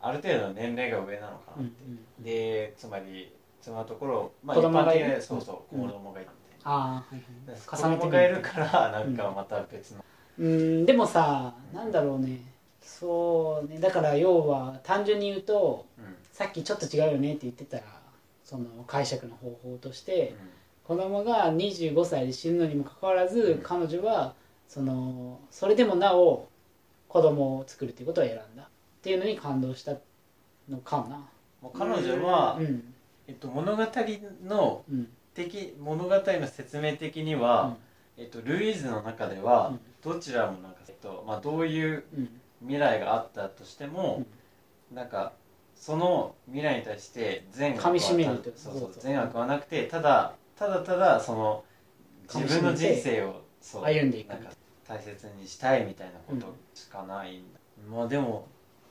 [0.00, 2.24] ある程度の年齢が上なのかな、うんうん。
[2.24, 5.06] でつまりつまるところ、まあ、子供がいる。
[5.06, 5.86] 一般的にそうそううん。
[5.86, 7.60] 子供がいるみたいああはいな、はい。
[7.66, 10.04] 子重ねてみ供がいるからなんかまた別の、
[10.38, 12.40] うんでもさなんだろうね。
[12.80, 13.80] そうね。
[13.80, 16.16] だから要は単純に言うとうん。
[16.32, 17.80] さっきちょっと違うよねって言ってた
[18.44, 20.34] その解釈の方法として
[20.84, 23.58] 子供が25歳で死ぬのにもかかわらず、うん。
[23.62, 24.34] 彼女は
[24.68, 26.48] そのそれでもなお
[27.08, 28.67] 子供を作るっていうことを選んだ
[28.98, 29.96] っていうのに感動した
[30.68, 31.70] のかな。
[31.72, 32.94] 彼女は、うん。
[33.28, 33.86] えっと、物語
[34.44, 35.08] のうん。
[35.34, 37.76] 的物語の説明的には、
[38.16, 39.80] えっと、ルイーズの中では、うん。
[40.12, 42.40] どちらもなんか、えっとまあ、どういううん。
[42.60, 44.24] 未来があったとしても、
[44.92, 45.32] なんか
[45.76, 51.64] その未来に対して善悪は噛み締めるってそうそうそう善悪はなくてただただただその
[52.34, 54.30] 自分の人生をそう歩んでいく。
[54.30, 54.50] なんか
[54.86, 57.42] 大切にしたいみたいなことしかない
[57.90, 58.48] まあでも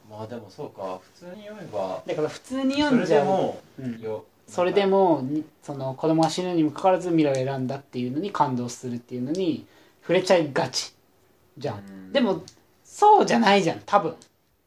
[0.09, 3.25] まあでもそうか普通に読めばだから普通にそれ読んじゃう。
[3.25, 3.99] でもうん。
[4.01, 9.65] よそれでもにその子供が死ぬにもかかわらず未来を選んだっていうのに感動するっていうのに
[10.01, 10.93] 触れちゃいがち
[11.57, 12.13] じゃん、うん。
[12.13, 12.41] でも
[12.85, 14.15] そうじゃないじゃん多分、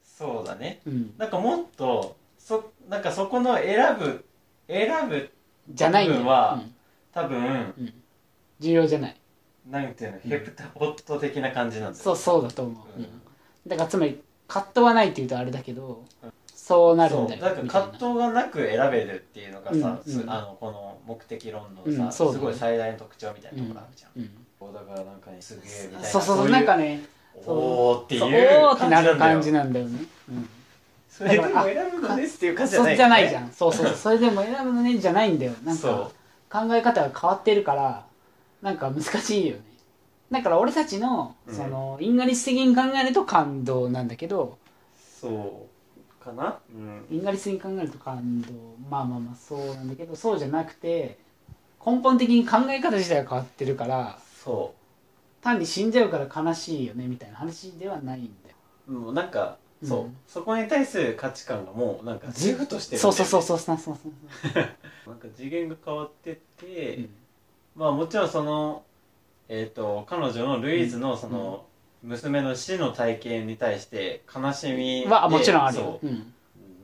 [0.05, 0.81] そうだね。
[0.87, 4.25] うん、なんかもっとそなんかそこの選ぶ
[4.69, 5.31] 選ぶ
[5.71, 6.75] じゃない部分はうん。
[7.13, 7.93] 多分
[8.61, 9.17] 重要じゃない。
[9.69, 13.11] なんていうのヘプタポット的な感じなんだよそうそうだと思う、うんうん。
[13.67, 14.21] だからつまり
[14.51, 16.05] 葛藤はないっていうとあれだけど、
[16.55, 20.03] そうなるんだよそうだか葛藤がなく選べるっていうのがさ、うんうん。
[20.05, 26.09] すあのこの目的論のさ、うんすごい最大の特徴みたいなところあるじゃん、うんだからなんかねすげえみたいな。
[26.09, 27.01] そうそうそういなんかね
[27.47, 30.49] おーっていうおーってなる感じななんだよね、うん。
[31.09, 33.53] それでも選ぶのですっていう感じじゃそうないじゃないじゃん。
[33.53, 35.53] そうそうそれでも選ぶのねじゃないんだよ。
[35.65, 36.13] なんそ
[36.49, 38.05] か考え方が変わってるから
[38.63, 39.63] なんか難しいよね
[40.31, 41.55] だから俺たちのうん。
[41.55, 44.59] その因果律的に考えると感動なんだけど
[45.21, 45.67] そ
[46.21, 46.59] うかな？
[46.75, 47.07] うん。
[47.11, 48.53] 因果律的に考えると感動。
[48.89, 51.19] まあまあまあそうなんだけどそうじゃなくて
[51.85, 54.75] 根本的に考え方自体が変わってるからそ
[55.43, 58.57] 単に死んじゃうから悲しいよねみたいな話ではないんだよ。
[58.89, 60.17] うもうなんかそう、うん。
[60.29, 63.09] そこに対する価値観がもうなんか自負としてるね。
[63.09, 64.13] うそうそうそうそうそうそう。
[65.09, 67.11] なんか次元が変わってって、うん。
[67.77, 68.85] まあもちろんその
[69.53, 71.67] えっ、と彼女のルイーズのその、
[72.05, 75.99] 娘の死の体験に対して悲しみではもちろんあるよ。
[76.03, 76.11] そ、う。
[76.11, 76.33] ん、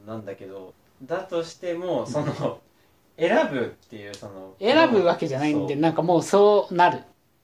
[0.05, 2.60] うなんだけどだとしてもその
[3.16, 7.01] 選ぶっていうその選ぶわけじゃないんでなんかもうそうなる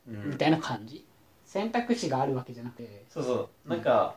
[0.09, 0.31] うん。
[0.31, 1.07] みたいな感じ。
[1.47, 3.05] 選択肢があるわけじゃなくて。
[3.09, 3.69] そうそう。
[3.69, 4.17] なんか、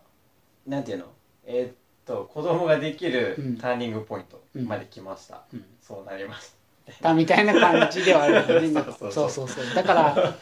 [0.65, 1.06] なんていうの？
[1.45, 1.76] えーっ
[2.06, 3.57] と子供ができるうん。
[3.57, 5.65] ターニングポイントまで来ました、うん。
[5.82, 6.57] そうなります
[7.02, 8.69] だみたいな感じではあるよね。
[8.99, 9.76] そうそそううそうそう。
[9.76, 10.36] だから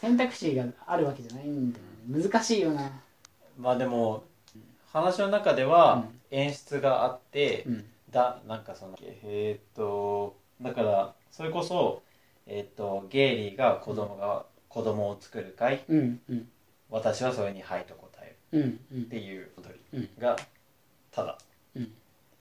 [0.00, 1.84] 選択肢があるわけじゃないんだよ
[2.18, 2.24] ね。
[2.30, 2.90] 難しいよな。
[3.58, 4.24] まあでも
[4.92, 6.20] 話の中ではうん。
[6.32, 7.84] 演出があって、うん。
[8.10, 12.02] だなんかそのえーっとだからそれこそ、
[12.46, 16.48] えっとゲイリーが子供が子供を作る会うんうん。
[16.88, 19.02] 私はそれに「はい」と答えるうんうん。
[19.02, 20.36] っていう踊うんりが
[21.10, 21.38] ただ。
[21.76, 21.92] うん。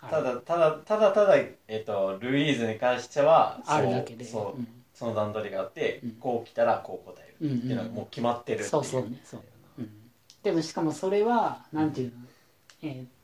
[0.02, 4.24] ただただただただ、えっとルイーズに関してはあるだけで。
[4.24, 4.68] そうそううん。
[4.94, 6.12] その段取りがあって、うん。
[6.14, 9.42] こう来たらこう答えるっていうのがもう決まってるっていうそうそうねそう、
[9.80, 9.90] うん、
[10.44, 12.14] でもしかもそれはなんていうの、
[12.84, 13.20] えー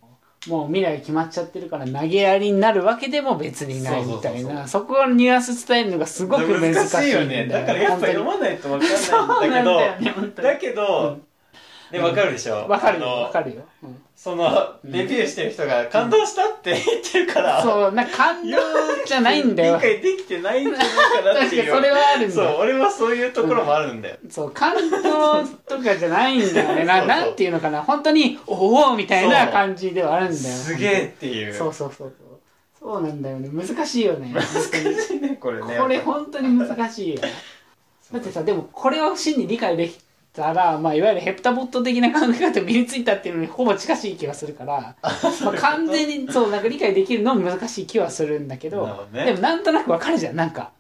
[0.48, 7.48] もう未来決まっちゃってるから投げやりになるわけでも別にないみたいなそこのニュアンス伝えるのがすごく難しいよよね。
[7.48, 11.20] だからやっぱ本当に読まないと分かんないんそうなんだだけどだけど、
[12.00, 12.68] うんで分かるでしょ？
[12.68, 13.08] わかるよ。
[13.08, 14.02] わかるよ、うん。
[14.16, 18.58] そのレビューしてる人が感動したって言ってるから、そうなんか感動
[19.06, 19.76] じゃないんだよ。
[19.82, 21.74] 理解できてないんじゃないかなっ確かにていう。
[21.76, 26.86] それはあるんだそうよ俺はそういうところもあるんだよ、そう感動とかじゃないんだよね。
[26.86, 27.08] な そうそう。
[27.08, 27.82] なんていうのかな。
[27.82, 30.56] 本当におおみたいな感じではあるんだよ。
[30.56, 31.54] すげえっていう。
[31.54, 32.92] そうそうそうそう。
[32.94, 33.50] そうなんだよね。
[33.52, 34.32] 難しいよね。
[34.34, 35.76] 難しいねこれね。
[35.78, 37.22] これ本当に難しいよ
[38.14, 39.98] だってさでもこれを真に理解でき
[40.36, 49.26] たら、まあ、いわゆるヘプタボット的な考え方身についたっていうのにほぼ近しい気がするから、 まあ、完全にそうなんか理解できるのも難しい気はするんだけどね。
[49.26, 50.72] でもなんとなくわかるじゃんなんか。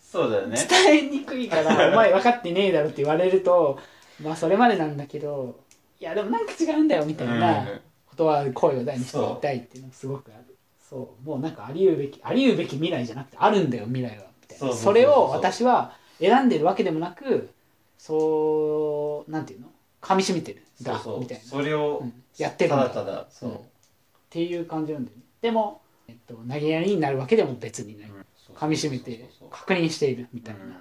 [0.00, 0.56] そうだよね。
[0.68, 3.78] 伝えにくいから「お前分かってねえだろ」って言われると
[4.22, 5.56] まあそれまでなんだけど
[6.00, 7.80] いやでもなんか違うんだよみたいなうん。
[8.06, 10.56] ことは声を大にして言いたいっていうのがすごくある。
[10.88, 14.24] そうもうなんかあり得るべきあり得るべき未来じゃなくてあるんだよ未来は。
[14.40, 14.74] みたいな。
[14.74, 17.50] それを私は選んでるわけでもなく
[17.98, 19.68] そうなんていうの？
[20.00, 20.62] 噛みしめてる。
[20.80, 21.20] んだそう。
[21.20, 22.12] みたいな、それをうん。
[22.38, 22.90] やってるんだ。
[22.90, 23.26] ただただ。
[23.30, 23.60] そう、うんっ
[24.28, 25.22] ていう感じなんだよね。
[25.40, 28.10] でも、えっと、投げやりになるわけでも別にない、
[28.54, 30.76] 噛みしめてそうそう確認しているみたいな、うん。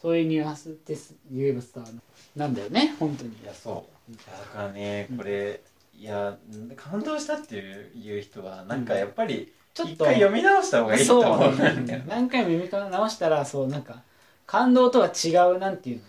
[0.00, 1.14] そういうニュアンスです。
[1.30, 1.98] 言えばスター
[2.36, 2.94] なんだよね。
[3.00, 3.30] 本当に。
[3.30, 4.12] いやそう。
[4.12, 5.60] いやだからねこれ、
[5.98, 6.36] いや
[6.76, 12.04] 感動したっていういう人はなんかやっぱりちょっと一回読み直した方がいいとそう思うんだよね。
[12.06, 14.02] 何回も読み直したらそうなんか
[14.46, 16.02] 感動とは違うなんていうの？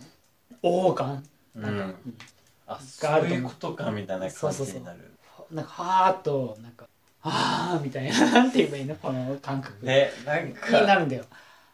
[0.63, 1.23] 王感
[1.55, 2.17] なんか、うん
[2.67, 4.99] あそうういうことかみたいな感じになる。
[4.99, 6.87] うんなんかはーっとなんか
[7.21, 8.31] あーみたいな。
[8.31, 8.95] なんて言えばいいの？
[8.95, 9.85] この感覚。
[9.85, 11.25] ねなんになかるんだよ。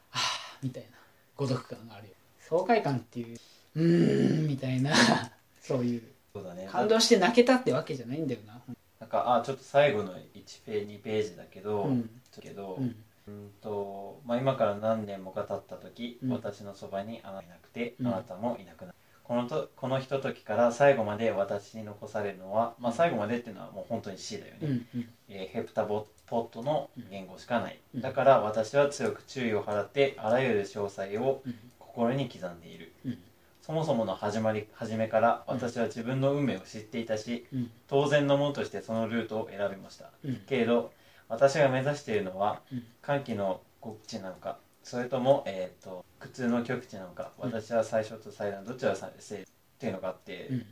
[0.10, 0.90] はーみたいな。
[1.36, 2.14] 孤独感があるよ。
[2.40, 3.38] 爽快感っていう
[3.76, 4.96] うーんみたいな。
[5.62, 6.04] そういう。
[6.34, 6.68] そうだね。
[6.72, 8.60] 感動して泣けたってわけじゃないんだよな。
[9.00, 12.10] なんかあちょっと最後の1ページ2ページだけど、うん。
[12.42, 13.52] けど、うんうん。
[13.62, 16.32] とまあ、今から何年もが経った時、うん。
[16.32, 18.08] 私のそばにあなたいなくて、うん。
[18.08, 18.98] あなたもいなくなる。
[19.24, 25.10] このとこのひとときから最後まで私に残されるのは、まあ、最後までっていうのはもう本当に死だよね、うんうん。
[25.28, 28.02] えーヘプタボポットの言語しかない、うん。
[28.02, 31.56] だから私は強く注意を払ってあらゆる詳細をうん。
[31.80, 32.94] 心に刻んでいる。
[33.06, 33.18] うん。
[33.62, 37.72] そもそもの始まり初めから私は自分の運命を知っていたしうん。
[37.88, 40.12] 当然のものとしてそのルートを選びました。
[40.24, 40.36] うん。
[40.48, 40.94] けれど
[41.30, 42.84] 私が目指しているのはうん。
[43.02, 44.58] 歓喜の極地なのか。
[44.84, 47.32] それとも、えー、と苦痛の極地なのか。
[47.40, 47.52] うん。
[47.52, 49.46] 私は最初と最大のどちらをさせっ
[49.80, 50.66] ていうのがあって、うん。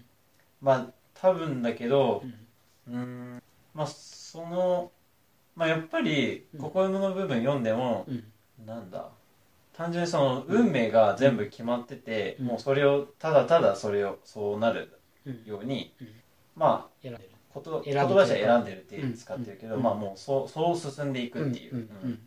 [0.61, 2.23] まあ多分だけど
[2.87, 3.41] うん。
[3.73, 4.91] まあその
[5.55, 6.59] まあやっぱりうん。
[6.61, 8.23] 心の部分読んでも、うん。
[8.65, 9.09] なんだ。
[9.73, 12.45] 単純にその運命が全部決まってて、うん。
[12.47, 15.43] もうそれをただただそれをそうなるうん。
[15.45, 16.07] ように、うん。
[16.55, 17.07] まあ
[17.63, 19.83] 選んでること選ぶ言葉じゃ選んでるってうん使ってるけど、うん。
[19.83, 22.19] まあもうそうそう進んでいくっていう、うんうん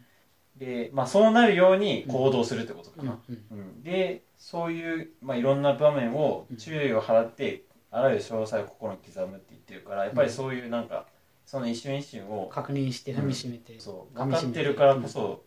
[0.57, 3.59] でまあそうなるように行動するってことかな、うんうん。
[3.59, 3.83] うん。
[3.85, 11.07] でそういう、まあ、いろんな場面を注意を払って、あらゆる詳細を心に刻むって言ってるからやっぱりそういうなんか
[11.47, 14.19] その一瞬一瞬を確認して踏みしめて、そう。
[14.19, 15.45] 噛み締め分かってるからこそ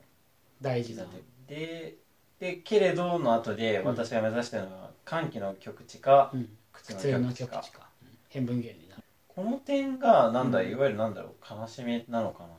[0.61, 1.03] 大事だ
[1.47, 1.95] でで
[2.39, 3.87] でけれどの後でうん。
[3.87, 6.49] 私が目指してるのは歓喜の極地かうん。
[6.71, 7.89] 苦痛普通のの極地か。
[8.29, 8.95] 変分原理な
[9.35, 10.69] この点がなんだ、うん。
[10.69, 12.49] いわゆるなんだろう悲しみなのかな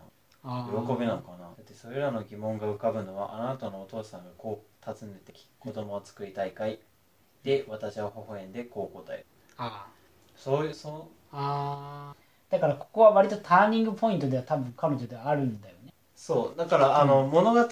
[0.44, 1.38] あ喜びなのかな。
[1.38, 6.80] だってそれらの疑問が浮かぶのはあなたのお父さんがこう尋ねてき子供を作りたいかい
[7.44, 9.26] で私は微笑んでこう答える。
[9.58, 9.86] あ
[10.34, 12.14] そういうそあ
[12.50, 15.92] だからここは割とターニングポイントでは多分彼女ではあるんだよね。
[16.14, 16.58] そう。
[16.58, 17.66] だからあの、物語の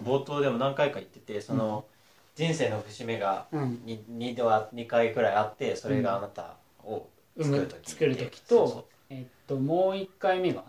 [0.00, 1.84] 冒頭でも何回か言っててその、
[2.34, 3.82] 人生の節目がうん。
[3.84, 7.06] に 2, では2回くらいあってそれがあなたを
[7.42, 8.40] 作る時。
[8.42, 10.64] とえっともう一回目が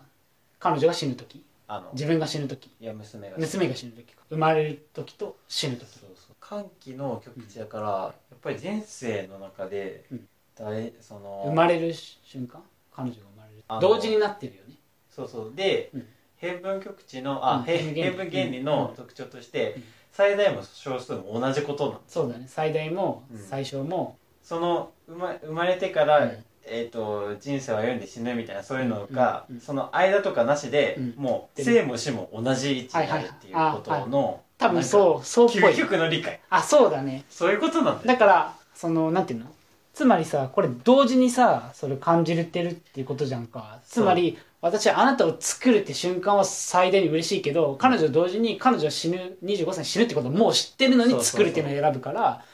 [0.58, 1.44] 彼女が死ぬ時。
[1.66, 2.70] あの自分が死ぬ時。
[2.80, 4.22] いや娘が娘が死ぬ時か。
[4.28, 5.86] 生まれる時と死ぬ時。
[5.86, 6.36] そうそう。
[6.40, 10.28] 歓喜の極地だから、やっぱり人生の中で、うん。
[10.56, 12.60] 大その生まれる瞬間？
[12.92, 13.64] 彼女が生まれる。
[13.68, 14.74] あの同時になってるよね。
[15.08, 15.52] そうそう。
[15.54, 16.06] で、うん。
[16.36, 17.64] 変分極地のあ、うん。
[17.64, 18.02] へ変分原理。
[18.02, 19.84] 変分原理の特徴として、うん。
[20.10, 22.00] 最大も小数も同じことなの。
[22.08, 22.46] そうだね。
[22.48, 23.38] 最大もうん。
[23.38, 31.14] 最小もその生ま生まれてから、うんえー、と人生を歩んで死ぬみたいなそういうのが、うんうんその間とかなしで、うん。
[31.16, 35.72] もう生も死も同じ位置にあるっていうことはいはいの多分そうそうっぽい。
[35.72, 36.40] 究極の理解。
[36.48, 37.24] あそうだね。
[37.28, 38.06] そういうことなんだよ。
[38.06, 39.46] だからそのなんていうの？
[39.92, 43.80] つまりさこれ同時にさそれ感じてるっていうことじゃんか。
[43.84, 52.44] つまり私はあなたを作るって瞬間は最大に嬉しいけど彼女同時に彼女は死ぬ25歳に死ぬってことをもう知ってるのに作るっていうのを選ぶから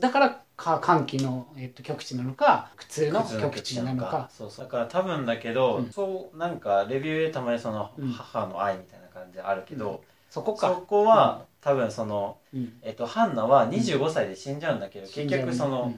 [0.00, 4.30] だからか歓喜の、えっと、極地なのか苦痛の普通の極地なのか。
[4.30, 4.64] そうそう。
[4.66, 5.90] だから多分だけど、うん。
[5.90, 8.08] そうなんかレビューでたまにそのうん。
[8.12, 10.68] 母の愛みたいな感じであるけど、そこか。
[10.68, 12.72] そこは、多分その、うん。
[12.82, 15.92] えっと、ハンナは25歳で死んじゃうんだけど、結局その、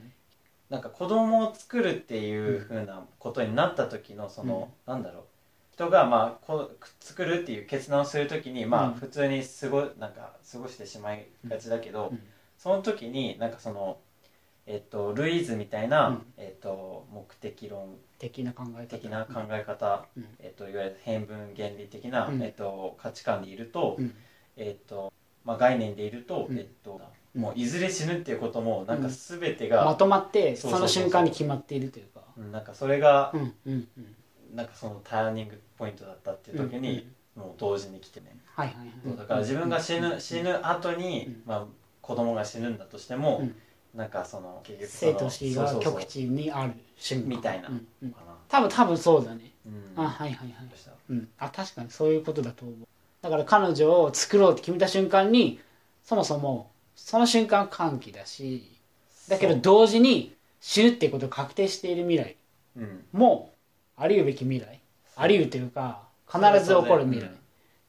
[0.69, 5.23] なんか子供を作るっていうふうなことになった時のその、なんだろう。
[5.73, 6.69] 人がまあこ
[6.99, 8.93] 作るっていう決断をする時にまあうん。
[8.93, 12.19] 普通に過ごなんか過ごしてしまいがちだけど、うん。
[12.57, 13.97] その時になんかその
[14.65, 16.25] えっとルイーズみたいな、うん。
[16.37, 17.95] えっと目的論。
[18.19, 18.87] 的な考え方。
[18.87, 20.25] 的な考え方、うん。
[20.39, 22.41] えっといわゆる変分原理的な、うん。
[22.41, 24.13] えっと価値観でいると、うん。
[24.55, 25.11] えっと
[25.43, 26.57] まあ概念でいると、うん。
[26.57, 27.01] えっと
[27.35, 27.41] うん。
[27.41, 32.21] もういずれ死ぬっていうこともなんか全てが、まとまってその瞬間に決まっているというか。
[32.37, 32.51] うん。
[32.51, 33.33] なんかそれが
[34.53, 38.77] なんかそのターニングポイントだったっていう時に、もう同時に来てね、はいはい
[39.09, 39.17] はい。
[39.17, 41.43] だから自分が死ぬ、死ぬ後に、うん。
[41.45, 41.65] まあ、
[42.01, 43.55] 子供が死ぬんだとしても、うん
[43.93, 45.93] なんかその結局その生と死がそうそうそう。
[45.99, 47.69] 極地にある瞬間みたいな。
[47.69, 48.11] うんうん。
[48.11, 48.33] かな。
[48.49, 49.51] 多分多分そうだね。
[49.65, 50.03] うん。
[50.03, 50.67] あはいはいはい。
[50.67, 50.91] どうした？
[51.09, 51.29] うん。
[51.37, 52.75] あ確かにそういうことだと思う。
[53.21, 55.59] だから彼女を作ろうって決めた瞬間に
[56.03, 58.69] そもそもその瞬間歓喜だし
[59.29, 59.61] だけどそう。
[59.61, 62.35] 同時に死ぬっていうことが確定している未来
[62.75, 63.05] うん。
[63.11, 63.53] も
[63.95, 64.79] ありうべき未来。
[65.15, 67.29] ありうというか必ず起こる未来っ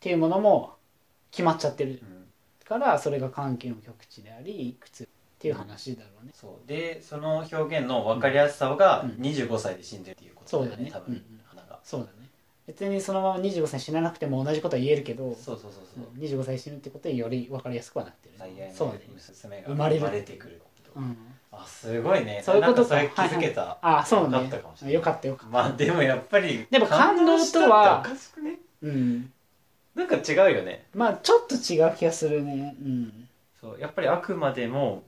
[0.01, 0.74] ていうものも
[1.31, 2.24] 決まっちゃってるうん。
[2.66, 5.09] からそれが歓喜の極地であり苦痛
[5.45, 6.33] っていう話だろうね。
[6.35, 6.66] そう。
[6.66, 9.11] でその表現の分かりやすさがうん。
[9.23, 10.91] 25歳で死んでるっていうことだよね,、そうだね。
[10.91, 11.79] 多分、うん花が。
[11.85, 12.31] そうだね。
[12.66, 19.01] 別にそのまま25歳死ななくても同じことは言えるけどそうそうそうそう、25歳死ぬってことでより分かりやすくはなってる最愛のそうね。
[19.12, 20.25] 娘が生まれる。
[20.25, 20.62] てくる
[20.97, 21.16] うん。
[21.53, 22.41] あすごいね。
[22.43, 22.99] そういうことか。
[23.05, 24.47] 気づけた、あそうね。
[24.47, 24.95] ったかもしれない。
[24.95, 25.53] よかったよかった。
[25.53, 28.59] まあでもやっぱりでも感動とはおかしくね？
[28.81, 29.31] うん。
[29.95, 30.87] なんか違うよね。
[30.95, 32.75] まあちょっと違う気がするね。
[32.81, 33.29] うん。
[33.61, 35.03] そうやっぱりあくまでも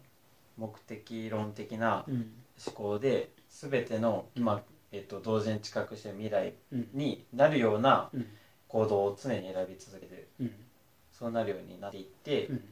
[0.56, 2.32] 目的論的なうん。
[2.64, 4.44] 思考で全ての、うん。
[4.44, 4.62] まあ
[4.92, 6.88] えっと、同時に知覚してる未来うん。
[6.94, 8.26] になるようなうん。
[8.68, 10.28] 行動を常に選び続けてる。
[10.40, 10.50] うん。
[11.12, 12.64] そうなるようになっていってうん。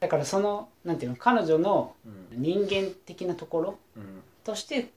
[0.00, 2.42] だからそのなんていうの彼女のうん。
[2.42, 4.22] 人間的なところうん。
[4.44, 4.90] として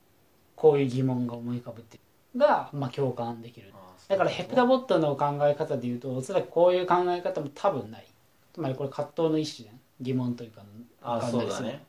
[0.55, 1.99] こういう疑問が思い浮かぶってい
[2.35, 3.71] うのが、まあ、共感できる。
[4.07, 8.05] だからヘプタボットの考え方でいうとおそらくこういう考え方も多分ない。
[8.53, 9.79] つまりこれ葛藤の一種じゃん。
[10.01, 10.61] 疑問というか
[11.01, 11.85] あ浮かんだりするそうだね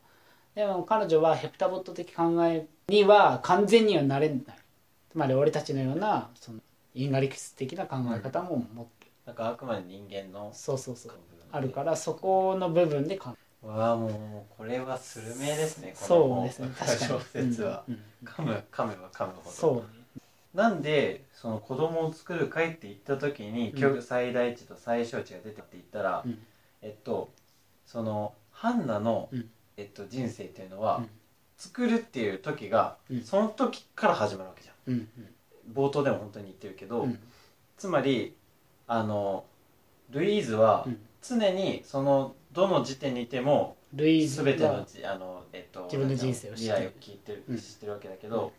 [0.57, 4.41] でも彼女はヘプタボット的考えには完全にはなれない。
[5.11, 6.59] つまり俺たちのようなその
[6.95, 11.11] 因果理屈的な考え方も持ってる、なんかあくまで人間のそうそうそう。
[11.51, 16.69] あるからそこの部分で考えわあもうこれはスルメですねこのそうですね。
[16.75, 17.11] 確かに。
[17.11, 19.51] 小説は、うんうん噛む噛めば噛むほど。
[19.51, 19.81] そうね。
[20.55, 26.39] なんでその子供を作る会って言った時に、う最大値と最小値が出てって言ったら、うん。
[26.81, 27.29] えっと
[27.85, 31.09] そのハンナの、うんえっと、人生っていうのは、うん。
[31.57, 33.23] 作るっていう時が、うん。
[33.23, 34.93] その時から始まるわけじゃん。
[34.93, 35.09] うん。
[35.73, 37.19] 冒頭でも本当に言ってるけど、うん。
[37.77, 38.35] つまり
[38.87, 39.43] あの
[40.09, 40.99] ルイーズはうん。
[41.21, 46.85] 常にそのどの時点にいてもルイーズ全てのがじあの、えっと、自分の人生を知ってる。
[46.85, 47.57] 未来を聞いてる、うん。
[47.57, 48.53] 知ってるわけだけど、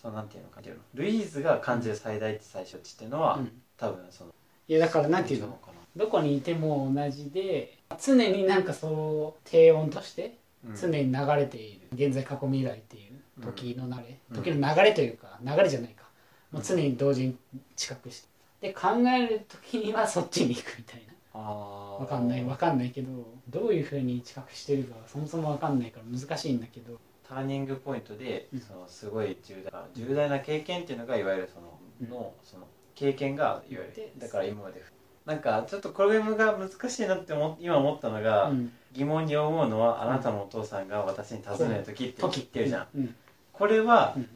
[0.00, 3.52] そのなんていうのかっていうのルイーズが感じる最大値最小値っていうのは、うん。
[3.76, 4.34] 多分その
[4.66, 5.46] いやだからなんていうの？
[5.46, 5.72] 違かな。
[5.96, 10.32] どこにいても同じで常になんかそう低温としてうん
[10.78, 11.88] 常に流れている。
[11.92, 14.36] 現在過去未来っていう時の流れ、うん。
[14.36, 16.04] 時の流れというか流れじゃないか、
[16.50, 17.36] もう常に同時に
[17.76, 18.28] 知覚して。
[18.68, 21.14] で考える時にはそっちに行くみたいな。
[21.34, 22.02] あー。
[22.02, 22.44] わかんない。
[22.44, 23.08] わかんないけど
[23.48, 26.98] どういうふうに知覚してるかはそもそもわかんないから難しいんだけど。
[27.26, 28.60] ターニングポイントで、うん。
[28.60, 34.82] そのすごい重大重大な経験っていうのがいわゆるその,、のその経験がいわゆでるだから今まで
[35.30, 38.72] なんかちょっとこれが難しいなって思今思ったのが、うん。
[38.92, 43.14] 疑問に思うのはあなたのお父さんが私に尋ねる時って言ってるじゃん、うん。
[43.52, 44.28] これはうん。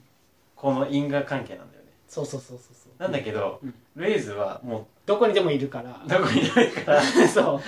[0.55, 1.91] この因果関係なんだよね。
[2.07, 3.03] そうそうそうそうそう。
[3.03, 3.75] なんだけど、うん。
[3.97, 6.01] ルイーズはもどこにでもいるから。
[6.07, 7.03] うどこにでもいるから。
[7.03, 7.61] そ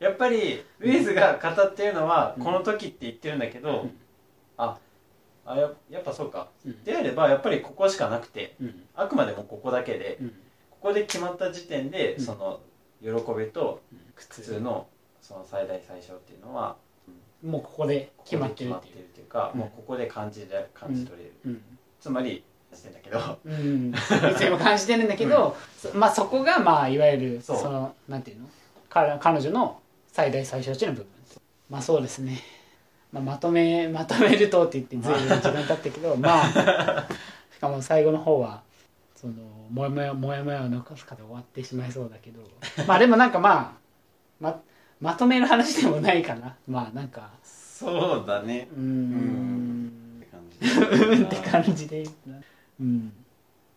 [0.00, 0.04] う。
[0.04, 2.44] やっぱりルイーズが語ってるのはうん。
[2.44, 3.96] この時って言ってるんだけど、うん。
[4.56, 4.76] あ
[5.46, 6.48] あややっぱそうか。
[6.66, 6.82] うん。
[6.82, 8.82] であればやっぱりここしかなくてうん。
[8.96, 10.28] あくまでもここだけでうん。
[10.70, 12.24] ここで決まった時点で、うん。
[12.24, 12.58] その
[13.02, 13.82] 喜びと
[14.16, 14.86] 苦普通の
[15.20, 16.76] その最大最小っていうのは
[17.44, 19.02] もうここで決まってるっていう。
[19.32, 19.60] か、うん。
[19.60, 21.62] もうここで感じれ感じ取れる、うん。
[21.98, 23.38] つまりしてんだけど。
[23.44, 23.90] うん。
[23.90, 28.48] 密も感じてるんだけど、そ まあそこがまあいわゆるそのなんていうの？
[28.90, 31.06] 彼彼女の最大最小値の部分。
[31.70, 32.38] まあそうですね、
[33.12, 37.06] まあ、まとめまとめるとって言ってずいぶん時間経ったけどまあ
[37.50, 38.62] しかも最後の方は
[39.16, 39.32] その
[39.72, 42.40] もやもやもやもやを残すかで終わってしまいそうだけど。
[42.86, 43.72] まあでもなんかまあ
[44.38, 44.60] ま
[45.00, 46.54] まとめる話でもないかな。
[46.68, 47.30] まあなんか。
[47.42, 48.68] そうだね。
[48.76, 49.92] うーん。
[50.18, 50.68] って感じ。
[50.68, 52.04] う んって感じで。
[52.80, 53.12] うん。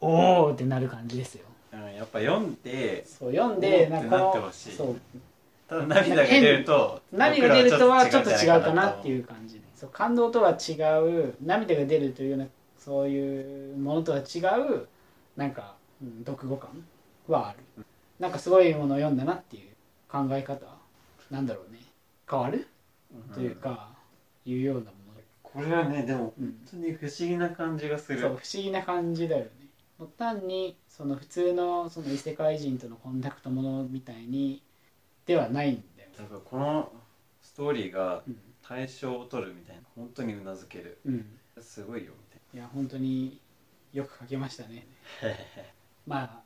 [0.02, 1.46] おおってなる感じですよ。
[1.72, 4.96] うんやっぱ読んでそう読んでなんかそう。
[5.68, 9.56] ただ涙が出ると 涙が出るとはちょっと違うかなってういう感じ。
[9.56, 12.48] でそう感動とは違う涙が出るというような
[12.78, 14.88] そういうものとは違う
[15.36, 16.70] なんか、うん、読後感
[17.28, 17.86] はある。
[18.20, 19.70] なんかすごいものを読んだなっていう
[20.10, 20.66] 考え方
[21.30, 21.80] なんだろうね。
[22.30, 22.68] 変わる？
[23.34, 23.90] というか、
[24.46, 24.94] いうようなもの、
[25.44, 28.20] これはねでもうん、本当に不思議な感じがする。
[28.20, 29.50] そう不思議な感じだよね。
[30.18, 34.62] 単にその普通のその異世界人とのコンタクトものみたいに
[35.26, 36.92] ではないんだよ、だからこの
[37.42, 38.38] ストーリーがうん。
[38.68, 40.98] 対象を取るみたいな本当にうなずける。
[41.06, 41.24] うん、
[41.62, 42.14] すごいよ
[42.54, 43.40] みいや本当に
[43.94, 44.88] よく書けましたね。
[45.22, 45.36] たいな
[46.08, 46.40] まあ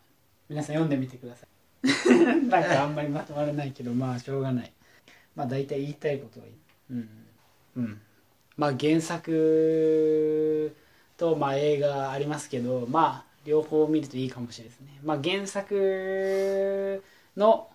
[0.49, 1.49] 皆さん読んでみてください。
[2.47, 4.71] なんかあんまりまとまらないけどまあしょうがない。
[5.35, 6.45] まあ大体言いたいことは
[6.89, 7.01] 言う
[7.75, 7.83] うん。
[7.83, 8.01] うん。
[8.57, 10.75] まあ原作
[11.17, 14.99] とまあ映画ありますけどまあ両方見るといいかもしれないですね。
[15.03, 17.03] まあ原作
[17.37, 17.69] の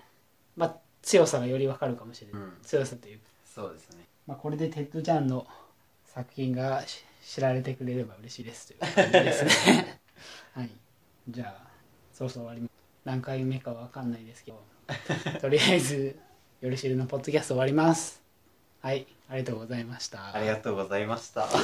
[0.56, 2.52] まあ強さがよりわかるかもしれない、うん。
[2.62, 3.24] 強さというか。
[3.55, 4.05] そうですね。
[4.27, 5.47] まあ、これでテッドチャンの
[6.06, 10.01] 作品がし知られてくれれば嬉しいですという感じですね。
[10.55, 10.70] はい。
[11.28, 11.64] じゃあ
[12.15, 12.70] そろそろ終わり
[13.05, 14.62] 何回目かわかんないですけど。
[15.41, 16.16] とりあえず
[16.61, 18.23] 「よりしるのポッドキャスト」終わります。
[18.82, 20.35] はいありがとうございました。
[20.35, 21.49] ありがとうございました。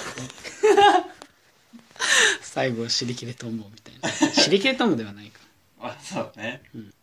[2.41, 4.09] 最後尻切れと思うみたいな。
[4.33, 5.41] 尻切れと思うではないか。
[5.81, 6.63] あそうね。
[6.75, 6.95] うん